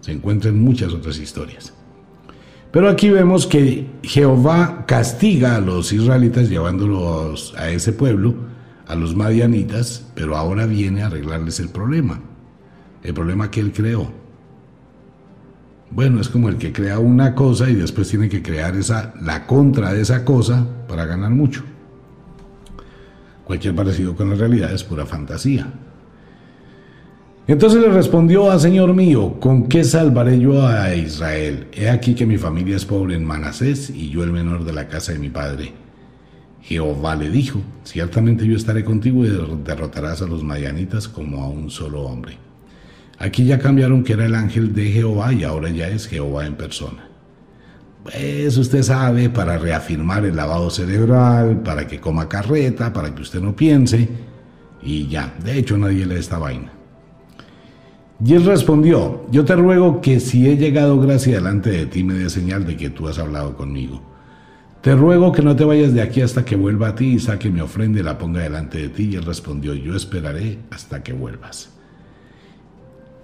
Se 0.00 0.12
encuentra 0.12 0.50
en 0.50 0.62
muchas 0.62 0.92
otras 0.92 1.18
historias. 1.18 1.72
Pero 2.70 2.88
aquí 2.88 3.10
vemos 3.10 3.46
que 3.46 3.86
Jehová 4.02 4.84
castiga 4.86 5.56
a 5.56 5.60
los 5.60 5.92
israelitas 5.92 6.48
llevándolos 6.48 7.54
a 7.56 7.70
ese 7.70 7.92
pueblo, 7.92 8.34
a 8.86 8.94
los 8.94 9.16
madianitas, 9.16 10.06
pero 10.14 10.36
ahora 10.36 10.66
viene 10.66 11.02
a 11.02 11.06
arreglarles 11.06 11.58
el 11.58 11.68
problema, 11.68 12.20
el 13.02 13.12
problema 13.12 13.50
que 13.50 13.60
él 13.60 13.72
creó. 13.72 14.12
Bueno, 15.90 16.20
es 16.20 16.28
como 16.28 16.48
el 16.48 16.56
que 16.56 16.72
crea 16.72 17.00
una 17.00 17.34
cosa 17.34 17.68
y 17.68 17.74
después 17.74 18.08
tiene 18.08 18.28
que 18.28 18.42
crear 18.42 18.76
esa, 18.76 19.12
la 19.20 19.46
contra 19.48 19.92
de 19.92 20.02
esa 20.02 20.24
cosa 20.24 20.64
para 20.86 21.04
ganar 21.06 21.30
mucho. 21.30 21.64
Cualquier 23.50 23.74
parecido 23.74 24.14
con 24.14 24.30
la 24.30 24.36
realidad 24.36 24.72
es 24.72 24.84
pura 24.84 25.04
fantasía. 25.04 25.66
Entonces 27.48 27.82
le 27.82 27.88
respondió 27.88 28.48
a 28.48 28.60
Señor 28.60 28.94
mío, 28.94 29.40
¿con 29.40 29.66
qué 29.66 29.82
salvaré 29.82 30.38
yo 30.38 30.64
a 30.64 30.94
Israel? 30.94 31.66
He 31.72 31.90
aquí 31.90 32.14
que 32.14 32.26
mi 32.26 32.38
familia 32.38 32.76
es 32.76 32.84
pobre 32.84 33.16
en 33.16 33.24
Manasés 33.24 33.90
y 33.90 34.08
yo 34.08 34.22
el 34.22 34.30
menor 34.30 34.64
de 34.64 34.72
la 34.72 34.86
casa 34.86 35.10
de 35.10 35.18
mi 35.18 35.30
padre. 35.30 35.72
Jehová 36.62 37.16
le 37.16 37.28
dijo, 37.28 37.60
ciertamente 37.82 38.46
yo 38.46 38.54
estaré 38.54 38.84
contigo 38.84 39.24
y 39.24 39.30
derrotarás 39.64 40.22
a 40.22 40.26
los 40.26 40.44
mayanitas 40.44 41.08
como 41.08 41.42
a 41.42 41.48
un 41.48 41.70
solo 41.70 42.02
hombre. 42.02 42.38
Aquí 43.18 43.46
ya 43.46 43.58
cambiaron 43.58 44.04
que 44.04 44.12
era 44.12 44.26
el 44.26 44.36
ángel 44.36 44.72
de 44.72 44.92
Jehová 44.92 45.32
y 45.32 45.42
ahora 45.42 45.70
ya 45.70 45.88
es 45.88 46.06
Jehová 46.06 46.46
en 46.46 46.54
persona. 46.54 47.09
Pues 48.02 48.56
usted 48.56 48.82
sabe, 48.82 49.28
para 49.28 49.58
reafirmar 49.58 50.24
el 50.24 50.36
lavado 50.36 50.70
cerebral, 50.70 51.60
para 51.62 51.86
que 51.86 52.00
coma 52.00 52.28
carreta, 52.28 52.92
para 52.92 53.14
que 53.14 53.22
usted 53.22 53.40
no 53.40 53.54
piense, 53.54 54.08
y 54.82 55.06
ya, 55.08 55.34
de 55.44 55.58
hecho 55.58 55.76
nadie 55.76 56.06
le 56.06 56.18
esta 56.18 56.38
vaina. 56.38 56.72
Y 58.24 58.34
él 58.34 58.44
respondió, 58.44 59.26
yo 59.30 59.44
te 59.44 59.56
ruego 59.56 60.00
que 60.00 60.20
si 60.20 60.48
he 60.48 60.56
llegado 60.56 61.00
gracia 61.00 61.36
delante 61.36 61.70
de 61.70 61.86
ti 61.86 62.04
me 62.04 62.14
dé 62.14 62.28
señal 62.28 62.66
de 62.66 62.76
que 62.76 62.90
tú 62.90 63.08
has 63.08 63.18
hablado 63.18 63.56
conmigo. 63.56 64.02
Te 64.82 64.94
ruego 64.94 65.32
que 65.32 65.42
no 65.42 65.56
te 65.56 65.64
vayas 65.64 65.92
de 65.92 66.00
aquí 66.00 66.22
hasta 66.22 66.44
que 66.44 66.56
vuelva 66.56 66.88
a 66.88 66.94
ti 66.94 67.14
y 67.14 67.18
saque 67.18 67.50
mi 67.50 67.60
ofrenda 67.60 68.00
y 68.00 68.02
la 68.02 68.16
ponga 68.16 68.40
delante 68.40 68.78
de 68.78 68.88
ti. 68.88 69.10
Y 69.12 69.16
él 69.16 69.24
respondió, 69.24 69.74
yo 69.74 69.94
esperaré 69.94 70.58
hasta 70.70 71.02
que 71.02 71.12
vuelvas. 71.12 71.70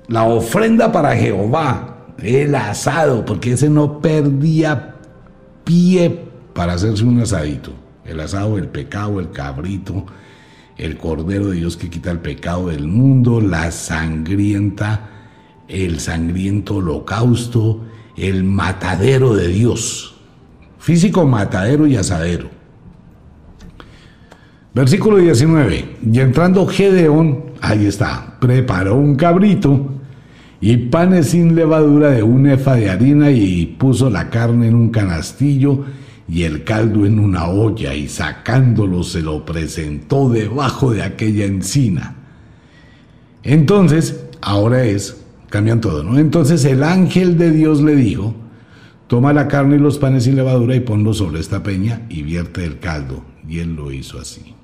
La 0.08 0.24
ofrenda 0.24 0.92
para 0.92 1.16
Jehová, 1.16 1.95
el 2.22 2.54
asado, 2.54 3.24
porque 3.24 3.52
ese 3.52 3.68
no 3.68 4.00
perdía 4.00 4.96
pie 5.64 6.24
para 6.54 6.74
hacerse 6.74 7.04
un 7.04 7.20
asadito. 7.20 7.72
El 8.04 8.20
asado, 8.20 8.56
el 8.56 8.68
pecado, 8.68 9.20
el 9.20 9.30
cabrito, 9.30 10.06
el 10.76 10.96
Cordero 10.96 11.48
de 11.48 11.56
Dios 11.56 11.76
que 11.76 11.90
quita 11.90 12.10
el 12.10 12.20
pecado 12.20 12.68
del 12.68 12.86
mundo, 12.86 13.40
la 13.40 13.70
sangrienta, 13.70 15.10
el 15.68 16.00
sangriento 16.00 16.76
holocausto, 16.76 17.84
el 18.16 18.44
matadero 18.44 19.34
de 19.34 19.48
Dios. 19.48 20.16
Físico 20.78 21.26
matadero 21.26 21.86
y 21.86 21.96
asadero. 21.96 22.48
Versículo 24.72 25.16
19. 25.16 25.96
Y 26.12 26.20
entrando 26.20 26.66
Gedeón, 26.66 27.46
ahí 27.60 27.86
está, 27.86 28.36
preparó 28.38 28.94
un 28.94 29.16
cabrito 29.16 29.96
y 30.60 30.76
panes 30.76 31.28
sin 31.28 31.54
levadura 31.54 32.10
de 32.10 32.22
un 32.22 32.46
efa 32.46 32.74
de 32.76 32.90
harina 32.90 33.30
y 33.30 33.66
puso 33.78 34.10
la 34.10 34.30
carne 34.30 34.68
en 34.68 34.74
un 34.74 34.90
canastillo 34.90 35.84
y 36.28 36.42
el 36.42 36.64
caldo 36.64 37.06
en 37.06 37.18
una 37.18 37.48
olla 37.48 37.94
y 37.94 38.08
sacándolo 38.08 39.02
se 39.02 39.22
lo 39.22 39.44
presentó 39.44 40.28
debajo 40.28 40.92
de 40.92 41.02
aquella 41.02 41.44
encina. 41.44 42.16
Entonces, 43.42 44.24
ahora 44.40 44.84
es, 44.84 45.22
cambian 45.50 45.80
todo, 45.80 46.02
¿no? 46.02 46.18
Entonces 46.18 46.64
el 46.64 46.82
ángel 46.82 47.38
de 47.38 47.52
Dios 47.52 47.80
le 47.82 47.94
dijo, 47.94 48.34
toma 49.06 49.32
la 49.32 49.46
carne 49.46 49.76
y 49.76 49.78
los 49.78 49.98
panes 49.98 50.24
sin 50.24 50.36
levadura 50.36 50.74
y 50.74 50.80
ponlo 50.80 51.14
sobre 51.14 51.40
esta 51.40 51.62
peña 51.62 52.02
y 52.08 52.22
vierte 52.22 52.64
el 52.64 52.80
caldo. 52.80 53.22
Y 53.48 53.60
él 53.60 53.76
lo 53.76 53.92
hizo 53.92 54.18
así. 54.18 54.54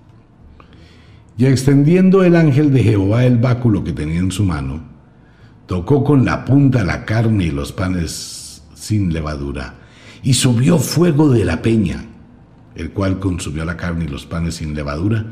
Y 1.39 1.47
extendiendo 1.47 2.25
el 2.25 2.35
ángel 2.35 2.73
de 2.73 2.83
Jehová 2.83 3.25
el 3.25 3.39
báculo 3.39 3.85
que 3.85 3.93
tenía 3.93 4.19
en 4.19 4.33
su 4.33 4.45
mano, 4.45 4.92
tocó 5.73 6.05
con 6.05 6.27
la 6.27 6.45
punta 6.45 6.85
la 6.85 7.07
carne 7.07 7.45
y 7.45 7.51
los 7.51 7.73
panes 7.73 8.63
sin 8.75 9.11
levadura 9.11 9.77
y 10.23 10.35
subió 10.35 10.79
fuego 10.79 11.31
de 11.31 11.47
la 11.47 11.63
peña, 11.63 12.05
el 12.75 12.91
cual 12.91 13.19
consumió 13.19 13.65
la 13.65 13.79
carne 13.79 14.05
y 14.05 14.09
los 14.09 14.27
panes 14.27 14.57
sin 14.57 14.75
levadura, 14.75 15.25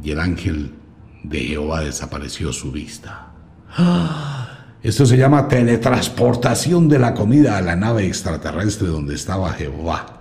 y 0.00 0.12
el 0.12 0.20
ángel 0.20 0.72
de 1.24 1.40
Jehová 1.40 1.80
desapareció 1.80 2.52
su 2.52 2.70
vista. 2.70 3.32
Esto 4.84 5.04
se 5.04 5.16
llama 5.16 5.48
teletransportación 5.48 6.88
de 6.88 7.00
la 7.00 7.12
comida 7.12 7.58
a 7.58 7.60
la 7.60 7.74
nave 7.74 8.06
extraterrestre 8.06 8.86
donde 8.86 9.16
estaba 9.16 9.52
Jehová. 9.52 10.20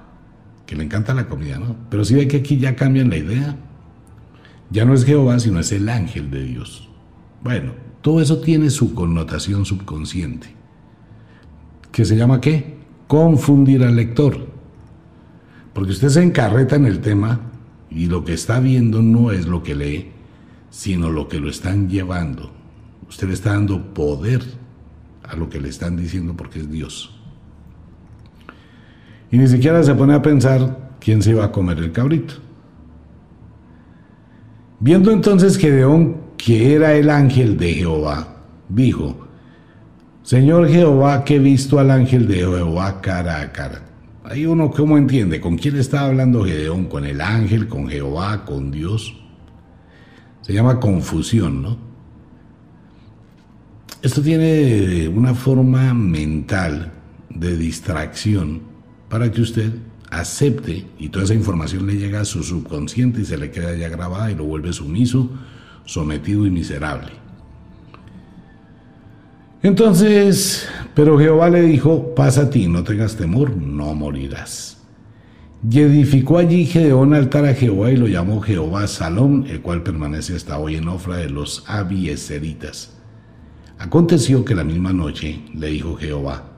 Que 0.65 0.75
le 0.75 0.85
encanta 0.85 1.13
la 1.13 1.27
comida, 1.27 1.59
¿no? 1.59 1.75
Pero 1.91 2.03
si 2.03 2.15
ve 2.15 2.27
que 2.27 2.37
aquí 2.37 2.57
ya 2.57 2.75
cambian 2.75 3.11
la 3.11 3.17
idea. 3.17 3.55
Ya 4.71 4.85
no 4.85 4.95
es 4.95 5.05
Jehová, 5.05 5.39
sino 5.39 5.59
es 5.59 5.71
el 5.71 5.87
ángel 5.87 6.31
de 6.31 6.41
Dios. 6.45 6.89
Bueno, 7.43 7.84
todo 8.05 8.21
eso 8.21 8.37
tiene 8.37 8.69
su 8.69 8.93
connotación 8.93 9.65
subconsciente. 9.65 10.53
¿Que 11.91 12.05
se 12.05 12.15
llama 12.15 12.39
qué? 12.39 12.75
confundir 13.07 13.83
al 13.83 13.95
lector. 13.95 14.45
Porque 15.73 15.93
usted 15.93 16.09
se 16.09 16.21
encarreta 16.21 16.75
en 16.75 16.85
el 16.85 17.01
tema 17.01 17.39
y 17.89 18.05
lo 18.05 18.23
que 18.23 18.33
está 18.33 18.59
viendo 18.59 19.01
no 19.01 19.31
es 19.31 19.47
lo 19.47 19.63
que 19.63 19.73
lee, 19.73 20.11
sino 20.69 21.09
lo 21.09 21.27
que 21.27 21.39
lo 21.39 21.49
están 21.49 21.89
llevando. 21.89 22.51
Usted 23.09 23.27
le 23.27 23.33
está 23.33 23.53
dando 23.53 23.91
poder 23.95 24.43
a 25.23 25.35
lo 25.35 25.49
que 25.49 25.59
le 25.59 25.69
están 25.69 25.97
diciendo 25.97 26.35
porque 26.37 26.59
es 26.59 26.69
Dios. 26.69 27.19
Y 29.31 29.39
ni 29.39 29.47
siquiera 29.47 29.81
se 29.81 29.95
pone 29.95 30.13
a 30.13 30.21
pensar 30.21 30.91
quién 30.99 31.23
se 31.23 31.31
iba 31.31 31.43
a 31.43 31.51
comer 31.51 31.79
el 31.79 31.91
cabrito. 31.91 32.35
Viendo 34.79 35.11
entonces 35.11 35.57
Gedeón 35.57 36.24
que 36.37 36.73
era 36.73 36.93
el 36.93 37.09
ángel 37.09 37.57
de 37.57 37.73
Jehová, 37.73 38.37
dijo, 38.69 39.27
Señor 40.23 40.67
Jehová, 40.69 41.23
que 41.23 41.35
he 41.35 41.39
visto 41.39 41.79
al 41.79 41.91
ángel 41.91 42.27
de 42.27 42.35
Jehová 42.35 42.99
cara 43.01 43.41
a 43.41 43.51
cara. 43.51 43.83
Ahí 44.23 44.45
uno, 44.47 44.71
¿cómo 44.71 44.97
entiende? 44.97 45.39
¿Con 45.39 45.55
quién 45.55 45.77
está 45.77 46.05
hablando 46.05 46.43
Gedeón? 46.43 46.85
¿Con 46.85 47.05
el 47.05 47.21
ángel? 47.21 47.67
¿Con 47.67 47.87
Jehová? 47.87 48.43
¿Con 48.43 48.71
Dios? 48.71 49.15
Se 50.41 50.51
llama 50.51 50.79
confusión, 50.79 51.61
¿no? 51.61 51.77
Esto 54.01 54.21
tiene 54.21 55.07
una 55.07 55.33
forma 55.35 55.93
mental 55.93 56.91
de 57.29 57.55
distracción 57.57 58.61
para 59.09 59.31
que 59.31 59.41
usted 59.41 59.73
acepte 60.09 60.85
y 60.97 61.09
toda 61.09 61.25
esa 61.25 61.33
información 61.33 61.85
le 61.87 61.97
llega 61.97 62.21
a 62.21 62.25
su 62.25 62.43
subconsciente 62.43 63.21
y 63.21 63.25
se 63.25 63.37
le 63.37 63.51
queda 63.51 63.75
ya 63.75 63.89
grabada 63.89 64.31
y 64.31 64.35
lo 64.35 64.45
vuelve 64.45 64.73
sumiso, 64.73 65.29
sometido 65.85 66.45
y 66.45 66.51
miserable. 66.51 67.11
Entonces, 69.63 70.67
pero 70.93 71.17
Jehová 71.17 71.49
le 71.49 71.61
dijo, 71.61 72.13
pasa 72.13 72.43
a 72.43 72.49
ti, 72.49 72.67
no 72.67 72.83
tengas 72.83 73.15
temor, 73.15 73.55
no 73.57 73.95
morirás. 73.95 74.77
Y 75.67 75.79
edificó 75.79 76.37
allí 76.37 76.65
Gedeón 76.65 77.15
altar 77.15 77.45
a 77.45 77.55
Jehová 77.55 77.91
y 77.91 77.97
lo 77.97 78.07
llamó 78.07 78.41
Jehová 78.41 78.85
Salón, 78.85 79.45
el 79.49 79.61
cual 79.61 79.81
permanece 79.81 80.35
hasta 80.35 80.59
hoy 80.59 80.75
en 80.75 80.87
Ofra 80.87 81.17
de 81.17 81.29
los 81.29 81.63
Abieseritas. 81.67 82.95
Aconteció 83.79 84.45
que 84.45 84.53
la 84.53 84.63
misma 84.63 84.93
noche 84.93 85.41
le 85.55 85.69
dijo 85.69 85.95
Jehová, 85.95 86.51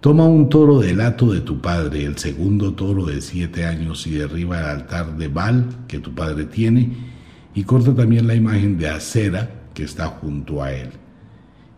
Toma 0.00 0.24
un 0.24 0.48
toro 0.48 0.80
del 0.80 1.02
hato 1.02 1.30
de 1.30 1.42
tu 1.42 1.60
padre, 1.60 2.04
el 2.04 2.16
segundo 2.16 2.72
toro 2.72 3.04
de 3.04 3.20
siete 3.20 3.66
años, 3.66 4.06
y 4.06 4.12
derriba 4.12 4.58
el 4.58 4.64
altar 4.64 5.16
de 5.16 5.28
Baal 5.28 5.66
que 5.86 5.98
tu 5.98 6.14
padre 6.14 6.46
tiene, 6.46 7.09
y 7.54 7.64
corta 7.64 7.94
también 7.94 8.26
la 8.26 8.34
imagen 8.34 8.78
de 8.78 8.88
Acera 8.88 9.50
que 9.74 9.84
está 9.84 10.06
junto 10.06 10.62
a 10.62 10.72
él 10.72 10.90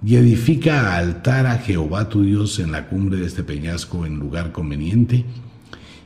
y 0.05 0.17
edifica 0.17 0.97
altar 0.97 1.47
a 1.47 1.59
Jehová 1.59 2.09
tu 2.09 2.23
Dios 2.23 2.59
en 2.59 2.73
la 2.73 2.89
cumbre 2.89 3.19
de 3.19 3.27
este 3.27 3.45
peñasco 3.45 4.05
en 4.05 4.19
lugar 4.19 4.51
conveniente. 4.51 5.25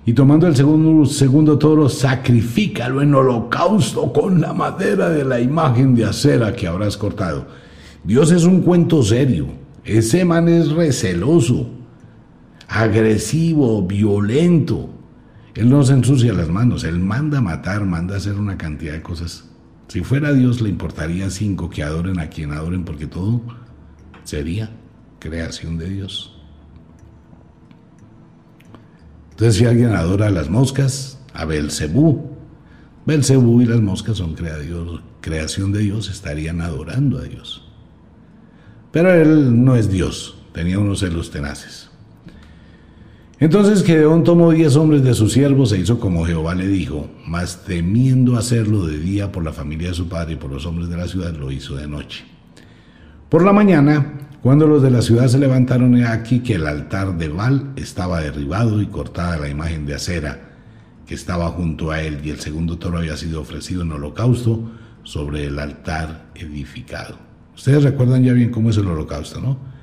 Y 0.05 0.13
tomando 0.13 0.47
el 0.47 0.55
segundo, 0.55 1.07
segundo 1.07 1.59
toro, 1.59 1.89
sacrifícalo 1.89 3.03
en 3.03 3.15
holocausto 3.15 4.13
con 4.13 4.41
la 4.41 4.53
madera 4.53 5.09
de 5.09 5.25
la 5.25 5.41
imagen 5.41 5.95
de 5.95 6.05
acera 6.05 6.55
que 6.55 6.69
habrás 6.69 6.97
cortado. 6.97 7.47
Dios 8.05 8.31
es 8.31 8.45
un 8.45 8.61
cuento 8.61 9.03
serio. 9.03 9.49
Ese 9.83 10.25
man 10.25 10.49
es 10.49 10.71
receloso, 10.71 11.71
agresivo, 12.69 13.83
violento. 13.83 14.91
Él 15.55 15.71
no 15.71 15.83
se 15.83 15.95
ensucia 15.95 16.35
las 16.35 16.49
manos, 16.49 16.85
él 16.85 16.99
manda 16.99 17.41
matar, 17.41 17.85
manda 17.87 18.17
hacer 18.17 18.35
una 18.35 18.59
cantidad 18.59 18.93
de 18.93 19.03
cosas. 19.03 19.46
Si 19.89 20.03
fuera 20.03 20.33
Dios 20.33 20.61
le 20.61 20.69
importaría 20.69 21.31
cinco 21.31 21.71
que 21.71 21.83
adoren 21.83 22.19
a 22.19 22.29
quien 22.29 22.53
adoren 22.53 22.85
porque 22.85 23.07
todo 23.07 23.41
sería 24.25 24.71
creación 25.19 25.79
de 25.79 25.89
Dios. 25.89 26.33
Entonces, 29.31 29.57
si 29.57 29.67
alguien 29.67 29.95
adora 29.95 30.27
a 30.27 30.31
las 30.31 30.49
moscas, 30.49 31.19
a 31.35 31.45
Belcebú, 31.45 32.31
Belcebú 33.05 33.61
y 33.61 33.67
las 33.67 33.81
moscas 33.81 34.17
son 34.17 34.35
creación 35.21 35.73
de 35.73 35.79
Dios, 35.81 36.11
estarían 36.11 36.61
adorando 36.61 37.19
a 37.19 37.23
Dios. 37.23 37.63
Pero 38.93 39.13
él 39.13 39.65
no 39.65 39.77
es 39.77 39.91
Dios, 39.91 40.39
tenía 40.53 40.79
unos 40.79 41.01
celos 41.01 41.31
tenaces. 41.31 41.91
Entonces 43.39 43.85
Gedeón 43.85 44.25
tomó 44.25 44.51
diez 44.51 44.77
hombres 44.77 45.03
de 45.03 45.13
sus 45.13 45.35
siervos 45.35 45.71
e 45.73 45.79
hizo 45.79 46.01
como 46.01 46.25
Jehová 46.25 46.55
le 46.55 46.67
dijo, 46.67 47.11
mas 47.27 47.65
temiendo 47.67 48.39
hacerlo 48.39 48.87
de 48.87 48.99
día 48.99 49.31
por 49.31 49.45
la 49.45 49.53
familia 49.53 49.89
de 49.89 49.95
su 49.95 50.09
padre 50.09 50.35
y 50.35 50.37
por 50.37 50.51
los 50.51 50.65
hombres 50.65 50.89
de 50.89 50.97
la 50.97 51.07
ciudad, 51.07 51.35
lo 51.35 51.51
hizo 51.53 51.77
de 51.77 51.87
noche. 51.87 52.25
Por 53.29 53.45
la 53.45 53.53
mañana, 53.53 54.31
cuando 54.43 54.67
los 54.67 54.83
de 54.83 54.91
la 54.91 55.03
ciudad 55.03 55.27
se 55.27 55.39
levantaron, 55.39 55.99
he 55.99 56.07
aquí 56.07 56.41
que 56.41 56.55
el 56.55 56.67
altar 56.67 57.19
de 57.19 57.29
Baal 57.29 57.73
estaba 57.77 58.23
derribado 58.23 58.81
y 58.81 58.87
cortada 58.87 59.37
la 59.37 59.51
imagen 59.51 59.85
de 59.85 59.97
acera 59.97 60.41
que 61.07 61.15
estaba 61.15 61.49
junto 61.51 61.91
a 61.91 62.01
él, 62.01 62.21
y 62.25 62.31
el 62.31 62.41
segundo 62.41 62.79
toro 62.79 62.99
había 62.99 63.19
sido 63.19 63.43
ofrecido 63.43 63.83
en 63.83 63.93
holocausto 63.93 64.71
sobre 65.03 65.45
el 65.45 65.59
altar 65.59 66.31
edificado. 66.35 67.17
Ustedes 67.55 67.85
recuerdan 67.85 68.25
ya 68.25 68.33
bien 68.33 68.51
cómo 68.51 68.71
es 68.71 68.79
el 68.79 68.87
holocausto, 68.87 69.41
¿no? 69.41 69.76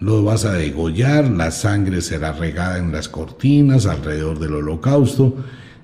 Lo 0.00 0.24
vas 0.24 0.46
a 0.46 0.52
degollar, 0.54 1.30
la 1.30 1.50
sangre 1.50 2.00
será 2.00 2.32
regada 2.32 2.78
en 2.78 2.90
las 2.90 3.10
cortinas 3.10 3.84
alrededor 3.84 4.38
del 4.38 4.54
holocausto, 4.54 5.36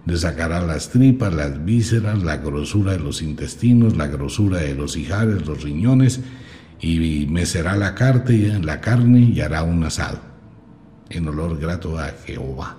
le 0.06 0.16
sacará 0.16 0.62
las 0.62 0.88
tripas, 0.88 1.34
las 1.34 1.62
vísceras, 1.66 2.22
la 2.22 2.38
grosura 2.38 2.92
de 2.92 3.00
los 3.00 3.20
intestinos, 3.20 3.94
la 3.94 4.06
grosura 4.06 4.58
de 4.58 4.74
los 4.74 4.96
hijares, 4.96 5.46
los 5.46 5.62
riñones, 5.62 6.20
y 6.80 7.26
mecerá 7.26 7.76
la 7.76 7.94
carne, 7.94 8.58
la 8.62 8.80
carne 8.80 9.20
y 9.20 9.40
hará 9.42 9.62
un 9.64 9.84
asado, 9.84 10.20
en 11.10 11.28
olor 11.28 11.58
grato 11.58 11.98
a 11.98 12.08
Jehová, 12.24 12.78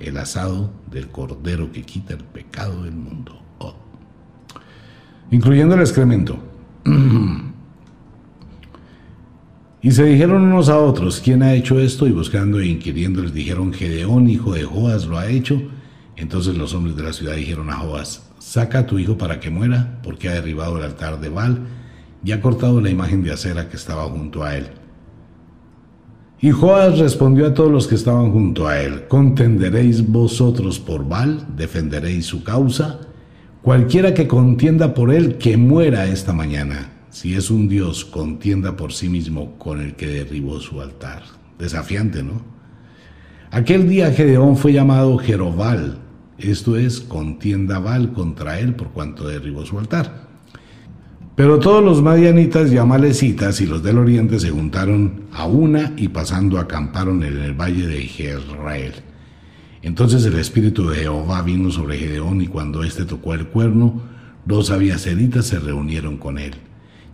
el 0.00 0.16
asado 0.16 0.72
del 0.90 1.08
cordero 1.10 1.70
que 1.70 1.82
quita 1.82 2.14
el 2.14 2.24
pecado 2.24 2.82
del 2.82 2.96
mundo, 2.96 3.40
oh. 3.58 3.76
incluyendo 5.30 5.76
el 5.76 5.82
excremento. 5.82 6.38
Y 9.82 9.92
se 9.92 10.04
dijeron 10.04 10.42
unos 10.42 10.68
a 10.68 10.78
otros, 10.78 11.20
¿quién 11.24 11.42
ha 11.42 11.54
hecho 11.54 11.80
esto? 11.80 12.06
Y 12.06 12.12
buscando 12.12 12.60
e 12.60 12.66
inquiriendo 12.66 13.22
les 13.22 13.32
dijeron, 13.32 13.72
Gedeón, 13.72 14.28
hijo 14.28 14.52
de 14.52 14.64
Joas, 14.64 15.06
lo 15.06 15.16
ha 15.16 15.28
hecho. 15.28 15.60
Entonces 16.16 16.54
los 16.54 16.74
hombres 16.74 16.96
de 16.96 17.02
la 17.02 17.14
ciudad 17.14 17.34
dijeron 17.34 17.70
a 17.70 17.76
Joas, 17.76 18.28
saca 18.38 18.80
a 18.80 18.86
tu 18.86 18.98
hijo 18.98 19.16
para 19.16 19.40
que 19.40 19.48
muera, 19.48 20.00
porque 20.02 20.28
ha 20.28 20.34
derribado 20.34 20.76
el 20.76 20.84
altar 20.84 21.18
de 21.18 21.30
Baal 21.30 21.60
y 22.22 22.32
ha 22.32 22.42
cortado 22.42 22.82
la 22.82 22.90
imagen 22.90 23.22
de 23.22 23.32
acera 23.32 23.70
que 23.70 23.76
estaba 23.76 24.04
junto 24.04 24.44
a 24.44 24.54
él. 24.54 24.66
Y 26.42 26.50
Joas 26.50 26.98
respondió 26.98 27.46
a 27.46 27.54
todos 27.54 27.72
los 27.72 27.86
que 27.86 27.94
estaban 27.94 28.32
junto 28.32 28.68
a 28.68 28.80
él, 28.80 29.08
¿contenderéis 29.08 30.06
vosotros 30.06 30.78
por 30.78 31.08
Baal? 31.08 31.46
¿Defenderéis 31.56 32.26
su 32.26 32.44
causa? 32.44 33.00
Cualquiera 33.62 34.12
que 34.12 34.28
contienda 34.28 34.92
por 34.92 35.10
él, 35.10 35.38
que 35.38 35.56
muera 35.56 36.06
esta 36.06 36.34
mañana 36.34 36.99
si 37.10 37.34
es 37.34 37.50
un 37.50 37.68
Dios, 37.68 38.04
contienda 38.04 38.76
por 38.76 38.92
sí 38.92 39.08
mismo 39.08 39.58
con 39.58 39.80
el 39.80 39.94
que 39.94 40.06
derribó 40.06 40.60
su 40.60 40.80
altar. 40.80 41.22
Desafiante, 41.58 42.22
¿no? 42.22 42.42
Aquel 43.50 43.88
día 43.88 44.12
Gedeón 44.12 44.56
fue 44.56 44.72
llamado 44.72 45.18
Jerobal, 45.18 45.98
esto 46.38 46.76
es, 46.76 47.00
contienda 47.00 47.78
Val 47.80 48.12
contra 48.12 48.60
él 48.60 48.74
por 48.74 48.90
cuanto 48.90 49.26
derribó 49.26 49.66
su 49.66 49.78
altar. 49.78 50.28
Pero 51.34 51.58
todos 51.58 51.82
los 51.82 52.00
madianitas 52.00 52.72
y 52.72 52.78
amalecitas 52.78 53.60
y 53.60 53.66
los 53.66 53.82
del 53.82 53.98
oriente 53.98 54.38
se 54.38 54.50
juntaron 54.50 55.24
a 55.32 55.46
una 55.46 55.92
y 55.96 56.08
pasando 56.08 56.58
acamparon 56.58 57.22
en 57.22 57.38
el 57.38 57.54
valle 57.54 57.86
de 57.86 58.02
Jezreel. 58.02 58.94
Entonces 59.82 60.24
el 60.26 60.38
espíritu 60.38 60.88
de 60.88 60.96
Jehová 60.98 61.42
vino 61.42 61.70
sobre 61.70 61.98
Gedeón 61.98 62.40
y 62.40 62.46
cuando 62.46 62.84
éste 62.84 63.04
tocó 63.04 63.34
el 63.34 63.46
cuerno, 63.48 64.02
dos 64.44 64.70
abiaseritas 64.70 65.46
se 65.46 65.58
reunieron 65.58 66.18
con 66.18 66.38
él. 66.38 66.54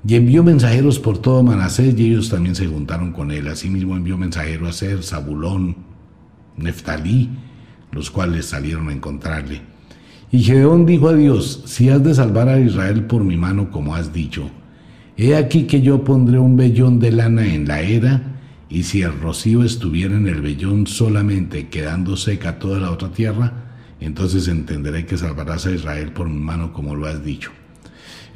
Y 0.09 0.15
envió 0.15 0.45
mensajeros 0.45 1.01
por 1.01 1.19
todo 1.19 1.43
Manasés 1.43 1.99
y 1.99 2.07
ellos 2.07 2.29
también 2.29 2.55
se 2.55 2.69
juntaron 2.69 3.13
con 3.13 3.33
él. 3.33 3.49
Asimismo 3.49 3.97
envió 3.97 4.17
mensajeros 4.17 4.69
a 4.69 4.73
Ser, 4.73 5.03
Zabulón, 5.03 5.77
Neftalí, 6.57 7.31
los 7.91 8.11
cuales 8.11 8.47
salieron 8.47 8.89
a 8.89 8.93
encontrarle. 8.93 9.63
Y 10.31 10.45
Gedeón 10.45 10.87
dijo 10.87 11.09
a 11.09 11.15
Dios, 11.15 11.65
si 11.67 11.89
has 11.89 12.05
de 12.05 12.15
salvar 12.15 12.49
a 12.49 12.61
Israel 12.61 13.07
por 13.07 13.25
mi 13.25 13.37
mano 13.37 13.71
como 13.73 13.97
has 13.97 14.13
dicho, 14.13 14.49
he 15.17 15.35
aquí 15.35 15.65
que 15.65 15.83
yo 15.83 16.05
pondré 16.05 16.39
un 16.39 16.57
vellón 16.57 17.01
de 17.01 17.11
lana 17.11 17.47
en 17.47 17.67
la 17.67 17.81
era, 17.81 18.39
y 18.69 18.85
si 18.85 19.03
el 19.03 19.19
rocío 19.21 19.65
estuviera 19.65 20.17
en 20.17 20.29
el 20.29 20.41
vellón 20.41 20.87
solamente 20.87 21.69
quedando 21.69 22.17
seca 22.17 22.59
toda 22.59 22.79
la 22.79 22.91
otra 22.93 23.11
tierra, 23.11 23.53
entonces 24.01 24.47
entenderé 24.47 25.05
que 25.05 25.17
salvarás 25.17 25.67
a 25.67 25.73
Israel 25.73 26.13
por 26.13 26.29
mi 26.29 26.41
mano 26.41 26.73
como 26.73 26.95
lo 26.95 27.07
has 27.07 27.25
dicho. 27.25 27.51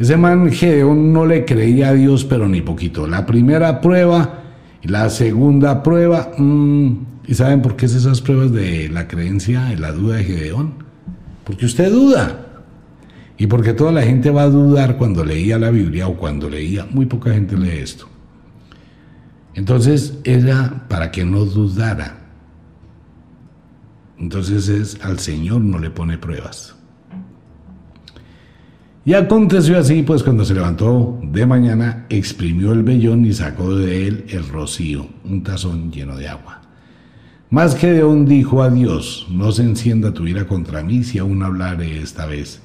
Ese 0.01 0.17
man 0.17 0.51
Gedeón 0.51 1.13
no 1.13 1.27
le 1.27 1.45
creía 1.45 1.91
a 1.91 1.93
Dios, 1.93 2.25
pero 2.25 2.49
ni 2.49 2.63
poquito. 2.63 3.07
La 3.07 3.27
primera 3.27 3.83
prueba, 3.83 4.45
la 4.83 5.11
segunda 5.11 5.83
prueba, 5.83 6.31
mm, 6.39 6.93
¿y 7.27 7.35
saben 7.35 7.61
por 7.61 7.77
qué 7.77 7.85
es 7.85 7.95
esas 7.95 8.23
pruebas 8.23 8.51
de 8.51 8.89
la 8.89 9.07
creencia, 9.07 9.67
de 9.67 9.77
la 9.77 9.93
duda 9.93 10.17
de 10.17 10.25
Gedeón? 10.25 10.73
Porque 11.45 11.67
usted 11.67 11.93
duda. 11.93 12.65
Y 13.37 13.47
porque 13.47 13.75
toda 13.75 13.93
la 13.93 14.01
gente 14.01 14.31
va 14.31 14.45
a 14.45 14.49
dudar 14.49 14.97
cuando 14.97 15.23
leía 15.23 15.59
la 15.59 15.69
Biblia 15.69 16.09
o 16.09 16.17
cuando 16.17 16.49
leía, 16.49 16.87
muy 16.91 17.05
poca 17.05 17.35
gente 17.35 17.59
lee 17.59 17.81
esto. 17.83 18.09
Entonces 19.53 20.19
era 20.25 20.87
para 20.89 21.11
que 21.11 21.27
no 21.27 21.45
dudara. 21.45 22.21
Entonces 24.19 24.69
es 24.71 24.99
al 25.03 25.19
Señor 25.19 25.61
no 25.61 25.79
le 25.79 25.91
pone 25.91 26.17
pruebas. 26.17 26.80
Y 29.03 29.15
aconteció 29.15 29.79
así, 29.79 30.03
pues 30.03 30.23
cuando 30.23 30.45
se 30.45 30.53
levantó 30.53 31.19
de 31.23 31.47
mañana, 31.47 32.05
exprimió 32.11 32.73
el 32.73 32.83
vellón 32.83 33.25
y 33.25 33.33
sacó 33.33 33.75
de 33.75 34.07
él 34.07 34.27
el 34.29 34.47
rocío, 34.47 35.07
un 35.25 35.43
tazón 35.43 35.91
lleno 35.91 36.17
de 36.17 36.29
agua. 36.29 36.61
Más 37.49 37.77
Gedeón 37.77 38.27
dijo 38.27 38.63
a 38.63 38.69
Dios, 38.69 39.27
no 39.31 39.53
se 39.53 39.63
encienda 39.63 40.13
tu 40.13 40.27
ira 40.27 40.47
contra 40.47 40.83
mí 40.83 41.03
si 41.03 41.19
aún 41.19 41.43
hablaré 41.43 42.03
esta 42.03 42.27
vez. 42.27 42.61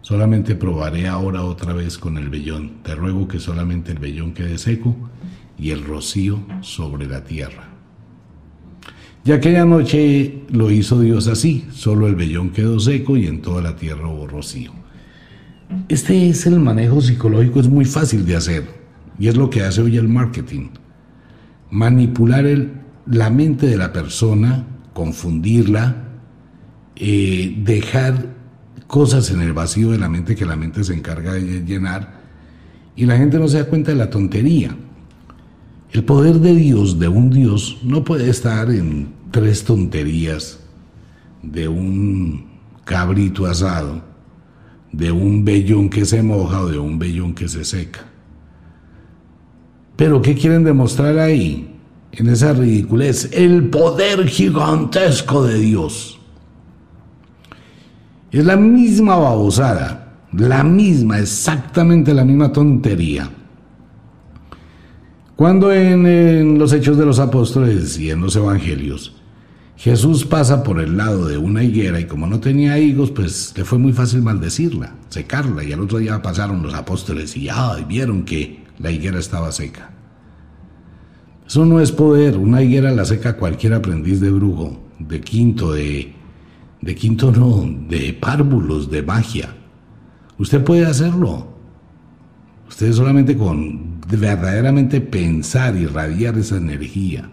Solamente 0.00 0.54
probaré 0.54 1.06
ahora 1.06 1.44
otra 1.44 1.74
vez 1.74 1.98
con 1.98 2.16
el 2.16 2.30
vellón. 2.30 2.82
Te 2.82 2.94
ruego 2.94 3.28
que 3.28 3.38
solamente 3.38 3.92
el 3.92 3.98
vellón 3.98 4.32
quede 4.32 4.56
seco 4.56 4.96
y 5.58 5.70
el 5.70 5.84
rocío 5.84 6.40
sobre 6.62 7.06
la 7.06 7.24
tierra. 7.24 7.68
Y 9.22 9.32
aquella 9.32 9.66
noche 9.66 10.42
lo 10.50 10.70
hizo 10.70 10.98
Dios 11.00 11.28
así, 11.28 11.66
solo 11.72 12.06
el 12.06 12.14
vellón 12.14 12.50
quedó 12.50 12.80
seco 12.80 13.18
y 13.18 13.26
en 13.26 13.42
toda 13.42 13.62
la 13.62 13.76
tierra 13.76 14.08
hubo 14.08 14.26
rocío. 14.26 14.83
Este 15.88 16.28
es 16.28 16.46
el 16.46 16.60
manejo 16.60 17.00
psicológico, 17.00 17.60
es 17.60 17.68
muy 17.68 17.84
fácil 17.84 18.24
de 18.26 18.36
hacer 18.36 18.64
y 19.18 19.28
es 19.28 19.36
lo 19.36 19.50
que 19.50 19.62
hace 19.62 19.82
hoy 19.82 19.96
el 19.96 20.08
marketing. 20.08 20.68
Manipular 21.70 22.44
la 23.06 23.30
mente 23.30 23.66
de 23.66 23.76
la 23.76 23.92
persona, 23.92 24.66
confundirla, 24.92 26.08
eh, 26.96 27.54
dejar 27.64 28.34
cosas 28.86 29.30
en 29.30 29.40
el 29.40 29.52
vacío 29.52 29.90
de 29.90 29.98
la 29.98 30.08
mente 30.08 30.36
que 30.36 30.46
la 30.46 30.56
mente 30.56 30.84
se 30.84 30.94
encarga 30.94 31.32
de 31.34 31.64
llenar 31.64 32.20
y 32.96 33.06
la 33.06 33.16
gente 33.16 33.38
no 33.38 33.48
se 33.48 33.58
da 33.58 33.64
cuenta 33.64 33.90
de 33.90 33.98
la 33.98 34.10
tontería. 34.10 34.76
El 35.90 36.04
poder 36.04 36.40
de 36.40 36.54
Dios, 36.54 36.98
de 36.98 37.08
un 37.08 37.30
Dios, 37.30 37.78
no 37.82 38.04
puede 38.04 38.28
estar 38.28 38.70
en 38.70 39.12
tres 39.30 39.64
tonterías 39.64 40.60
de 41.42 41.68
un 41.68 42.46
cabrito 42.84 43.46
asado 43.46 44.13
de 44.96 45.10
un 45.10 45.44
vellón 45.44 45.88
que 45.88 46.04
se 46.04 46.22
moja 46.22 46.60
o 46.60 46.68
de 46.68 46.78
un 46.78 46.98
vellón 46.98 47.34
que 47.34 47.48
se 47.48 47.64
seca. 47.64 48.00
Pero 49.96 50.22
¿qué 50.22 50.34
quieren 50.34 50.64
demostrar 50.64 51.18
ahí? 51.18 51.70
En 52.12 52.28
esa 52.28 52.52
ridiculez, 52.52 53.28
el 53.32 53.70
poder 53.70 54.28
gigantesco 54.28 55.44
de 55.44 55.58
Dios. 55.58 56.20
Es 58.30 58.44
la 58.44 58.56
misma 58.56 59.16
babosada, 59.16 60.12
la 60.32 60.62
misma, 60.62 61.18
exactamente 61.18 62.14
la 62.14 62.24
misma 62.24 62.52
tontería. 62.52 63.30
Cuando 65.34 65.72
en, 65.72 66.06
en 66.06 66.58
los 66.58 66.72
hechos 66.72 66.96
de 66.96 67.06
los 67.06 67.18
apóstoles 67.18 67.98
y 67.98 68.10
en 68.10 68.20
los 68.20 68.36
evangelios 68.36 69.13
Jesús 69.76 70.24
pasa 70.24 70.62
por 70.62 70.80
el 70.80 70.96
lado 70.96 71.26
de 71.26 71.36
una 71.36 71.64
higuera 71.64 71.98
y 71.98 72.06
como 72.06 72.26
no 72.26 72.40
tenía 72.40 72.78
higos, 72.78 73.10
pues 73.10 73.52
le 73.56 73.64
fue 73.64 73.78
muy 73.78 73.92
fácil 73.92 74.22
maldecirla, 74.22 74.94
secarla. 75.08 75.64
Y 75.64 75.72
al 75.72 75.80
otro 75.80 75.98
día 75.98 76.22
pasaron 76.22 76.62
los 76.62 76.74
apóstoles 76.74 77.36
y, 77.36 77.48
vieron 77.88 78.24
que 78.24 78.64
la 78.78 78.90
higuera 78.90 79.18
estaba 79.18 79.50
seca. 79.50 79.90
Eso 81.46 81.66
no 81.66 81.80
es 81.80 81.90
poder. 81.92 82.38
Una 82.38 82.62
higuera 82.62 82.92
la 82.92 83.04
seca 83.04 83.36
cualquier 83.36 83.74
aprendiz 83.74 84.20
de 84.20 84.30
brujo, 84.30 84.80
de 84.98 85.20
quinto, 85.20 85.72
de, 85.72 86.14
de 86.80 86.94
quinto 86.94 87.32
no, 87.32 87.68
de 87.88 88.14
párvulos, 88.14 88.90
de 88.90 89.02
magia. 89.02 89.54
Usted 90.38 90.62
puede 90.62 90.86
hacerlo. 90.86 91.48
Usted 92.68 92.92
solamente 92.92 93.36
con 93.36 94.00
verdaderamente 94.08 95.00
pensar 95.00 95.76
y 95.76 95.86
radiar 95.86 96.38
esa 96.38 96.56
energía 96.56 97.28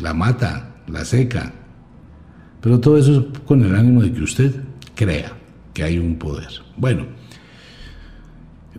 la 0.00 0.14
mata, 0.14 0.76
la 0.86 1.04
seca. 1.04 1.52
Pero 2.60 2.80
todo 2.80 2.98
eso 2.98 3.12
es 3.32 3.38
con 3.40 3.64
el 3.64 3.74
ánimo 3.74 4.02
de 4.02 4.12
que 4.12 4.22
usted 4.22 4.54
crea 4.94 5.32
que 5.72 5.82
hay 5.82 5.98
un 5.98 6.16
poder. 6.16 6.48
Bueno, 6.76 7.06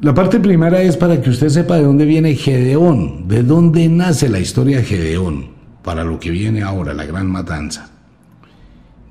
la 0.02 0.14
parte 0.14 0.40
primera 0.40 0.82
es 0.82 0.98
para 0.98 1.22
que 1.22 1.30
usted 1.30 1.50
sepa 1.50 1.78
de 1.78 1.84
dónde 1.84 2.06
viene 2.06 2.36
Gedeón, 2.36 3.28
de 3.28 3.44
dónde 3.44 3.88
nace 3.88 4.30
la 4.30 4.40
historia 4.40 4.78
de 4.78 4.84
Gedeón. 4.84 5.62
para 5.84 6.04
lo 6.04 6.20
que 6.20 6.30
viene 6.30 6.62
ahora, 6.62 6.94
la 6.94 7.06
gran 7.06 7.26
matanza. 7.26 7.90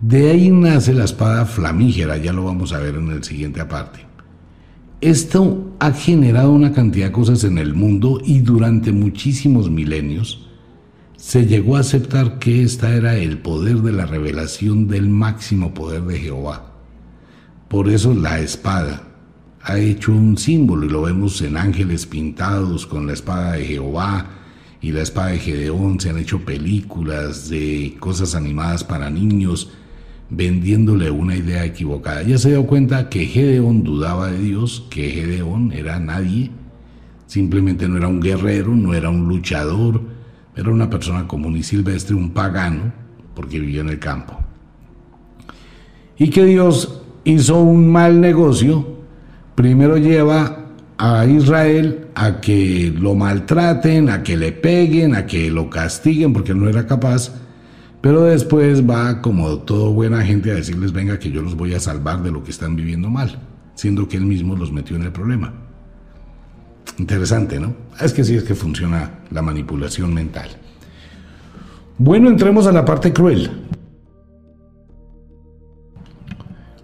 De 0.00 0.30
ahí 0.30 0.50
nace 0.50 0.94
la 0.94 1.04
espada 1.04 1.44
flamígera, 1.44 2.16
ya 2.16 2.32
lo 2.32 2.44
vamos 2.44 2.72
a 2.72 2.78
ver 2.78 2.94
en 2.94 3.10
el 3.10 3.24
siguiente 3.24 3.60
aparte. 3.60 4.06
Esto 5.00 5.74
ha 5.80 5.92
generado 5.92 6.52
una 6.52 6.72
cantidad 6.72 7.06
de 7.06 7.12
cosas 7.12 7.42
en 7.42 7.58
el 7.58 7.74
mundo 7.74 8.20
y 8.24 8.38
durante 8.38 8.92
muchísimos 8.92 9.68
milenios 9.68 10.49
se 11.20 11.44
llegó 11.44 11.76
a 11.76 11.80
aceptar 11.80 12.38
que 12.38 12.62
esta 12.62 12.94
era 12.94 13.14
el 13.14 13.38
poder 13.38 13.82
de 13.82 13.92
la 13.92 14.06
revelación 14.06 14.88
del 14.88 15.10
máximo 15.10 15.74
poder 15.74 16.02
de 16.04 16.18
Jehová. 16.18 16.72
Por 17.68 17.90
eso 17.90 18.14
la 18.14 18.40
espada 18.40 19.02
ha 19.60 19.78
hecho 19.78 20.12
un 20.12 20.38
símbolo 20.38 20.86
y 20.86 20.88
lo 20.88 21.02
vemos 21.02 21.42
en 21.42 21.58
ángeles 21.58 22.06
pintados 22.06 22.86
con 22.86 23.06
la 23.06 23.12
espada 23.12 23.52
de 23.52 23.66
Jehová 23.66 24.30
y 24.80 24.92
la 24.92 25.02
espada 25.02 25.28
de 25.28 25.38
Gedeón. 25.40 26.00
Se 26.00 26.08
han 26.08 26.16
hecho 26.16 26.40
películas 26.42 27.50
de 27.50 27.96
cosas 28.00 28.34
animadas 28.34 28.82
para 28.82 29.10
niños 29.10 29.70
vendiéndole 30.30 31.10
una 31.10 31.36
idea 31.36 31.66
equivocada. 31.66 32.22
Ya 32.22 32.38
se 32.38 32.48
dio 32.48 32.66
cuenta 32.66 33.10
que 33.10 33.26
Gedeón 33.26 33.84
dudaba 33.84 34.32
de 34.32 34.38
Dios, 34.38 34.86
que 34.88 35.10
Gedeón 35.10 35.72
era 35.72 36.00
nadie, 36.00 36.50
simplemente 37.26 37.88
no 37.88 37.98
era 37.98 38.08
un 38.08 38.20
guerrero, 38.20 38.74
no 38.74 38.94
era 38.94 39.10
un 39.10 39.28
luchador, 39.28 40.09
era 40.56 40.70
una 40.70 40.90
persona 40.90 41.26
común 41.26 41.56
y 41.56 41.62
silvestre, 41.62 42.14
un 42.14 42.30
pagano, 42.30 42.92
porque 43.34 43.58
vivía 43.58 43.80
en 43.80 43.88
el 43.88 43.98
campo. 43.98 44.38
Y 46.18 46.30
que 46.30 46.44
Dios 46.44 47.02
hizo 47.24 47.60
un 47.60 47.90
mal 47.90 48.20
negocio, 48.20 48.98
primero 49.54 49.96
lleva 49.96 50.66
a 50.98 51.24
Israel 51.24 52.08
a 52.14 52.40
que 52.40 52.92
lo 52.94 53.14
maltraten, 53.14 54.10
a 54.10 54.22
que 54.22 54.36
le 54.36 54.52
peguen, 54.52 55.14
a 55.14 55.24
que 55.24 55.50
lo 55.50 55.70
castiguen 55.70 56.32
porque 56.34 56.54
no 56.54 56.68
era 56.68 56.86
capaz, 56.86 57.32
pero 58.02 58.24
después 58.24 58.88
va 58.88 59.22
como 59.22 59.60
todo 59.60 59.92
buena 59.92 60.22
gente 60.22 60.50
a 60.50 60.54
decirles, 60.54 60.92
venga, 60.92 61.18
que 61.18 61.30
yo 61.30 61.42
los 61.42 61.54
voy 61.56 61.74
a 61.74 61.80
salvar 61.80 62.22
de 62.22 62.30
lo 62.30 62.42
que 62.42 62.50
están 62.50 62.76
viviendo 62.76 63.08
mal, 63.08 63.40
siendo 63.74 64.08
que 64.08 64.18
él 64.18 64.26
mismo 64.26 64.56
los 64.56 64.72
metió 64.72 64.96
en 64.96 65.02
el 65.02 65.12
problema. 65.12 65.54
Interesante, 66.98 67.58
¿no? 67.58 67.74
Es 68.00 68.12
que 68.12 68.24
sí 68.24 68.36
es 68.36 68.44
que 68.44 68.54
funciona 68.54 69.20
la 69.30 69.42
manipulación 69.42 70.12
mental. 70.12 70.48
Bueno, 71.98 72.28
entremos 72.28 72.66
a 72.66 72.72
la 72.72 72.84
parte 72.84 73.12
cruel. 73.12 73.50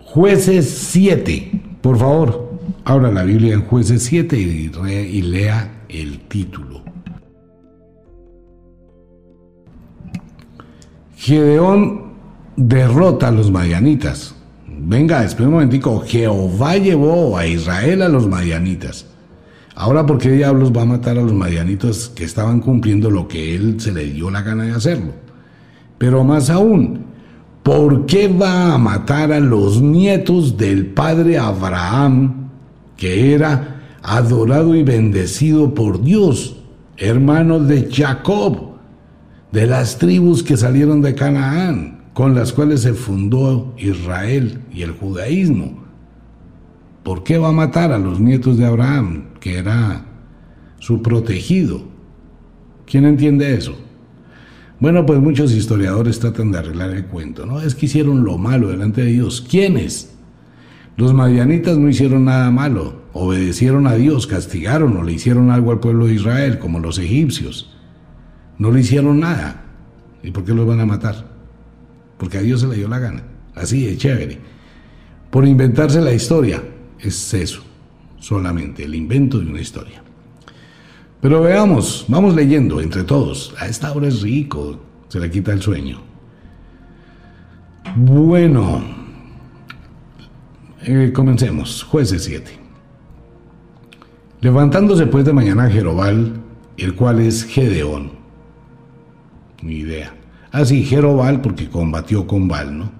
Jueces 0.04 0.68
7, 0.68 1.78
por 1.82 1.98
favor, 1.98 2.58
abra 2.84 3.10
la 3.10 3.22
Biblia 3.22 3.54
en 3.54 3.62
Jueces 3.62 4.02
7 4.04 4.38
y, 4.38 5.22
lea 5.22 5.84
el 5.88 6.20
título. 6.20 6.82
Gedeón 11.16 12.12
derrota 12.56 13.28
a 13.28 13.30
los 13.30 13.50
madianitas. 13.50 14.34
Venga, 14.66 15.24
espera 15.24 15.48
un 15.48 15.54
momentico. 15.54 16.00
Jehová 16.00 16.76
llevó 16.76 17.36
a 17.36 17.46
Israel 17.46 18.02
a 18.02 18.08
los 18.08 18.28
madianitas. 18.28 19.06
Ahora, 19.76 20.04
¿por 20.04 20.18
qué 20.18 20.32
diablos 20.32 20.72
va 20.76 20.82
a 20.82 20.86
matar 20.86 21.16
a 21.16 21.22
los 21.22 21.32
madianitas 21.32 22.08
que 22.08 22.24
estaban 22.24 22.58
cumpliendo 22.58 23.10
lo 23.10 23.28
que 23.28 23.54
él 23.54 23.78
se 23.78 23.92
le 23.92 24.06
dio 24.06 24.28
la 24.30 24.42
gana 24.42 24.64
de 24.64 24.72
hacerlo? 24.72 25.12
Pero 25.98 26.24
más 26.24 26.50
aún, 26.50 27.04
¿por 27.62 28.06
qué 28.06 28.26
va 28.26 28.74
a 28.74 28.78
matar 28.78 29.30
a 29.30 29.38
los 29.38 29.80
nietos 29.80 30.56
del 30.56 30.86
padre 30.86 31.38
Abraham, 31.38 32.48
que 32.96 33.32
era 33.34 33.98
adorado 34.02 34.74
y 34.74 34.82
bendecido 34.82 35.72
por 35.74 36.02
Dios, 36.02 36.56
hermanos 36.96 37.68
de 37.68 37.88
Jacob? 37.92 38.76
de 39.56 39.66
las 39.66 39.96
tribus 39.96 40.42
que 40.42 40.56
salieron 40.56 41.00
de 41.00 41.14
Canaán, 41.14 42.10
con 42.12 42.34
las 42.34 42.52
cuales 42.52 42.82
se 42.82 42.92
fundó 42.92 43.74
Israel 43.78 44.60
y 44.70 44.82
el 44.82 44.90
judaísmo. 44.90 45.82
¿Por 47.02 47.22
qué 47.22 47.38
va 47.38 47.48
a 47.48 47.52
matar 47.52 47.90
a 47.90 47.98
los 47.98 48.20
nietos 48.20 48.58
de 48.58 48.66
Abraham, 48.66 49.25
que 49.40 49.58
era 49.58 50.04
su 50.78 51.02
protegido? 51.02 51.82
¿Quién 52.86 53.04
entiende 53.04 53.54
eso? 53.54 53.76
Bueno, 54.78 55.06
pues 55.06 55.20
muchos 55.20 55.52
historiadores 55.52 56.20
tratan 56.20 56.52
de 56.52 56.58
arreglar 56.58 56.90
el 56.90 57.06
cuento, 57.06 57.46
¿no? 57.46 57.60
Es 57.60 57.74
que 57.74 57.86
hicieron 57.86 58.24
lo 58.24 58.36
malo 58.36 58.68
delante 58.68 59.02
de 59.02 59.12
Dios. 59.12 59.40
¿Quiénes? 59.40 60.14
Los 60.96 61.14
madianitas 61.14 61.78
no 61.78 61.88
hicieron 61.88 62.26
nada 62.26 62.50
malo, 62.50 63.02
obedecieron 63.12 63.86
a 63.86 63.94
Dios, 63.94 64.26
castigaron 64.26 64.96
o 64.96 65.02
le 65.02 65.12
hicieron 65.12 65.50
algo 65.50 65.72
al 65.72 65.80
pueblo 65.80 66.06
de 66.06 66.14
Israel, 66.14 66.58
como 66.58 66.78
los 66.78 66.98
egipcios. 66.98 67.74
No 68.58 68.70
le 68.70 68.80
hicieron 68.80 69.20
nada. 69.20 69.64
¿Y 70.22 70.30
por 70.30 70.44
qué 70.44 70.54
los 70.54 70.66
van 70.66 70.80
a 70.80 70.86
matar? 70.86 71.26
Porque 72.18 72.38
a 72.38 72.42
Dios 72.42 72.60
se 72.60 72.66
le 72.66 72.76
dio 72.76 72.88
la 72.88 72.98
gana. 72.98 73.22
Así 73.54 73.84
de 73.84 73.96
chévere. 73.96 74.38
Por 75.30 75.46
inventarse 75.46 76.00
la 76.00 76.12
historia. 76.12 76.62
Es 76.98 77.34
eso. 77.34 77.62
Solamente 78.18 78.84
el 78.84 78.94
invento 78.94 79.38
de 79.38 79.46
una 79.46 79.60
historia. 79.60 80.02
Pero 81.20 81.42
veamos, 81.42 82.04
vamos 82.08 82.34
leyendo 82.34 82.80
entre 82.80 83.04
todos. 83.04 83.54
A 83.58 83.66
esta 83.66 83.92
hora 83.92 84.08
es 84.08 84.22
rico. 84.22 84.80
Se 85.08 85.20
le 85.20 85.30
quita 85.30 85.52
el 85.52 85.62
sueño. 85.62 86.00
Bueno. 87.96 88.82
Eh, 90.82 91.12
comencemos. 91.14 91.82
Jueces 91.82 92.24
7. 92.24 92.66
Levantándose 94.40 95.06
pues 95.06 95.24
de 95.24 95.32
mañana 95.32 95.68
Jerobal, 95.68 96.34
el 96.76 96.94
cual 96.94 97.20
es 97.20 97.44
Gedeón, 97.44 98.12
ni 99.62 99.76
idea. 99.76 100.14
Así, 100.52 100.84
ah, 100.84 100.88
Jerobal, 100.88 101.40
porque 101.40 101.68
combatió 101.68 102.26
con 102.26 102.46
Baal, 102.46 102.78
¿no? 102.78 102.92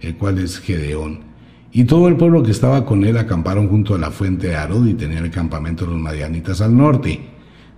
El 0.00 0.16
cual 0.16 0.38
es 0.38 0.58
Gedeón. 0.58 1.29
Y 1.72 1.84
todo 1.84 2.08
el 2.08 2.16
pueblo 2.16 2.42
que 2.42 2.50
estaba 2.50 2.84
con 2.84 3.04
él 3.04 3.16
acamparon 3.16 3.68
junto 3.68 3.94
a 3.94 3.98
la 3.98 4.10
fuente 4.10 4.48
de 4.48 4.56
Arod 4.56 4.86
y 4.88 4.94
tenían 4.94 5.24
el 5.24 5.30
campamento 5.30 5.84
de 5.84 5.92
los 5.92 6.00
madianitas 6.00 6.60
al 6.60 6.76
norte, 6.76 7.20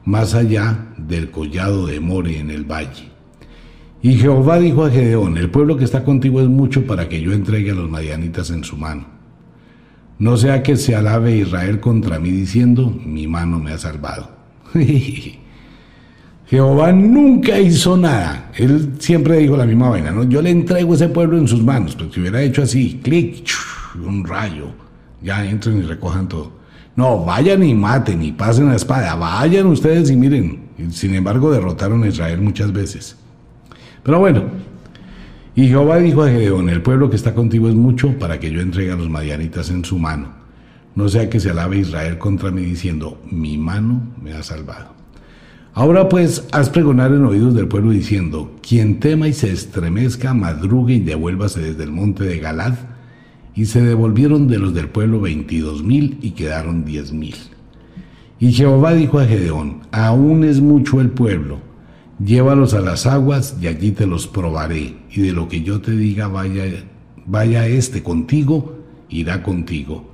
más 0.05 0.35
allá 0.35 0.95
del 0.97 1.31
collado 1.31 1.87
de 1.87 2.01
More 2.01 2.39
en 2.39 2.51
el 2.51 2.65
valle. 2.65 3.11
Y 4.03 4.15
Jehová 4.15 4.59
dijo 4.59 4.85
a 4.85 4.91
Gedeón, 4.91 5.37
el 5.37 5.51
pueblo 5.51 5.77
que 5.77 5.85
está 5.85 6.05
contigo 6.05 6.41
es 6.41 6.49
mucho 6.49 6.87
para 6.87 7.09
que 7.09 7.21
yo 7.21 7.33
entregue 7.33 7.71
a 7.71 7.75
los 7.75 7.89
madianitas 7.89 8.51
en 8.51 8.65
su 8.65 8.77
mano. 8.77 9.07
No 10.19 10.37
sea 10.37 10.63
que 10.63 10.77
se 10.77 10.97
alabe 10.97 11.37
Israel 11.37 11.79
contra 11.79 12.19
mí 12.19 12.31
diciendo, 12.31 12.91
mi 13.05 13.27
mano 13.27 13.59
me 13.59 13.73
ha 13.73 13.79
salvado. 13.79 14.31
Jehová 16.47 16.93
nunca 16.93 17.59
hizo 17.59 17.97
nada. 17.97 18.51
Él 18.57 18.93
siempre 18.99 19.39
dijo 19.39 19.57
la 19.57 19.67
misma 19.67 19.91
vaina, 19.91 20.11
¿no? 20.11 20.25
Yo 20.25 20.43
le 20.43 20.51
entrego 20.51 20.95
ese 20.95 21.09
pueblo 21.09 21.39
en 21.39 21.49
sus 21.49 21.63
manos, 21.63 21.95
pero 21.97 22.13
si 22.13 22.21
hubiera 22.21 22.43
hecho 22.43 22.63
así, 22.63 23.01
clic, 23.03 23.45
un 23.95 24.25
rayo, 24.25 24.69
ya 25.23 25.45
entren 25.45 25.79
y 25.79 25.83
recojan 25.83 26.29
todo. 26.29 26.53
No, 26.95 27.25
vayan 27.25 27.63
y 27.63 27.75
maten 27.75 28.23
y 28.23 28.33
pasen 28.33 28.69
la 28.69 28.77
espada, 28.77 29.15
vayan 29.15 29.67
ustedes 29.67 30.11
y 30.11 30.17
miren. 30.17 30.63
Sin 30.91 31.15
embargo, 31.15 31.51
derrotaron 31.51 32.03
a 32.05 32.09
Israel 32.09 32.41
muchas 32.41 32.73
veces. 32.73 33.17
Pero 34.03 34.19
bueno, 34.19 34.45
y 35.55 35.69
Jehová 35.69 35.99
dijo 35.99 36.23
a 36.23 36.29
Gedeón, 36.29 36.69
el 36.71 36.83
pueblo 36.83 37.11
que 37.11 37.17
está 37.17 37.35
contigo 37.35 37.69
es 37.69 37.75
mucho 37.75 38.19
para 38.19 38.41
que 38.41 38.51
yo 38.51 38.61
entregue 38.61 38.93
a 38.93 38.97
los 38.97 39.11
madianitas 39.11 39.71
en 39.71 39.85
su 39.85 39.99
mano. 39.99 40.29
No 40.95 41.09
sea 41.09 41.31
que 41.31 41.41
se 41.41 41.51
alabe 41.51 41.79
Israel 41.79 42.19
contra 42.19 42.51
mí 42.51 42.63
diciendo, 42.63 43.21
mi 43.31 43.57
mano 43.57 44.03
me 44.23 44.33
ha 44.33 44.43
salvado. 44.43 44.93
Ahora 45.75 46.09
pues 46.09 46.47
haz 46.53 46.69
pregonar 46.69 47.13
en 47.13 47.25
oídos 47.25 47.55
del 47.55 47.69
pueblo 47.69 47.93
diciendo, 47.93 48.59
quien 48.61 49.01
tema 49.01 49.29
y 49.29 49.33
se 49.33 49.51
estremezca, 49.51 50.35
madrugue 50.35 50.95
y 50.95 51.01
devuélvase 51.01 51.61
desde 51.61 51.85
el 51.85 51.93
monte 51.93 52.25
de 52.25 52.39
Galad. 52.39 52.75
Y 53.55 53.67
se 53.67 53.83
devolvieron 53.83 54.49
de 54.49 54.59
los 54.59 54.75
del 54.75 54.89
pueblo 54.89 55.21
veintidós 55.21 55.83
mil 55.83 56.19
y 56.23 56.31
quedaron 56.31 56.85
diez 56.85 57.13
mil. 57.13 57.37
Y 58.41 58.53
Jehová 58.53 58.95
dijo 58.95 59.19
a 59.19 59.27
Gedeón, 59.27 59.83
aún 59.93 60.43
es 60.43 60.61
mucho 60.61 61.01
el 61.01 61.11
pueblo, 61.11 61.59
llévalos 62.19 62.75
a 62.75 62.81
las 62.81 63.07
aguas 63.07 63.57
y 63.61 63.69
allí 63.69 63.93
te 63.93 64.07
los 64.07 64.27
probaré, 64.27 64.97
y 65.13 65.21
de 65.21 65.33
lo 65.33 65.49
que 65.49 65.63
yo 65.63 65.81
te 65.81 65.93
diga 65.93 66.27
vaya, 66.27 66.65
vaya 67.25 67.69
este 67.69 68.03
contigo, 68.03 68.79
irá 69.09 69.43
contigo. 69.43 70.11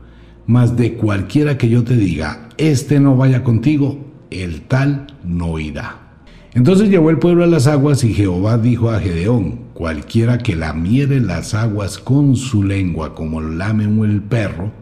Mas 0.46 0.76
de 0.76 0.94
cualquiera 0.94 1.56
que 1.56 1.68
yo 1.68 1.84
te 1.84 1.96
diga, 1.96 2.48
este 2.58 3.00
no 3.00 3.16
vaya 3.16 3.44
contigo, 3.44 3.98
el 4.30 4.62
tal 4.62 5.06
no 5.24 5.58
irá. 5.58 6.07
Entonces 6.54 6.88
llevó 6.88 7.10
el 7.10 7.18
pueblo 7.18 7.44
a 7.44 7.46
las 7.46 7.66
aguas 7.66 8.02
y 8.04 8.14
Jehová 8.14 8.56
dijo 8.58 8.90
a 8.90 9.00
Gedeón, 9.00 9.60
cualquiera 9.74 10.38
que 10.38 10.56
lamiere 10.56 11.20
las 11.20 11.54
aguas 11.54 11.98
con 11.98 12.36
su 12.36 12.62
lengua 12.62 13.14
como 13.14 13.40
lame 13.40 13.84
el 13.84 14.22
perro, 14.22 14.72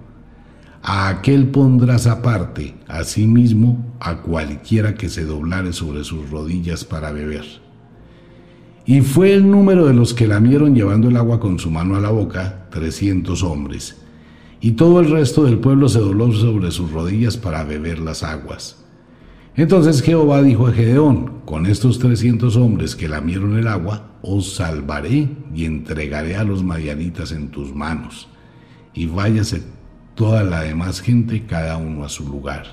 a 0.83 1.09
aquel 1.09 1.49
pondrás 1.49 2.07
aparte, 2.07 2.75
asimismo 2.87 3.97
a 3.99 4.23
cualquiera 4.23 4.95
que 4.95 5.09
se 5.09 5.25
doblare 5.25 5.73
sobre 5.73 6.05
sus 6.05 6.31
rodillas 6.31 6.85
para 6.85 7.11
beber. 7.11 7.45
Y 8.85 9.01
fue 9.01 9.35
el 9.35 9.51
número 9.51 9.87
de 9.87 9.95
los 9.95 10.15
que 10.15 10.29
lamieron 10.29 10.77
llevando 10.77 11.09
el 11.09 11.17
agua 11.17 11.41
con 11.41 11.59
su 11.59 11.73
mano 11.73 11.97
a 11.97 12.01
la 12.01 12.11
boca, 12.11 12.69
trescientos 12.71 13.43
hombres. 13.43 14.01
Y 14.61 14.73
todo 14.73 15.01
el 15.01 15.11
resto 15.11 15.43
del 15.43 15.59
pueblo 15.59 15.89
se 15.89 15.99
dobló 15.99 16.33
sobre 16.33 16.71
sus 16.71 16.93
rodillas 16.93 17.37
para 17.37 17.65
beber 17.65 17.99
las 17.99 18.23
aguas. 18.23 18.86
Entonces 19.57 20.03
Jehová 20.03 20.43
dijo 20.43 20.67
a 20.67 20.73
Gedeón, 20.73 21.41
con 21.47 21.65
estos 21.65 21.99
trescientos 21.99 22.57
hombres 22.57 22.95
que 22.95 23.09
lamieron 23.09 23.59
el 23.59 23.69
agua, 23.69 24.19
os 24.21 24.55
salvaré 24.55 25.31
y 25.55 25.65
entregaré 25.65 26.37
a 26.37 26.45
los 26.45 26.63
madianitas 26.63 27.33
en 27.33 27.49
tus 27.49 27.75
manos, 27.75 28.29
y 28.93 29.07
váyase 29.07 29.63
toda 30.15 30.43
la 30.43 30.61
demás 30.61 31.01
gente, 31.01 31.47
cada 31.47 31.79
uno 31.79 32.05
a 32.05 32.11
su 32.11 32.29
lugar. 32.29 32.67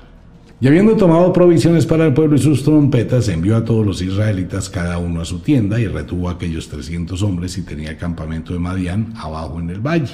Y 0.60 0.66
habiendo 0.66 0.94
tomado 0.96 1.32
provisiones 1.32 1.86
para 1.86 2.06
el 2.06 2.12
pueblo 2.12 2.36
y 2.36 2.38
sus 2.38 2.62
trompetas, 2.62 3.28
envió 3.28 3.56
a 3.56 3.64
todos 3.64 3.84
los 3.86 4.02
israelitas 4.02 4.68
cada 4.68 4.98
uno 4.98 5.22
a 5.22 5.24
su 5.24 5.40
tienda 5.40 5.80
y 5.80 5.86
retuvo 5.86 6.28
a 6.28 6.32
aquellos 6.32 6.68
trescientos 6.68 7.22
hombres 7.22 7.56
y 7.56 7.62
tenía 7.62 7.96
campamento 7.96 8.52
de 8.52 8.58
Madián 8.58 9.14
abajo 9.16 9.58
en 9.58 9.70
el 9.70 9.80
valle. 9.80 10.12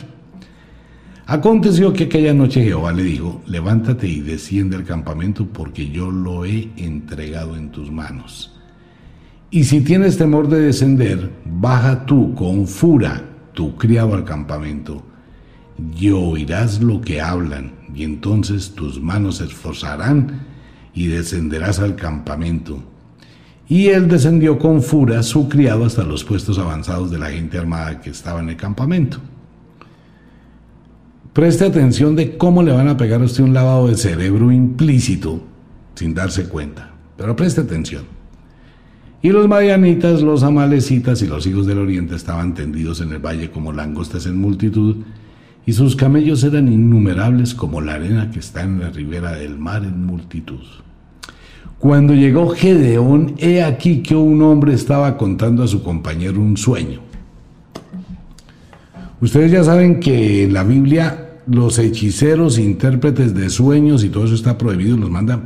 Aconteció 1.31 1.93
que 1.93 2.05
aquella 2.07 2.35
noche 2.35 2.64
Jehová 2.64 2.91
le 2.91 3.05
dijo, 3.05 3.41
levántate 3.47 4.09
y 4.09 4.18
desciende 4.18 4.74
al 4.74 4.83
campamento 4.83 5.47
porque 5.47 5.89
yo 5.89 6.11
lo 6.11 6.45
he 6.45 6.70
entregado 6.76 7.57
en 7.57 7.70
tus 7.70 7.89
manos. 7.93 8.59
Y 9.49 9.62
si 9.62 9.81
tienes 9.81 10.18
temor 10.18 10.49
de 10.49 10.59
descender, 10.59 11.31
baja 11.45 12.05
tú 12.05 12.35
con 12.35 12.66
fura 12.66 13.22
tu 13.53 13.76
criado 13.76 14.14
al 14.14 14.24
campamento, 14.24 15.05
y 15.97 16.11
oirás 16.11 16.83
lo 16.83 17.01
que 17.01 17.20
hablan, 17.20 17.74
y 17.95 18.03
entonces 18.03 18.72
tus 18.74 19.01
manos 19.01 19.37
se 19.37 19.45
esforzarán 19.45 20.49
y 20.95 21.07
descenderás 21.07 21.78
al 21.78 21.95
campamento. 21.95 22.83
Y 23.68 23.87
él 23.91 24.09
descendió 24.09 24.59
con 24.59 24.83
fura 24.83 25.22
su 25.22 25.49
criado 25.49 25.85
hasta 25.85 26.03
los 26.03 26.24
puestos 26.24 26.59
avanzados 26.59 27.09
de 27.09 27.18
la 27.18 27.31
gente 27.31 27.57
armada 27.57 28.01
que 28.01 28.11
estaba 28.11 28.41
en 28.41 28.49
el 28.49 28.57
campamento. 28.57 29.20
Preste 31.33 31.64
atención 31.64 32.16
de 32.16 32.37
cómo 32.37 32.62
le 32.62 32.72
van 32.72 32.89
a 32.89 32.97
pegar 32.97 33.20
a 33.20 33.24
usted 33.24 33.45
un 33.45 33.55
lavado 33.55 33.87
de 33.87 33.97
cerebro 33.97 34.51
implícito 34.51 35.41
sin 35.95 36.12
darse 36.12 36.49
cuenta. 36.49 36.91
Pero 37.16 37.37
preste 37.37 37.61
atención. 37.61 38.03
Y 39.22 39.28
los 39.28 39.47
madianitas, 39.47 40.22
los 40.22 40.43
amalecitas 40.43 41.22
y 41.22 41.26
los 41.26 41.47
hijos 41.47 41.66
del 41.66 41.78
oriente 41.78 42.16
estaban 42.16 42.55
tendidos 42.55 43.01
en 43.01 43.12
el 43.12 43.18
valle 43.18 43.51
como 43.51 43.72
langostas 43.72 44.26
en 44.26 44.39
multitud, 44.39 44.97
y 45.66 45.72
sus 45.72 45.95
camellos 45.95 46.43
eran 46.43 46.72
innumerables 46.72 47.55
como 47.55 47.81
la 47.81 47.95
arena 47.95 48.31
que 48.31 48.41
está 48.41 48.62
en 48.62 48.81
la 48.81 48.91
ribera 48.91 49.33
del 49.33 49.59
mar 49.59 49.85
en 49.85 50.07
multitud. 50.07 50.64
Cuando 51.78 52.14
llegó 52.14 52.49
Gedeón, 52.49 53.35
he 53.39 53.62
aquí 53.62 54.03
que 54.03 54.16
un 54.16 54.43
hombre 54.43 54.72
estaba 54.72 55.16
contando 55.16 55.62
a 55.62 55.68
su 55.68 55.83
compañero 55.83 56.41
un 56.41 56.57
sueño. 56.57 57.10
Ustedes 59.21 59.53
ya 59.53 59.62
saben 59.62 60.01
que 60.01 60.45
en 60.45 60.55
la 60.55 60.64
Biblia 60.64 61.41
los 61.47 61.79
hechiceros, 61.79 62.59
intérpretes 62.59 63.35
de 63.35 63.51
sueños 63.51 64.03
y 64.05 64.09
todo 64.09 64.25
eso 64.25 64.35
está 64.35 64.57
prohibido, 64.57 64.97
los 64.97 65.11
mandan 65.11 65.45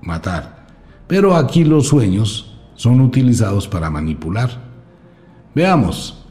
matar. 0.00 0.66
Pero 1.06 1.36
aquí 1.36 1.64
los 1.64 1.88
sueños 1.88 2.56
son 2.74 3.00
utilizados 3.00 3.68
para 3.68 3.90
manipular. 3.90 4.50
Veamos. 5.54 6.24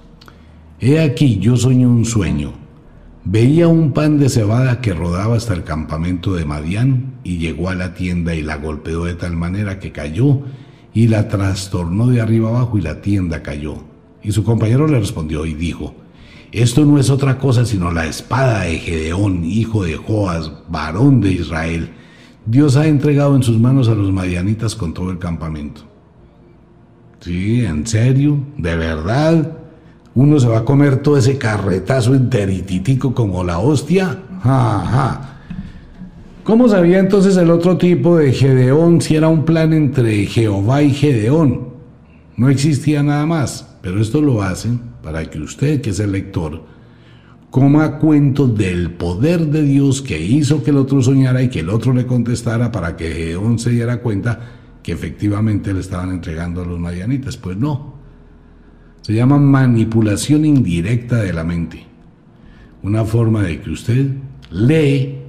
He 0.80 1.00
aquí 1.00 1.40
yo 1.40 1.56
soñé 1.56 1.86
un 1.86 2.06
sueño. 2.06 2.54
Veía 3.26 3.68
un 3.68 3.94
pan 3.94 4.20
de 4.20 4.28
cebada 4.28 4.82
que 4.82 4.94
rodaba 4.94 5.38
hasta 5.38 5.54
el 5.54 5.64
campamento 5.64 6.34
de 6.34 6.44
Madián 6.44 7.14
y 7.24 7.38
llegó 7.38 7.70
a 7.70 7.76
la 7.76 7.94
tienda 7.94 8.36
y 8.36 8.42
la 8.42 8.58
golpeó 8.58 9.06
de 9.06 9.14
tal 9.14 9.38
manera 9.38 9.80
que 9.80 9.94
cayó 9.94 10.42
y 10.94 11.08
la 11.08 11.30
trastornó 11.30 12.08
de 12.08 12.20
arriba 12.20 12.50
abajo 12.50 12.78
y 12.78 12.82
la 12.82 13.02
tienda 13.02 13.42
cayó. 13.42 13.76
Y 14.22 14.32
su 14.32 14.44
compañero 14.44 14.88
le 14.88 15.00
respondió 15.00 15.46
y 15.46 15.54
dijo, 15.54 15.96
esto 16.54 16.86
no 16.86 16.99
es 16.99 17.10
otra 17.10 17.39
cosa 17.39 17.66
sino 17.66 17.91
la 17.91 18.06
espada 18.06 18.62
de 18.62 18.78
Gedeón, 18.78 19.43
hijo 19.43 19.84
de 19.84 19.95
Joas, 19.95 20.51
varón 20.70 21.20
de 21.20 21.32
Israel. 21.32 21.89
Dios 22.45 22.78
ha 22.78 22.86
entregado 22.86 23.36
en 23.36 23.41
sus 23.41 23.60
manos 23.60 23.88
a 23.88 23.95
los 23.95 24.12
madianitas 24.12 24.76
con 24.76 24.93
todo 24.93 25.10
el 25.10 25.18
campamento. 25.18 25.82
Sí, 27.22 27.66
en 27.66 27.88
serio, 27.88 28.38
de 28.58 28.76
verdad. 28.76 29.58
Uno 30.14 30.39
se 30.39 30.47
va 30.47 30.60
a 30.60 30.66
comer 30.66 30.97
todo 30.97 31.18
ese 31.18 31.39
carretazo 31.39 32.14
enterititico 32.14 33.16
como 33.16 33.43
la 33.43 33.58
hostia. 33.58 34.20
¿Cómo 36.43 36.70
sabía 36.70 36.99
entonces 36.99 37.36
el 37.38 37.49
otro 37.49 37.78
tipo 37.78 38.18
de 38.18 38.32
Gedeón 38.32 39.01
si 39.01 39.16
era 39.16 39.28
un 39.28 39.43
plan 39.43 39.74
entre 39.74 40.28
Jehová 40.28 40.84
y 40.84 40.93
Gedeón? 40.93 41.70
No 42.38 42.49
existía 42.49 43.01
nada 43.01 43.26
más, 43.26 43.76
pero 43.82 43.99
esto 43.99 44.22
lo 44.22 44.43
hacen 44.43 44.93
para 45.04 45.30
que 45.30 45.39
usted, 45.39 45.82
que 45.82 45.89
es 45.89 45.99
el 45.99 46.14
lector, 46.14 46.64
coma 47.51 47.99
cuento 47.99 48.47
del 48.47 48.91
poder 48.91 49.47
de 49.47 49.62
Dios 49.62 50.01
que 50.01 50.20
hizo 50.20 50.64
que 50.64 50.72
el 50.72 50.78
otro 50.78 51.04
soñara 51.04 51.43
y 51.43 51.49
que 51.49 51.60
el 51.60 51.70
otro 51.70 51.93
le 51.93 52.08
contestara 52.08 52.72
para 52.72 52.95
que 52.95 53.12
Gedeón 53.12 53.60
se 53.60 53.72
diera 53.72 54.01
cuenta 54.01 54.39
que 54.82 54.93
efectivamente 54.93 55.74
le 55.74 55.82
estaban 55.82 56.10
entregando 56.10 56.64
a 56.64 56.66
los 56.66 56.80
madianitas. 56.80 57.38
Pues 57.38 57.58
no. 57.58 57.93
Se 59.01 59.14
llama 59.14 59.38
manipulación 59.38 60.45
indirecta 60.45 61.18
de 61.18 61.34
la 61.34 61.43
mente. 61.43 61.86
Una 62.82 63.04
forma 63.04 63.43
de 63.43 63.62
que 63.62 63.70
usted 63.70 64.08
lee, 64.49 65.20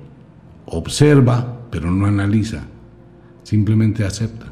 observa, 0.67 1.67
pero 1.71 1.91
no 1.91 2.07
analiza. 2.07 2.65
Simplemente 3.43 4.05
acepta 4.05 4.47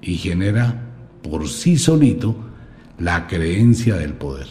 y 0.00 0.14
genera 0.14 0.90
por 1.22 1.48
sí 1.48 1.78
solito 1.78 2.53
la 2.98 3.26
creencia 3.26 3.96
del 3.96 4.14
poder. 4.14 4.46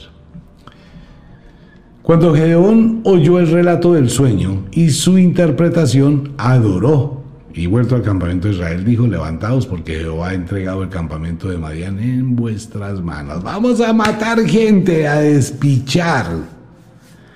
Cuando 2.02 2.34
Gedeón 2.34 3.00
oyó 3.06 3.39
el 3.39 3.50
relato 3.50 3.94
del 3.94 4.10
sueño 4.10 4.66
y 4.72 4.89
su 4.89 5.18
interpretación, 5.18 6.34
adoró 6.38 7.24
y 7.54 7.68
vuelto 7.68 7.96
al 7.96 8.02
campamento 8.02 8.48
de 8.48 8.56
Israel 8.56 8.84
dijo, 8.84 9.08
levantaos 9.08 9.68
porque 9.68 10.00
Jehová 10.00 10.30
ha 10.30 10.34
entregado 10.34 10.84
el 10.84 10.89
campamento 10.89 11.50
de 11.50 11.58
Madián 11.58 12.00
en 12.00 12.36
vuestras 12.36 13.00
manos. 13.02 13.44
Vamos 13.44 13.80
a 13.80 13.94
matar 13.94 14.44
gente, 14.46 15.08
a 15.08 15.20
despichar, 15.20 16.28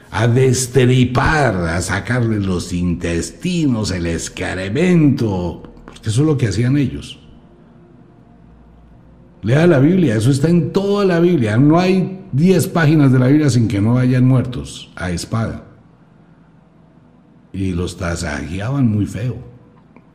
a 0.10 0.28
destripar, 0.28 1.56
a 1.56 1.82
sacarle 1.82 2.40
los 2.40 2.74
intestinos, 2.74 3.92
el 3.92 4.08
excremento, 4.08 5.64
porque 5.86 6.10
eso 6.10 6.22
es 6.22 6.28
lo 6.28 6.38
que 6.38 6.48
hacían 6.48 6.78
ellos. 6.78 7.20
Lea 9.44 9.68
la 9.68 9.80
Biblia, 9.80 10.16
eso 10.16 10.32
está 10.32 10.50
en 10.50 10.72
toda 10.72 11.06
la 11.06 11.20
Biblia. 11.20 11.58
No 11.58 11.80
hay 11.80 12.22
10 12.32 12.68
páginas 12.70 13.12
de 13.12 13.20
la 13.20 13.28
Biblia 13.28 13.50
sin 13.50 13.68
que 13.68 13.82
no 13.82 13.98
hayan 13.98 14.26
muertos 14.26 14.92
a 14.96 15.12
espada. 15.12 15.64
Y 17.54 17.72
los 17.72 17.98
tasajeaban 17.98 18.88
muy 18.88 19.06
feo. 19.06 19.38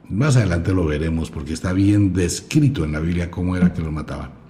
Más 0.09 0.37
adelante 0.37 0.75
lo 0.75 0.85
veremos 0.85 1.31
porque 1.31 1.55
está 1.55 1.73
bien 1.73 2.13
descrito 2.13 2.85
en 2.85 2.93
la 2.93 3.01
Biblia 3.01 3.31
cómo 3.31 3.57
era 3.57 3.73
que 3.73 3.81
los 3.81 3.93
mataban. 3.93 4.43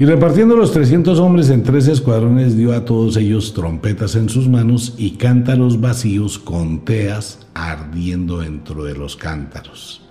Y 0.00 0.04
repartiendo 0.04 0.56
los 0.56 0.72
300 0.72 1.18
hombres 1.18 1.50
en 1.50 1.64
tres 1.64 1.88
escuadrones, 1.88 2.56
dio 2.56 2.72
a 2.72 2.84
todos 2.84 3.16
ellos 3.16 3.52
trompetas 3.52 4.14
en 4.14 4.28
sus 4.28 4.48
manos 4.48 4.94
y 4.96 5.16
cántaros 5.16 5.80
vacíos 5.80 6.38
con 6.38 6.84
teas 6.84 7.40
ardiendo 7.52 8.38
dentro 8.38 8.84
de 8.84 8.94
los 8.94 9.16
cántaros. 9.16 10.07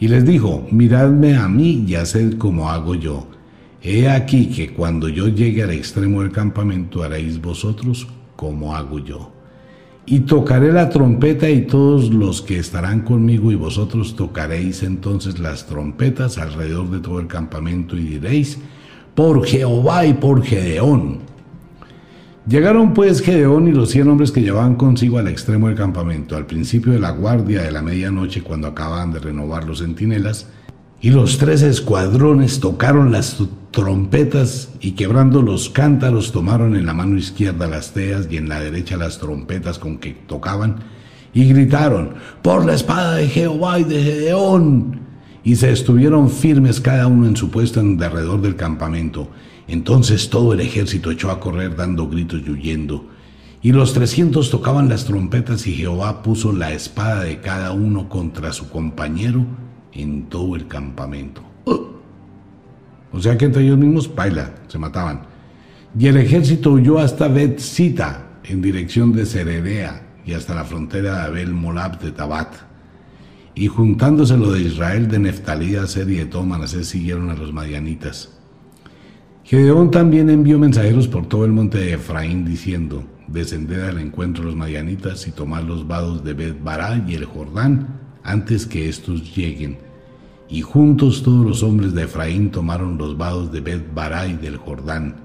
Y 0.00 0.08
les 0.08 0.24
dijo, 0.24 0.66
miradme 0.70 1.36
a 1.36 1.48
mí 1.48 1.84
y 1.86 1.94
haced 1.96 2.38
como 2.38 2.70
hago 2.70 2.94
yo. 2.94 3.26
He 3.82 4.08
aquí 4.08 4.46
que 4.46 4.72
cuando 4.72 5.08
yo 5.08 5.28
llegue 5.28 5.62
al 5.62 5.70
extremo 5.70 6.22
del 6.22 6.32
campamento 6.32 7.02
haréis 7.02 7.40
vosotros 7.40 8.06
como 8.36 8.74
hago 8.76 8.98
yo. 8.98 9.32
Y 10.06 10.20
tocaré 10.20 10.72
la 10.72 10.88
trompeta 10.88 11.50
y 11.50 11.62
todos 11.62 12.10
los 12.10 12.40
que 12.40 12.58
estarán 12.58 13.02
conmigo 13.02 13.52
y 13.52 13.56
vosotros 13.56 14.16
tocaréis 14.16 14.82
entonces 14.82 15.38
las 15.38 15.66
trompetas 15.66 16.38
alrededor 16.38 16.90
de 16.90 17.00
todo 17.00 17.20
el 17.20 17.26
campamento 17.26 17.96
y 17.96 18.02
diréis, 18.02 18.58
por 19.14 19.44
Jehová 19.44 20.06
y 20.06 20.14
por 20.14 20.42
Gedeón 20.42 21.18
Llegaron 22.48 22.94
pues 22.94 23.20
Gedeón 23.20 23.68
y 23.68 23.72
los 23.72 23.90
cien 23.90 24.08
hombres 24.08 24.32
que 24.32 24.40
llevaban 24.40 24.76
consigo 24.76 25.18
al 25.18 25.28
extremo 25.28 25.66
del 25.66 25.76
campamento, 25.76 26.34
al 26.34 26.46
principio 26.46 26.92
de 26.92 26.98
la 26.98 27.10
guardia 27.10 27.60
de 27.60 27.70
la 27.70 27.82
medianoche, 27.82 28.40
cuando 28.40 28.68
acababan 28.68 29.12
de 29.12 29.18
renovar 29.18 29.64
los 29.64 29.80
centinelas, 29.80 30.48
y 30.98 31.10
los 31.10 31.36
tres 31.36 31.60
escuadrones 31.60 32.58
tocaron 32.58 33.12
las 33.12 33.36
trompetas 33.70 34.70
y 34.80 34.92
quebrando 34.92 35.42
los 35.42 35.68
cántaros 35.68 36.32
tomaron 36.32 36.74
en 36.74 36.86
la 36.86 36.94
mano 36.94 37.18
izquierda 37.18 37.66
las 37.66 37.92
teas 37.92 38.26
y 38.30 38.38
en 38.38 38.48
la 38.48 38.60
derecha 38.60 38.96
las 38.96 39.18
trompetas 39.18 39.78
con 39.78 39.98
que 39.98 40.12
tocaban, 40.12 40.76
y 41.34 41.44
gritaron, 41.52 42.14
por 42.40 42.64
la 42.64 42.72
espada 42.72 43.16
de 43.16 43.28
Jehová 43.28 43.78
y 43.78 43.84
de 43.84 44.02
Gedeón, 44.02 45.00
y 45.44 45.56
se 45.56 45.70
estuvieron 45.70 46.30
firmes 46.30 46.80
cada 46.80 47.08
uno 47.08 47.26
en 47.26 47.36
su 47.36 47.50
puesto 47.50 47.80
en 47.80 47.98
derredor 47.98 48.40
del 48.40 48.56
campamento, 48.56 49.28
entonces 49.68 50.30
todo 50.30 50.54
el 50.54 50.60
ejército 50.60 51.10
echó 51.10 51.30
a 51.30 51.38
correr 51.38 51.76
dando 51.76 52.08
gritos 52.08 52.42
y 52.44 52.50
huyendo. 52.50 53.06
Y 53.60 53.72
los 53.72 53.92
trescientos 53.92 54.50
tocaban 54.50 54.88
las 54.88 55.04
trompetas 55.04 55.66
y 55.66 55.74
Jehová 55.74 56.22
puso 56.22 56.52
la 56.52 56.72
espada 56.72 57.24
de 57.24 57.40
cada 57.40 57.72
uno 57.72 58.08
contra 58.08 58.52
su 58.52 58.70
compañero 58.70 59.44
en 59.92 60.24
todo 60.28 60.56
el 60.56 60.66
campamento. 60.66 61.42
O 63.12 63.20
sea 63.20 63.36
que 63.36 63.46
entre 63.46 63.64
ellos 63.64 63.78
mismos, 63.78 64.14
baila, 64.14 64.54
se 64.68 64.78
mataban. 64.78 65.22
Y 65.98 66.06
el 66.06 66.16
ejército 66.16 66.72
huyó 66.72 66.98
hasta 66.98 67.28
Betzita, 67.28 68.40
en 68.44 68.62
dirección 68.62 69.12
de 69.12 69.26
Ceredea, 69.26 70.06
y 70.24 70.34
hasta 70.34 70.54
la 70.54 70.64
frontera 70.64 71.14
de 71.14 71.20
Abel 71.22 71.52
Molab 71.52 71.98
de 71.98 72.12
Tabat. 72.12 72.54
Y 73.54 73.66
juntándose 73.66 74.36
lo 74.36 74.52
de 74.52 74.60
Israel, 74.60 75.08
de 75.08 75.18
Neftalí, 75.18 75.74
Aser 75.76 76.08
y 76.10 76.24
todo 76.26 76.44
Manasés 76.44 76.86
siguieron 76.86 77.30
a 77.30 77.34
los 77.34 77.52
madianitas. 77.52 78.37
Gedeón 79.48 79.90
también 79.90 80.28
envió 80.28 80.58
mensajeros 80.58 81.08
por 81.08 81.24
todo 81.24 81.46
el 81.46 81.52
monte 81.52 81.78
de 81.78 81.94
Efraín 81.94 82.44
diciendo, 82.44 83.02
descended 83.28 83.80
al 83.80 83.98
encuentro 83.98 84.44
los 84.44 84.54
madianitas 84.54 85.26
y 85.26 85.30
tomad 85.30 85.62
los 85.62 85.88
vados 85.88 86.22
de 86.22 86.34
Bet 86.34 86.62
Bará 86.62 87.02
y 87.08 87.14
el 87.14 87.24
Jordán 87.24 87.98
antes 88.22 88.66
que 88.66 88.90
estos 88.90 89.34
lleguen. 89.34 89.78
Y 90.50 90.60
juntos 90.60 91.22
todos 91.22 91.46
los 91.46 91.62
hombres 91.62 91.94
de 91.94 92.02
Efraín 92.02 92.50
tomaron 92.50 92.98
los 92.98 93.16
vados 93.16 93.50
de 93.50 93.62
Bet 93.62 93.94
Bará 93.94 94.26
y 94.26 94.34
del 94.34 94.58
Jordán. 94.58 95.16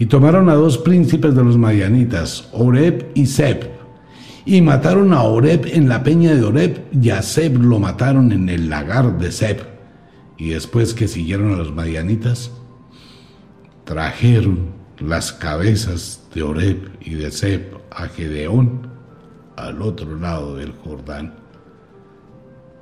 Y 0.00 0.06
tomaron 0.06 0.48
a 0.48 0.54
dos 0.54 0.78
príncipes 0.78 1.36
de 1.36 1.44
los 1.44 1.56
madianitas, 1.56 2.48
Oreb 2.50 3.12
y 3.14 3.26
Seb, 3.26 3.70
y 4.44 4.62
mataron 4.62 5.12
a 5.12 5.22
Oreb 5.22 5.66
en 5.72 5.88
la 5.88 6.02
peña 6.02 6.34
de 6.34 6.42
Oreb, 6.42 6.86
y 6.90 7.10
a 7.10 7.22
Seb 7.22 7.56
lo 7.56 7.78
mataron 7.78 8.32
en 8.32 8.48
el 8.48 8.68
lagar 8.68 9.16
de 9.16 9.30
Seb. 9.30 9.60
Y 10.36 10.48
después 10.48 10.92
que 10.92 11.06
siguieron 11.06 11.52
a 11.52 11.56
los 11.56 11.72
madianitas, 11.72 12.50
trajeron 13.92 14.72
las 14.98 15.32
cabezas 15.32 16.28
de 16.34 16.42
Oreb 16.42 16.90
y 17.00 17.14
de 17.14 17.30
Seb 17.30 17.76
a 17.90 18.06
Gedeón 18.08 18.88
al 19.56 19.82
otro 19.82 20.16
lado 20.16 20.56
del 20.56 20.72
Jordán. 20.72 21.34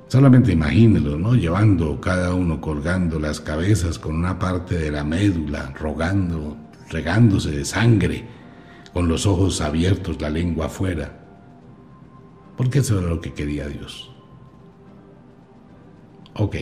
Solamente 0.07 0.51
imagínenlo, 0.51 1.17
¿no? 1.17 1.35
Llevando 1.35 1.99
cada 2.01 2.33
uno 2.33 2.59
colgando 2.59 3.19
las 3.19 3.39
cabezas 3.39 3.99
con 3.99 4.15
una 4.15 4.39
parte 4.39 4.77
de 4.77 4.91
la 4.91 5.03
médula, 5.03 5.73
rogando, 5.79 6.57
regándose 6.89 7.51
de 7.51 7.65
sangre, 7.65 8.25
con 8.93 9.07
los 9.07 9.25
ojos 9.25 9.61
abiertos, 9.61 10.21
la 10.21 10.29
lengua 10.29 10.65
afuera 10.67 11.21
porque 12.61 12.77
eso 12.77 12.99
era 12.99 13.07
lo 13.07 13.19
que 13.19 13.33
quería 13.33 13.67
Dios. 13.67 14.11
Ok. 16.35 16.57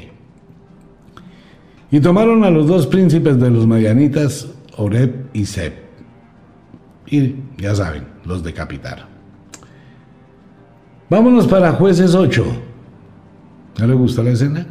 Y 1.92 2.00
tomaron 2.00 2.44
a 2.44 2.50
los 2.50 2.68
dos 2.68 2.88
príncipes 2.88 3.40
de 3.40 3.50
los 3.50 3.66
Madianitas, 3.66 4.48
Oreb 4.78 5.28
y 5.34 5.46
Seb. 5.46 5.74
Y 7.08 7.36
ya 7.58 7.74
saben, 7.74 8.04
los 8.26 8.44
decapitaron. 8.44 9.08
Vámonos 11.10 11.48
para 11.48 11.72
jueces 11.74 12.14
8. 12.14 12.46
¿No 13.80 13.88
le 13.88 13.94
gusta 13.96 14.22
la 14.22 14.32
escena? 14.32 14.68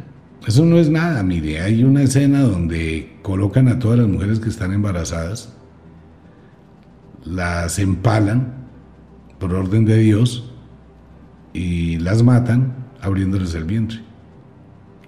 Eso 0.47 0.63
no 0.63 0.77
es 0.77 0.89
nada, 0.89 1.21
mire, 1.21 1.59
hay 1.59 1.83
una 1.83 2.03
escena 2.03 2.41
donde 2.41 3.19
colocan 3.21 3.67
a 3.67 3.77
todas 3.77 3.99
las 3.99 4.07
mujeres 4.07 4.39
que 4.39 4.49
están 4.49 4.71
embarazadas, 4.71 5.53
las 7.25 7.77
empalan 7.77 8.53
por 9.37 9.53
orden 9.53 9.85
de 9.85 9.97
Dios 9.97 10.51
y 11.53 11.97
las 11.97 12.23
matan 12.23 12.73
abriéndoles 13.01 13.53
el 13.53 13.65
vientre. 13.65 14.08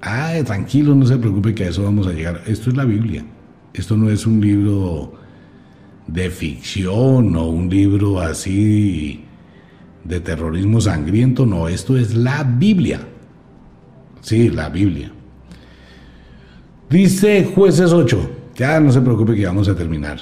Ah, 0.01 0.33
tranquilo, 0.43 0.95
no 0.95 1.05
se 1.05 1.17
preocupe 1.17 1.53
que 1.53 1.65
a 1.65 1.69
eso 1.69 1.83
vamos 1.83 2.07
a 2.07 2.11
llegar. 2.11 2.41
Esto 2.47 2.71
es 2.71 2.75
la 2.75 2.85
Biblia. 2.85 3.23
Esto 3.73 3.95
no 3.95 4.09
es 4.09 4.25
un 4.25 4.41
libro 4.41 5.13
de 6.07 6.29
ficción 6.29 7.35
o 7.35 7.47
un 7.47 7.69
libro 7.69 8.19
así 8.19 9.23
de 10.03 10.19
terrorismo 10.19 10.81
sangriento. 10.81 11.45
No, 11.45 11.67
esto 11.67 11.97
es 11.97 12.15
la 12.15 12.43
Biblia. 12.43 13.07
Sí, 14.21 14.49
la 14.49 14.69
Biblia. 14.69 15.11
Dice 16.89 17.45
jueces 17.55 17.93
8. 17.93 18.31
Ya 18.55 18.79
no 18.79 18.91
se 18.91 19.01
preocupe 19.01 19.35
que 19.35 19.45
vamos 19.45 19.69
a 19.69 19.75
terminar. 19.75 20.19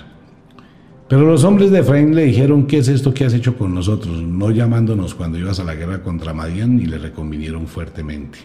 Pero 1.07 1.25
los 1.25 1.43
hombres 1.43 1.71
de 1.71 1.79
Efraín 1.79 2.13
le 2.13 2.25
dijeron, 2.25 2.67
¿qué 2.67 2.77
es 2.77 2.87
esto 2.87 3.13
que 3.13 3.25
has 3.25 3.33
hecho 3.33 3.57
con 3.57 3.73
nosotros? 3.73 4.21
No 4.21 4.51
llamándonos 4.51 5.15
cuando 5.15 5.39
ibas 5.39 5.59
a 5.59 5.63
la 5.63 5.73
guerra 5.73 6.03
contra 6.03 6.35
Madián 6.35 6.79
y 6.79 6.85
le 6.85 6.99
reconvinieron 6.99 7.65
fuertemente. 7.65 8.39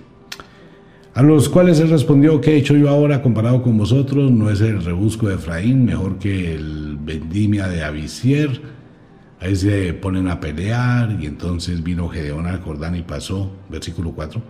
A 1.14 1.22
los 1.22 1.48
cuales 1.48 1.78
él 1.78 1.90
respondió, 1.90 2.40
¿qué 2.40 2.52
he 2.52 2.56
hecho 2.56 2.76
yo 2.76 2.88
ahora 2.88 3.22
comparado 3.22 3.62
con 3.62 3.78
vosotros? 3.78 4.32
¿No 4.32 4.50
es 4.50 4.60
el 4.60 4.84
rebusco 4.84 5.28
de 5.28 5.36
Efraín 5.36 5.84
mejor 5.84 6.18
que 6.18 6.56
el 6.56 6.98
vendimia 7.00 7.68
de 7.68 7.84
Abisier? 7.84 8.60
Ahí 9.38 9.54
se 9.54 9.94
ponen 9.94 10.26
a 10.26 10.40
pelear 10.40 11.16
y 11.20 11.26
entonces 11.26 11.84
vino 11.84 12.08
Gedeón 12.08 12.46
al 12.46 12.60
Jordán 12.62 12.96
y 12.96 13.02
pasó, 13.02 13.52
versículo 13.68 14.10
4, 14.10 14.42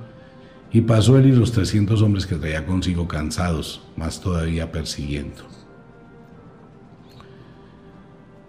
y 0.73 0.81
pasó 0.81 1.19
él 1.19 1.27
y 1.27 1.33
los 1.33 1.53
300 1.53 2.01
hombres 2.01 2.27
que 2.27 2.37
traía 2.37 2.65
consigo 2.65 3.07
cansados, 3.07 3.83
más 3.97 4.21
todavía 4.23 4.73
persiguiendo. 4.73 5.43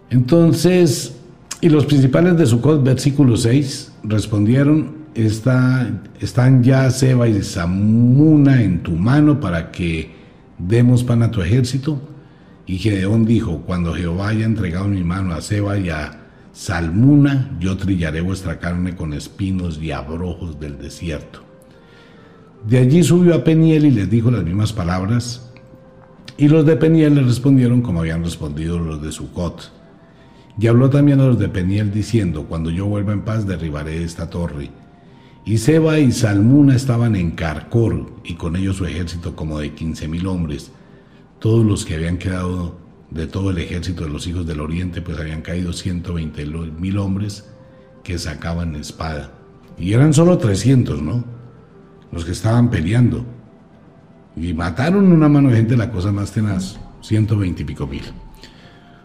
Entonces, 0.10 1.18
y 1.60 1.68
los 1.68 1.86
principales 1.86 2.38
de 2.38 2.46
Sucot, 2.46 2.82
versículo 2.82 3.36
6, 3.36 3.92
respondieron, 4.04 5.05
Está, 5.16 5.90
están 6.20 6.62
ya 6.62 6.92
Seba 6.92 7.28
y 7.28 7.42
Samuna 7.42 8.62
en 8.62 8.84
tu 8.84 8.92
mano 8.92 9.40
para 9.40 9.72
que 9.72 10.14
demos 10.58 11.04
pan 11.04 11.24
a 11.24 11.32
tu 11.32 11.42
ejército. 11.42 12.02
Y 12.68 12.78
Gedeón 12.78 13.26
dijo, 13.26 13.62
cuando 13.62 13.94
Jehová 13.94 14.30
haya 14.30 14.46
entregado 14.46 14.88
mi 14.88 15.04
mano 15.04 15.34
a 15.34 15.42
Seba 15.42 15.78
y 15.78 15.90
a 15.90 16.20
Salmuna, 16.52 17.56
yo 17.60 17.78
trillaré 17.78 18.22
vuestra 18.22 18.60
carne 18.60 18.96
con 18.96 19.14
espinos 19.14 19.80
y 19.82 19.92
abrojos 19.92 20.60
del 20.60 20.78
desierto. 20.78 21.40
De 22.68 22.80
allí 22.80 23.04
subió 23.04 23.36
a 23.36 23.44
Peniel 23.44 23.86
y 23.86 23.92
les 23.92 24.10
dijo 24.10 24.32
las 24.32 24.44
mismas 24.44 24.74
palabras, 24.74 25.52
y 26.38 26.50
los 26.50 26.66
de 26.66 26.76
Peniel 26.76 27.16
le 27.16 27.22
respondieron 27.22 27.82
como 27.82 28.02
habían 28.02 28.24
respondido 28.24 28.80
los 28.80 29.02
de 29.02 29.12
Sucot. 29.12 29.72
Y 30.60 30.68
habló 30.68 30.90
también 30.90 31.22
a 31.22 31.28
los 31.28 31.40
de 31.40 31.48
Peniel 31.48 31.92
diciendo, 31.92 32.46
cuando 32.50 32.70
yo 32.70 32.86
vuelva 32.86 33.14
en 33.14 33.22
paz 33.22 33.46
derribaré 33.46 34.04
esta 34.04 34.30
torre. 34.30 34.70
Y 35.46 35.60
Seba 35.60 36.00
y 36.00 36.12
Salmuna 36.12 36.76
estaban 36.76 37.16
en 37.16 37.32
Carcor, 37.32 38.08
y 38.24 38.34
con 38.34 38.56
ellos 38.56 38.78
su 38.78 38.86
ejército 38.86 39.36
como 39.36 39.60
de 39.60 39.74
quince 39.74 40.08
mil 40.08 40.26
hombres. 40.26 40.72
Todos 41.38 41.64
los 41.64 41.86
que 41.86 41.94
habían 41.94 42.18
quedado 42.18 42.80
de 43.12 43.28
todo 43.28 43.52
el 43.52 43.60
ejército 43.60 44.06
de 44.06 44.10
los 44.10 44.26
hijos 44.26 44.48
del 44.48 44.60
oriente, 44.60 45.04
pues 45.04 45.20
habían 45.20 45.44
caído 45.44 45.72
ciento 45.72 46.16
veinte 46.16 46.46
mil 46.46 46.98
hombres 46.98 47.48
que 48.04 48.18
sacaban 48.18 48.76
espada. 48.76 49.34
Y 49.78 49.94
eran 49.94 50.14
solo 50.14 50.40
trescientos, 50.40 51.04
¿no? 51.04 51.24
Los 52.12 52.26
que 52.26 52.32
estaban 52.32 52.72
peleando. 52.72 53.24
Y 54.36 54.54
mataron 54.54 55.12
una 55.12 55.30
mano 55.30 55.50
de 55.50 55.58
gente 55.58 55.78
la 55.78 55.92
cosa 55.92 56.12
más 56.12 56.32
tenaz, 56.32 56.80
ciento 57.02 57.38
veinte 57.38 57.62
y 57.62 57.66
pico 57.66 57.86
mil. 57.86 58.04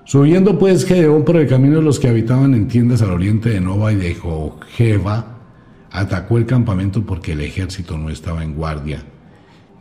Subiendo 0.04 0.58
pues 0.58 0.86
Gedeón 0.86 1.24
por 1.24 1.36
el 1.36 1.46
camino 1.46 1.76
de 1.76 1.82
los 1.82 2.00
que 2.00 2.08
habitaban 2.08 2.54
en 2.54 2.66
tiendas 2.66 3.02
al 3.02 3.10
oriente 3.10 3.50
de 3.50 3.60
Nova 3.60 3.92
y 3.92 3.96
de 3.96 4.14
Jojeva, 4.14 5.29
atacó 5.90 6.38
el 6.38 6.46
campamento 6.46 7.04
porque 7.04 7.32
el 7.32 7.40
ejército 7.40 7.98
no 7.98 8.10
estaba 8.10 8.44
en 8.44 8.54
guardia. 8.54 9.04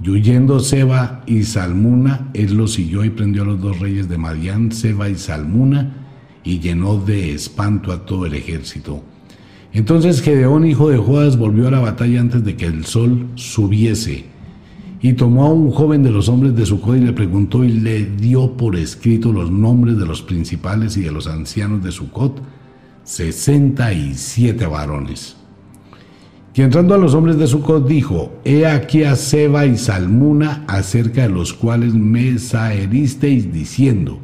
Y 0.01 0.10
huyendo 0.10 0.60
Seba 0.60 1.24
y 1.26 1.43
Salmuna, 1.43 2.30
él 2.34 2.55
los 2.55 2.74
siguió 2.74 3.03
y 3.03 3.10
prendió 3.10 3.43
a 3.43 3.45
los 3.45 3.62
dos 3.62 3.80
reyes 3.80 4.07
de 4.07 4.18
Madián, 4.18 4.72
Seba 4.72 5.10
y 5.10 5.16
Salmuna, 5.16 5.95
y 6.43 6.60
llenó 6.60 6.97
de 6.97 7.34
espanto 7.34 7.91
a 7.91 8.05
todo 8.05 8.26
el 8.26 8.34
ejército. 8.34 9.03
Entonces 9.74 10.22
Gedeón, 10.22 10.66
hijo 10.66 10.89
de 10.89 10.97
Joas, 10.97 11.38
volvió 11.38 11.68
a 11.68 11.72
la 11.72 11.80
batalla 11.80 12.22
antes 12.22 12.43
de 12.43 12.55
que 12.55 12.66
el 12.66 12.86
sol 12.86 13.28
subiese 13.36 14.26
y 15.01 15.14
tomó 15.14 15.45
a 15.45 15.53
un 15.53 15.72
joven 15.72 16.03
de 16.03 16.12
los 16.12 16.28
hombres 16.28 16.55
de 16.55 16.66
Sucot 16.66 16.97
y 16.97 17.01
le 17.01 17.14
preguntó 17.14 17.64
y 17.64 17.70
le 17.70 18.05
dio 18.05 18.57
por 18.57 18.76
escrito 18.76 19.32
los 19.32 19.49
nombres 19.49 19.97
de 19.97 20.05
los 20.05 20.22
principales 20.22 20.97
y 20.97 21.01
de 21.01 21.12
los 21.12 21.28
ancianos 21.28 21.84
de 21.84 21.91
Sucot, 21.91 22.41
sesenta 23.03 23.93
y 23.93 24.16
siete 24.16 24.66
varones. 24.66 25.38
Y 26.60 26.62
entrando 26.62 26.93
a 26.93 26.97
los 26.97 27.14
hombres 27.14 27.38
de 27.38 27.47
Sucot 27.47 27.88
dijo, 27.88 28.34
He 28.43 28.68
aquí 28.68 29.05
a 29.05 29.16
Seba 29.16 29.66
y 29.66 29.78
Salmuna, 29.78 30.66
acerca 30.68 31.22
de 31.22 31.30
los 31.30 31.53
cuales 31.53 31.93
me 31.93 32.38
saheristeis 32.38 33.53
diciendo, 33.53 34.20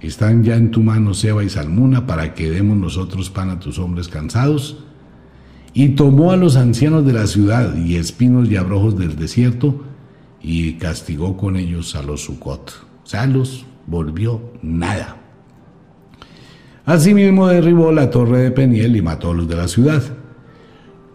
¿están 0.00 0.44
ya 0.44 0.56
en 0.56 0.70
tu 0.70 0.80
mano 0.80 1.12
Seba 1.12 1.44
y 1.44 1.50
Salmuna 1.50 2.06
para 2.06 2.32
que 2.32 2.48
demos 2.48 2.78
nosotros 2.78 3.28
pan 3.28 3.50
a 3.50 3.60
tus 3.60 3.78
hombres 3.78 4.08
cansados? 4.08 4.82
Y 5.74 5.90
tomó 5.90 6.32
a 6.32 6.38
los 6.38 6.56
ancianos 6.56 7.04
de 7.04 7.12
la 7.12 7.26
ciudad 7.26 7.76
y 7.76 7.96
espinos 7.96 8.48
y 8.50 8.56
abrojos 8.56 8.98
del 8.98 9.16
desierto, 9.16 9.84
y 10.40 10.72
castigó 10.78 11.36
con 11.36 11.56
ellos 11.56 11.94
a 11.94 12.02
los 12.02 12.24
Sucot. 12.24 12.72
O 13.04 13.06
sea, 13.06 13.26
los 13.26 13.66
volvió 13.86 14.40
nada. 14.62 15.18
Asimismo 16.86 17.46
derribó 17.46 17.92
la 17.92 18.08
torre 18.08 18.38
de 18.38 18.52
Peniel 18.52 18.96
y 18.96 19.02
mató 19.02 19.32
a 19.32 19.34
los 19.34 19.46
de 19.46 19.56
la 19.56 19.68
ciudad. 19.68 20.02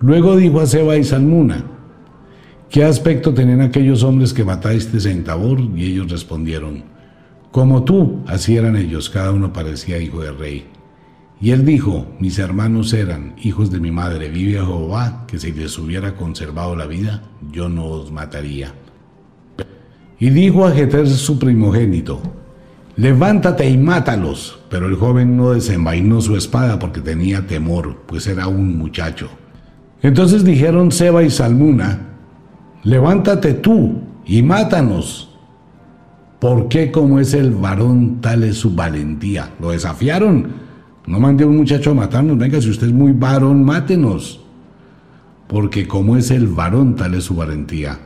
Luego 0.03 0.35
dijo 0.35 0.59
a 0.59 0.65
Seba 0.65 0.97
y 0.97 1.05
Salmuna, 1.05 1.63
¿qué 2.69 2.83
aspecto 2.83 3.33
tenían 3.33 3.61
aquellos 3.61 4.03
hombres 4.03 4.33
que 4.33 4.43
mataste 4.43 5.09
en 5.09 5.23
Tabor? 5.23 5.61
Y 5.77 5.85
ellos 5.85 6.11
respondieron, 6.11 6.83
como 7.51 7.85
tú, 7.85 8.21
así 8.27 8.57
eran 8.57 8.75
ellos, 8.75 9.09
cada 9.09 9.31
uno 9.31 9.53
parecía 9.53 9.99
hijo 9.99 10.21
de 10.21 10.33
rey. 10.33 10.65
Y 11.39 11.51
él 11.51 11.63
dijo, 11.63 12.05
mis 12.19 12.37
hermanos 12.37 12.91
eran 12.91 13.35
hijos 13.41 13.71
de 13.71 13.79
mi 13.79 13.91
madre, 13.91 14.27
vive 14.27 14.59
Jehová, 14.59 15.23
que 15.25 15.39
si 15.39 15.53
les 15.53 15.79
hubiera 15.79 16.17
conservado 16.17 16.75
la 16.75 16.85
vida, 16.85 17.23
yo 17.53 17.69
no 17.69 17.85
os 17.85 18.11
mataría. 18.11 18.73
Y 20.19 20.31
dijo 20.31 20.65
a 20.65 20.71
Jeter 20.71 21.07
su 21.07 21.39
primogénito, 21.39 22.21
levántate 22.97 23.69
y 23.69 23.77
mátalos. 23.77 24.59
Pero 24.69 24.87
el 24.87 24.95
joven 24.95 25.37
no 25.37 25.51
desenvainó 25.51 26.19
su 26.19 26.35
espada 26.35 26.77
porque 26.77 26.99
tenía 26.99 27.47
temor, 27.47 28.03
pues 28.05 28.27
era 28.27 28.47
un 28.47 28.77
muchacho. 28.77 29.29
Entonces 30.03 30.43
dijeron 30.43 30.91
Seba 30.91 31.23
y 31.23 31.29
Salmuna, 31.29 31.99
levántate 32.83 33.53
tú 33.53 34.01
y 34.25 34.43
mátanos. 34.43 35.29
¿Por 36.39 36.67
qué 36.67 36.91
como 36.91 37.21
es 37.21 37.33
el 37.33 37.51
varón 37.51 38.19
tal 38.19 38.43
es 38.43 38.57
su 38.57 38.75
valentía? 38.75 39.51
Lo 39.61 39.71
desafiaron. 39.71 40.47
No 41.07 41.19
mande 41.19 41.45
a 41.45 41.47
un 41.47 41.55
muchacho 41.55 41.91
a 41.91 41.93
matarnos. 41.93 42.37
Venga, 42.37 42.59
si 42.59 42.69
usted 42.69 42.87
es 42.87 42.93
muy 42.93 43.13
varón, 43.13 43.63
mátenos. 43.63 44.41
Porque 45.47 45.87
como 45.87 46.17
es 46.17 46.31
el 46.31 46.47
varón 46.47 46.97
tal 46.97 47.13
es 47.13 47.23
su 47.23 47.35
valentía. 47.35 47.97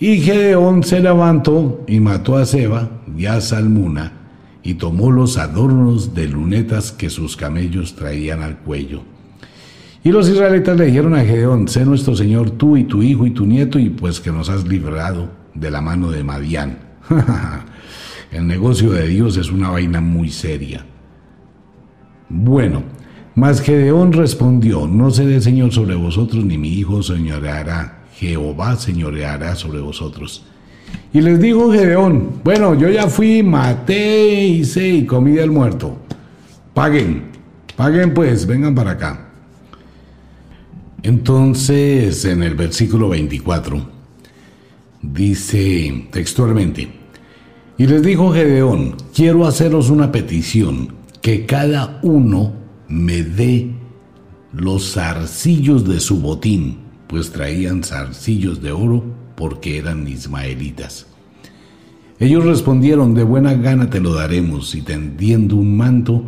Y 0.00 0.18
Gedeón 0.18 0.82
se 0.82 0.98
levantó 0.98 1.84
y 1.86 2.00
mató 2.00 2.36
a 2.36 2.46
Seba 2.46 2.90
y 3.16 3.26
a 3.26 3.40
Salmuna 3.40 4.12
y 4.64 4.74
tomó 4.74 5.12
los 5.12 5.38
adornos 5.38 6.14
de 6.14 6.26
lunetas 6.26 6.90
que 6.90 7.10
sus 7.10 7.36
camellos 7.36 7.94
traían 7.94 8.42
al 8.42 8.58
cuello. 8.58 9.11
Y 10.04 10.10
los 10.10 10.28
israelitas 10.28 10.76
le 10.76 10.86
dijeron 10.86 11.14
a 11.14 11.24
Gedeón, 11.24 11.68
sé 11.68 11.84
nuestro 11.84 12.16
Señor 12.16 12.50
tú 12.50 12.76
y 12.76 12.84
tu 12.84 13.02
hijo 13.02 13.24
y 13.26 13.30
tu 13.30 13.46
nieto 13.46 13.78
y 13.78 13.90
pues 13.90 14.20
que 14.20 14.32
nos 14.32 14.48
has 14.48 14.66
librado 14.66 15.30
de 15.54 15.70
la 15.70 15.80
mano 15.80 16.10
de 16.10 16.24
Madián. 16.24 16.78
El 18.32 18.46
negocio 18.46 18.90
de 18.90 19.06
Dios 19.06 19.36
es 19.36 19.50
una 19.50 19.70
vaina 19.70 20.00
muy 20.00 20.30
seria. 20.30 20.84
Bueno, 22.28 22.82
mas 23.34 23.60
Gedeón 23.60 24.12
respondió, 24.12 24.88
no 24.88 25.10
seré 25.10 25.40
Señor 25.40 25.72
sobre 25.72 25.94
vosotros 25.94 26.44
ni 26.44 26.58
mi 26.58 26.68
hijo 26.68 27.02
señoreará 27.02 28.02
Jehová 28.22 28.76
señoreará 28.76 29.56
sobre 29.56 29.80
vosotros. 29.80 30.44
Y 31.12 31.20
les 31.20 31.40
dijo 31.40 31.72
Gedeón, 31.72 32.40
bueno, 32.44 32.74
yo 32.74 32.88
ya 32.88 33.08
fui, 33.08 33.42
maté, 33.42 34.44
hice 34.46 34.88
y 34.88 35.06
comí 35.06 35.32
del 35.32 35.50
muerto. 35.50 35.98
Paguen, 36.72 37.24
paguen 37.76 38.14
pues, 38.14 38.46
vengan 38.46 38.74
para 38.74 38.92
acá. 38.92 39.31
Entonces, 41.02 42.24
en 42.24 42.42
el 42.42 42.54
versículo 42.54 43.08
24, 43.08 43.88
dice 45.02 46.08
textualmente, 46.10 46.88
y 47.78 47.86
les 47.86 48.02
dijo 48.02 48.32
Gedeón, 48.32 48.96
quiero 49.14 49.46
haceros 49.46 49.90
una 49.90 50.12
petición, 50.12 50.94
que 51.20 51.46
cada 51.46 52.00
uno 52.02 52.52
me 52.88 53.22
dé 53.22 53.70
los 54.52 54.92
zarcillos 54.92 55.88
de 55.88 56.00
su 56.00 56.20
botín 56.20 56.82
pues 57.12 57.30
traían 57.30 57.84
zarcillos 57.84 58.62
de 58.62 58.72
oro 58.72 59.04
porque 59.36 59.76
eran 59.76 60.08
ismaelitas. 60.08 61.06
Ellos 62.18 62.42
respondieron, 62.46 63.12
de 63.12 63.22
buena 63.22 63.52
gana 63.52 63.90
te 63.90 64.00
lo 64.00 64.14
daremos, 64.14 64.74
y 64.74 64.80
tendiendo 64.80 65.56
un 65.56 65.76
manto, 65.76 66.24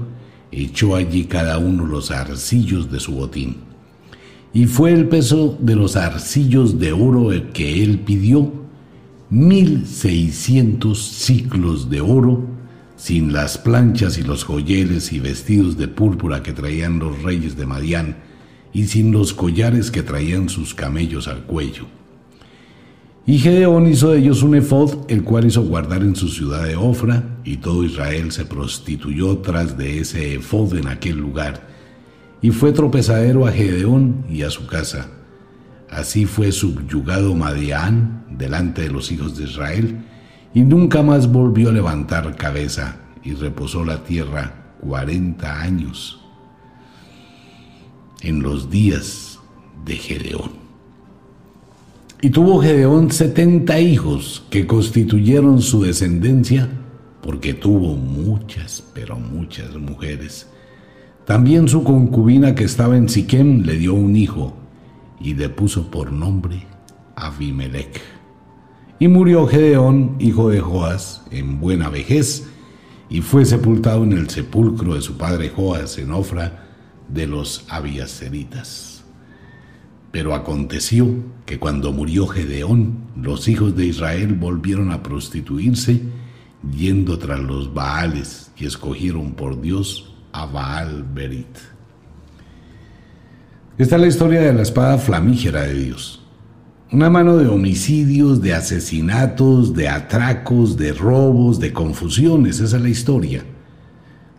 echó 0.53 0.95
allí 0.95 1.25
cada 1.25 1.57
uno 1.57 1.87
los 1.87 2.11
arcillos 2.11 2.93
de 2.93 3.01
su 3.01 3.15
botín. 3.15 3.64
Y 4.55 4.67
fue 4.67 4.93
el 4.93 5.09
peso 5.09 5.59
de 5.61 5.75
los 5.75 5.97
arcillos 5.97 6.79
de 6.79 6.93
oro 6.93 7.33
el 7.33 7.51
que 7.51 7.83
él 7.83 7.99
pidió, 7.99 8.53
mil 9.29 9.85
seiscientos 9.85 11.03
ciclos 11.03 11.91
de 11.91 12.01
oro, 12.01 12.47
sin 12.97 13.33
las 13.33 13.59
planchas 13.59 14.17
y 14.17 14.23
los 14.23 14.45
joyeles 14.45 15.13
y 15.13 15.19
vestidos 15.19 15.77
de 15.77 15.89
púrpura 15.89 16.45
que 16.45 16.53
traían 16.53 17.01
los 17.01 17.21
reyes 17.25 17.57
de 17.57 17.67
Madián, 17.67 18.19
y 18.73 18.85
sin 18.85 19.11
los 19.11 19.35
collares 19.35 19.91
que 19.91 20.05
traían 20.05 20.49
sus 20.49 20.73
camellos 20.73 21.27
al 21.27 21.43
cuello. 21.43 21.87
Y 23.27 23.39
Gedeón 23.39 23.89
hizo 23.89 24.13
de 24.13 24.21
ellos 24.21 24.45
un 24.45 24.55
efod, 24.55 24.99
el 25.09 25.25
cual 25.25 25.47
hizo 25.47 25.63
guardar 25.63 26.03
en 26.03 26.15
su 26.15 26.29
ciudad 26.29 26.65
de 26.65 26.77
Ofra, 26.77 27.41
y 27.43 27.57
todo 27.57 27.83
Israel 27.83 28.31
se 28.31 28.45
prostituyó 28.45 29.39
tras 29.39 29.77
de 29.77 29.99
ese 29.99 30.35
efod 30.35 30.77
en 30.77 30.87
aquel 30.87 31.17
lugar, 31.17 31.74
y 32.43 32.51
fue 32.51 32.73
tropezadero 32.73 33.47
a 33.47 33.53
Gedeón 33.53 34.25
y 34.29 34.43
a 34.43 34.51
su 34.51 34.67
casa. 34.67 35.09
Así 35.91 36.27
fue 36.27 36.53
subyugado 36.53 37.35
Madián 37.35 38.27
delante 38.31 38.83
de 38.83 38.91
los 38.91 39.13
hijos 39.13 39.37
de 39.37 39.45
Israel, 39.45 40.05
y 40.53 40.63
nunca 40.63 41.03
más 41.03 41.31
volvió 41.31 41.71
a 41.71 41.73
levantar 41.73 42.37
cabeza, 42.37 42.97
y 43.23 43.33
reposó 43.35 43.85
la 43.85 44.05
tierra 44.05 44.75
cuarenta 44.81 45.63
años 45.63 46.21
en 48.21 48.43
los 48.43 48.71
días 48.71 49.39
de 49.85 49.97
Gedeón. 49.97 50.53
Y 52.21 52.31
tuvo 52.31 52.63
Gedeón 52.63 53.11
setenta 53.11 53.81
hijos 53.81 54.45
que 54.51 54.67
constituyeron 54.67 55.61
su 55.61 55.83
descendencia, 55.83 56.69
porque 57.23 57.55
tuvo 57.55 57.97
muchas, 57.97 58.83
pero 58.95 59.19
muchas 59.19 59.75
mujeres. 59.77 60.49
También 61.27 61.69
su 61.69 61.85
concubina 61.85 62.55
que 62.55 62.65
estaba 62.65 62.99
en 62.99 63.09
Siquem 63.09 63.63
le 63.63 63.79
dio 63.79 63.95
un 63.95 64.15
hijo 64.15 64.55
y 65.19 65.33
le 65.33 65.49
puso 65.49 65.91
por 65.91 66.13
nombre 66.13 66.67
Abimelech. 67.17 68.03
Y 68.99 69.09
murió 69.09 69.47
Gedeón, 69.47 70.17
hijo 70.19 70.51
de 70.51 70.61
Joas, 70.61 71.23
en 71.31 71.61
buena 71.61 71.89
vejez, 71.89 72.47
y 73.09 73.23
fue 73.23 73.47
sepultado 73.47 74.05
en 74.05 74.13
el 74.13 74.29
sepulcro 74.29 74.95
de 74.95 75.01
su 75.01 75.17
padre 75.17 75.49
Joas 75.49 75.97
en 75.97 76.13
Ofra, 76.13 76.67
de 77.09 77.27
los 77.27 77.65
abiaseritas. 77.71 79.05
Pero 80.11 80.35
aconteció 80.35 81.09
que 81.47 81.59
cuando 81.59 81.93
murió 81.93 82.27
Gedeón, 82.27 82.99
los 83.17 83.49
hijos 83.49 83.75
de 83.77 83.87
Israel 83.87 84.35
volvieron 84.35 84.91
a 84.91 85.03
prostituirse, 85.03 86.03
yendo 86.77 87.19
tras 87.19 87.41
los 87.41 87.73
Baales, 87.73 88.53
y 88.59 88.67
escogieron 88.67 89.33
por 89.33 89.61
Dios 89.61 90.14
a 90.35 90.47
Baal 90.47 91.05
Berit. 91.15 91.57
Esta 93.79 93.95
es 93.95 94.01
la 94.01 94.09
historia 94.09 94.41
de 94.41 94.53
la 94.53 94.63
espada 94.63 94.99
flamígera 94.99 95.63
de 95.63 95.75
Dios. 95.75 96.23
Una 96.91 97.09
mano 97.09 97.37
de 97.37 97.47
homicidios, 97.47 98.43
de 98.43 98.53
asesinatos, 98.53 99.75
de 99.75 99.89
atracos, 99.89 100.77
de 100.77 100.93
robos, 100.93 101.61
de 101.61 101.73
confusiones. 101.73 102.61
Esa 102.61 102.77
es 102.77 102.83
la 102.83 102.89
historia 102.89 103.45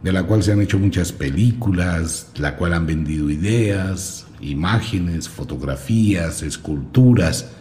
de 0.03 0.11
la 0.11 0.23
cual 0.23 0.43
se 0.43 0.51
han 0.51 0.61
hecho 0.61 0.77
muchas 0.77 1.11
películas, 1.11 2.29
la 2.35 2.57
cual 2.57 2.73
han 2.73 2.85
vendido 2.85 3.29
ideas, 3.29 4.27
imágenes, 4.41 5.29
fotografías, 5.29 6.43
esculturas 6.43 7.51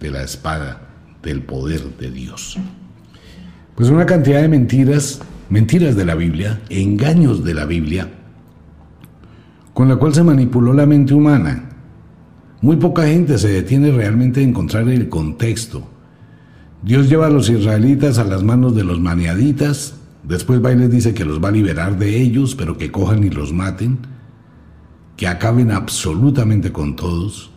de 0.00 0.10
la 0.10 0.22
espada 0.22 0.88
del 1.22 1.42
poder 1.42 1.96
de 1.98 2.10
Dios. 2.10 2.58
Pues 3.76 3.90
una 3.90 4.06
cantidad 4.06 4.40
de 4.40 4.48
mentiras, 4.48 5.20
mentiras 5.52 5.94
de 5.94 6.04
la 6.04 6.16
Biblia, 6.16 6.60
engaños 6.68 7.44
de 7.44 7.54
la 7.54 7.64
Biblia, 7.64 8.08
con 9.72 9.88
la 9.88 9.96
cual 9.96 10.14
se 10.14 10.24
manipuló 10.24 10.72
la 10.72 10.86
mente 10.86 11.14
humana. 11.14 11.68
Muy 12.60 12.76
poca 12.76 13.06
gente 13.06 13.38
se 13.38 13.48
detiene 13.48 13.92
realmente 13.92 14.40
a 14.40 14.44
encontrar 14.44 14.88
el 14.88 15.08
contexto. 15.08 15.88
Dios 16.82 17.08
lleva 17.08 17.26
a 17.26 17.30
los 17.30 17.48
israelitas 17.48 18.18
a 18.18 18.24
las 18.24 18.42
manos 18.42 18.74
de 18.74 18.82
los 18.82 18.98
maniaditas 18.98 19.94
Después 20.22 20.64
va 20.64 20.72
y 20.72 20.76
les 20.76 20.90
dice 20.90 21.14
que 21.14 21.24
los 21.24 21.42
va 21.42 21.48
a 21.48 21.52
liberar 21.52 21.98
de 21.98 22.20
ellos, 22.20 22.54
pero 22.54 22.78
que 22.78 22.92
cojan 22.92 23.24
y 23.24 23.30
los 23.30 23.52
maten, 23.52 23.98
que 25.16 25.26
acaben 25.26 25.72
absolutamente 25.72 26.72
con 26.72 26.94
todos, 26.94 27.50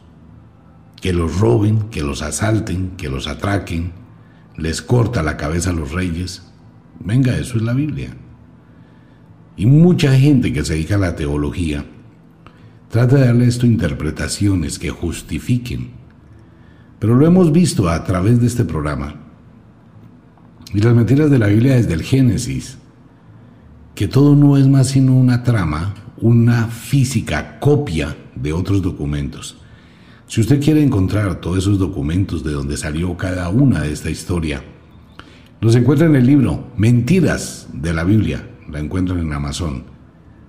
que 1.00 1.14
los 1.14 1.40
roben, 1.40 1.90
que 1.92 2.02
los 2.02 2.24
asalten, 2.24 2.92
que 2.98 3.10
los 3.10 3.28
atraquen, 3.28 3.92
les 4.58 4.82
corta 4.82 5.22
la 5.22 5.38
cabeza 5.38 5.70
a 5.70 5.74
los 5.74 5.92
reyes. 5.92 6.42
Venga, 7.00 7.38
eso 7.38 7.58
es 7.58 7.64
la 7.64 7.74
Biblia. 7.74 8.16
Y 9.58 9.66
mucha 9.66 10.14
gente 10.18 10.52
que 10.52 10.64
se 10.64 10.74
dedica 10.74 10.96
a 10.96 11.00
la 11.00 11.16
teología 11.16 11.86
trata 12.90 13.18
de 13.18 13.26
darle 13.26 13.48
esto 13.48 13.66
interpretaciones 13.66 14.80
que 14.80 14.90
justifiquen. 14.90 15.92
Pero 17.00 17.16
lo 17.16 17.26
hemos 17.26 17.52
visto 17.52 17.90
a 17.90 18.04
través 18.04 18.40
de 18.40 18.48
este 18.48 18.66
programa 18.66 19.16
y 20.74 20.80
las 20.82 20.94
mentiras 20.94 21.32
de 21.32 21.40
la 21.40 21.48
Biblia 21.48 21.76
desde 21.76 21.94
el 21.94 22.04
Génesis, 22.04 22.78
que 23.94 24.10
todo 24.10 24.36
no 24.36 24.58
es 24.58 24.68
más 24.68 24.88
sino 24.88 25.16
una 25.16 25.44
trama, 25.44 25.94
una 26.20 26.68
física 26.68 27.60
copia 27.60 28.16
de 28.36 28.52
otros 28.52 28.82
documentos. 28.82 29.58
Si 30.28 30.42
usted 30.42 30.62
quiere 30.62 30.84
encontrar 30.84 31.40
todos 31.40 31.60
esos 31.60 31.80
documentos 31.80 32.44
de 32.44 32.52
donde 32.52 32.76
salió 32.76 33.16
cada 33.16 33.48
una 33.50 33.82
de 33.84 33.94
esta 33.94 34.10
historia, 34.10 34.64
los 35.62 35.76
encuentra 35.76 36.08
en 36.08 36.16
el 36.16 36.26
libro 36.26 36.72
Mentiras 36.78 37.68
de 37.74 37.94
la 37.94 38.04
Biblia, 38.04 38.48
la 38.70 38.80
encuentran 38.80 39.20
en 39.20 39.34
Amazon. 39.34 39.84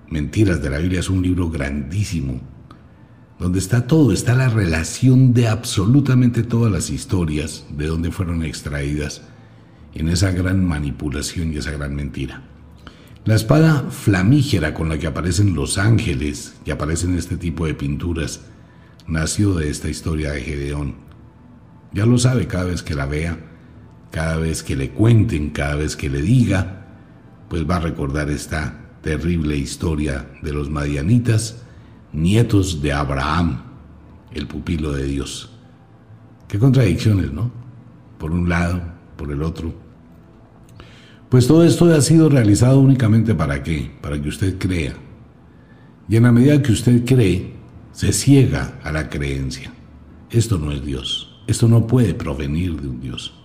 Mentiras 0.09 0.61
de 0.61 0.69
la 0.69 0.77
Biblia 0.77 0.99
es 0.99 1.09
un 1.09 1.21
libro 1.21 1.49
grandísimo, 1.49 2.39
donde 3.39 3.59
está 3.59 3.87
todo, 3.87 4.11
está 4.11 4.35
la 4.35 4.49
relación 4.49 5.33
de 5.33 5.47
absolutamente 5.47 6.43
todas 6.43 6.71
las 6.71 6.89
historias, 6.89 7.65
de 7.75 7.87
donde 7.87 8.11
fueron 8.11 8.43
extraídas 8.43 9.21
en 9.93 10.09
esa 10.09 10.31
gran 10.31 10.65
manipulación 10.65 11.53
y 11.53 11.57
esa 11.57 11.71
gran 11.71 11.95
mentira. 11.95 12.43
La 13.25 13.35
espada 13.35 13.89
flamígera 13.89 14.73
con 14.73 14.87
la 14.87 14.97
que 14.97 15.07
aparecen 15.07 15.53
los 15.53 15.77
ángeles 15.77 16.55
y 16.65 16.71
aparecen 16.71 17.17
este 17.17 17.35
tipo 17.35 17.65
de 17.65 17.73
pinturas 17.73 18.41
nació 19.07 19.53
de 19.53 19.69
esta 19.69 19.89
historia 19.89 20.31
de 20.31 20.41
Gedeón. 20.41 20.95
Ya 21.93 22.05
lo 22.05 22.17
sabe 22.17 22.47
cada 22.47 22.65
vez 22.65 22.83
que 22.83 22.95
la 22.95 23.05
vea, 23.05 23.37
cada 24.17 24.37
vez 24.37 24.63
que 24.63 24.75
le 24.75 24.89
cuenten, 24.89 25.51
cada 25.51 25.75
vez 25.75 25.95
que 25.95 26.09
le 26.09 26.23
diga, 26.23 26.87
pues 27.49 27.69
va 27.69 27.75
a 27.75 27.81
recordar 27.81 28.31
esta 28.31 28.97
terrible 29.03 29.55
historia 29.55 30.27
de 30.41 30.53
los 30.53 30.71
madianitas, 30.71 31.61
nietos 32.13 32.81
de 32.81 32.93
Abraham, 32.93 33.61
el 34.31 34.47
pupilo 34.47 34.91
de 34.91 35.03
Dios. 35.03 35.51
Qué 36.47 36.57
contradicciones, 36.57 37.31
¿no? 37.31 37.51
Por 38.17 38.31
un 38.31 38.49
lado, 38.49 38.81
por 39.17 39.31
el 39.31 39.43
otro. 39.43 39.71
Pues 41.29 41.45
todo 41.45 41.63
esto 41.63 41.85
ha 41.93 42.01
sido 42.01 42.27
realizado 42.27 42.79
únicamente 42.79 43.35
para 43.35 43.61
qué? 43.61 43.91
Para 44.01 44.19
que 44.19 44.29
usted 44.29 44.57
crea. 44.57 44.95
Y 46.09 46.15
en 46.15 46.23
la 46.23 46.31
medida 46.31 46.59
que 46.63 46.71
usted 46.71 47.05
cree, 47.05 47.53
se 47.91 48.11
ciega 48.11 48.79
a 48.81 48.91
la 48.91 49.11
creencia. 49.11 49.71
Esto 50.31 50.57
no 50.57 50.71
es 50.71 50.83
Dios. 50.83 51.39
Esto 51.45 51.67
no 51.67 51.85
puede 51.85 52.15
provenir 52.15 52.81
de 52.81 52.87
un 52.87 52.99
Dios. 52.99 53.36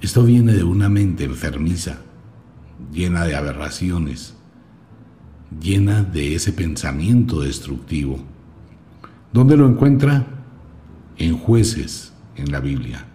Esto 0.00 0.24
viene 0.24 0.54
de 0.54 0.64
una 0.64 0.88
mente 0.88 1.24
enfermiza, 1.24 1.98
llena 2.90 3.24
de 3.26 3.36
aberraciones, 3.36 4.34
llena 5.60 6.02
de 6.02 6.34
ese 6.34 6.52
pensamiento 6.52 7.42
destructivo. 7.42 8.18
¿Dónde 9.32 9.56
lo 9.56 9.68
encuentra? 9.68 10.26
En 11.18 11.36
jueces, 11.36 12.14
en 12.36 12.50
la 12.50 12.60
Biblia. 12.60 13.06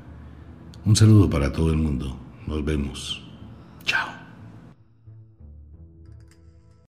Un 0.86 0.96
saludo 0.96 1.28
para 1.28 1.52
todo 1.52 1.72
el 1.72 1.78
mundo. 1.78 2.20
Nos 2.46 2.64
vemos. 2.64 3.26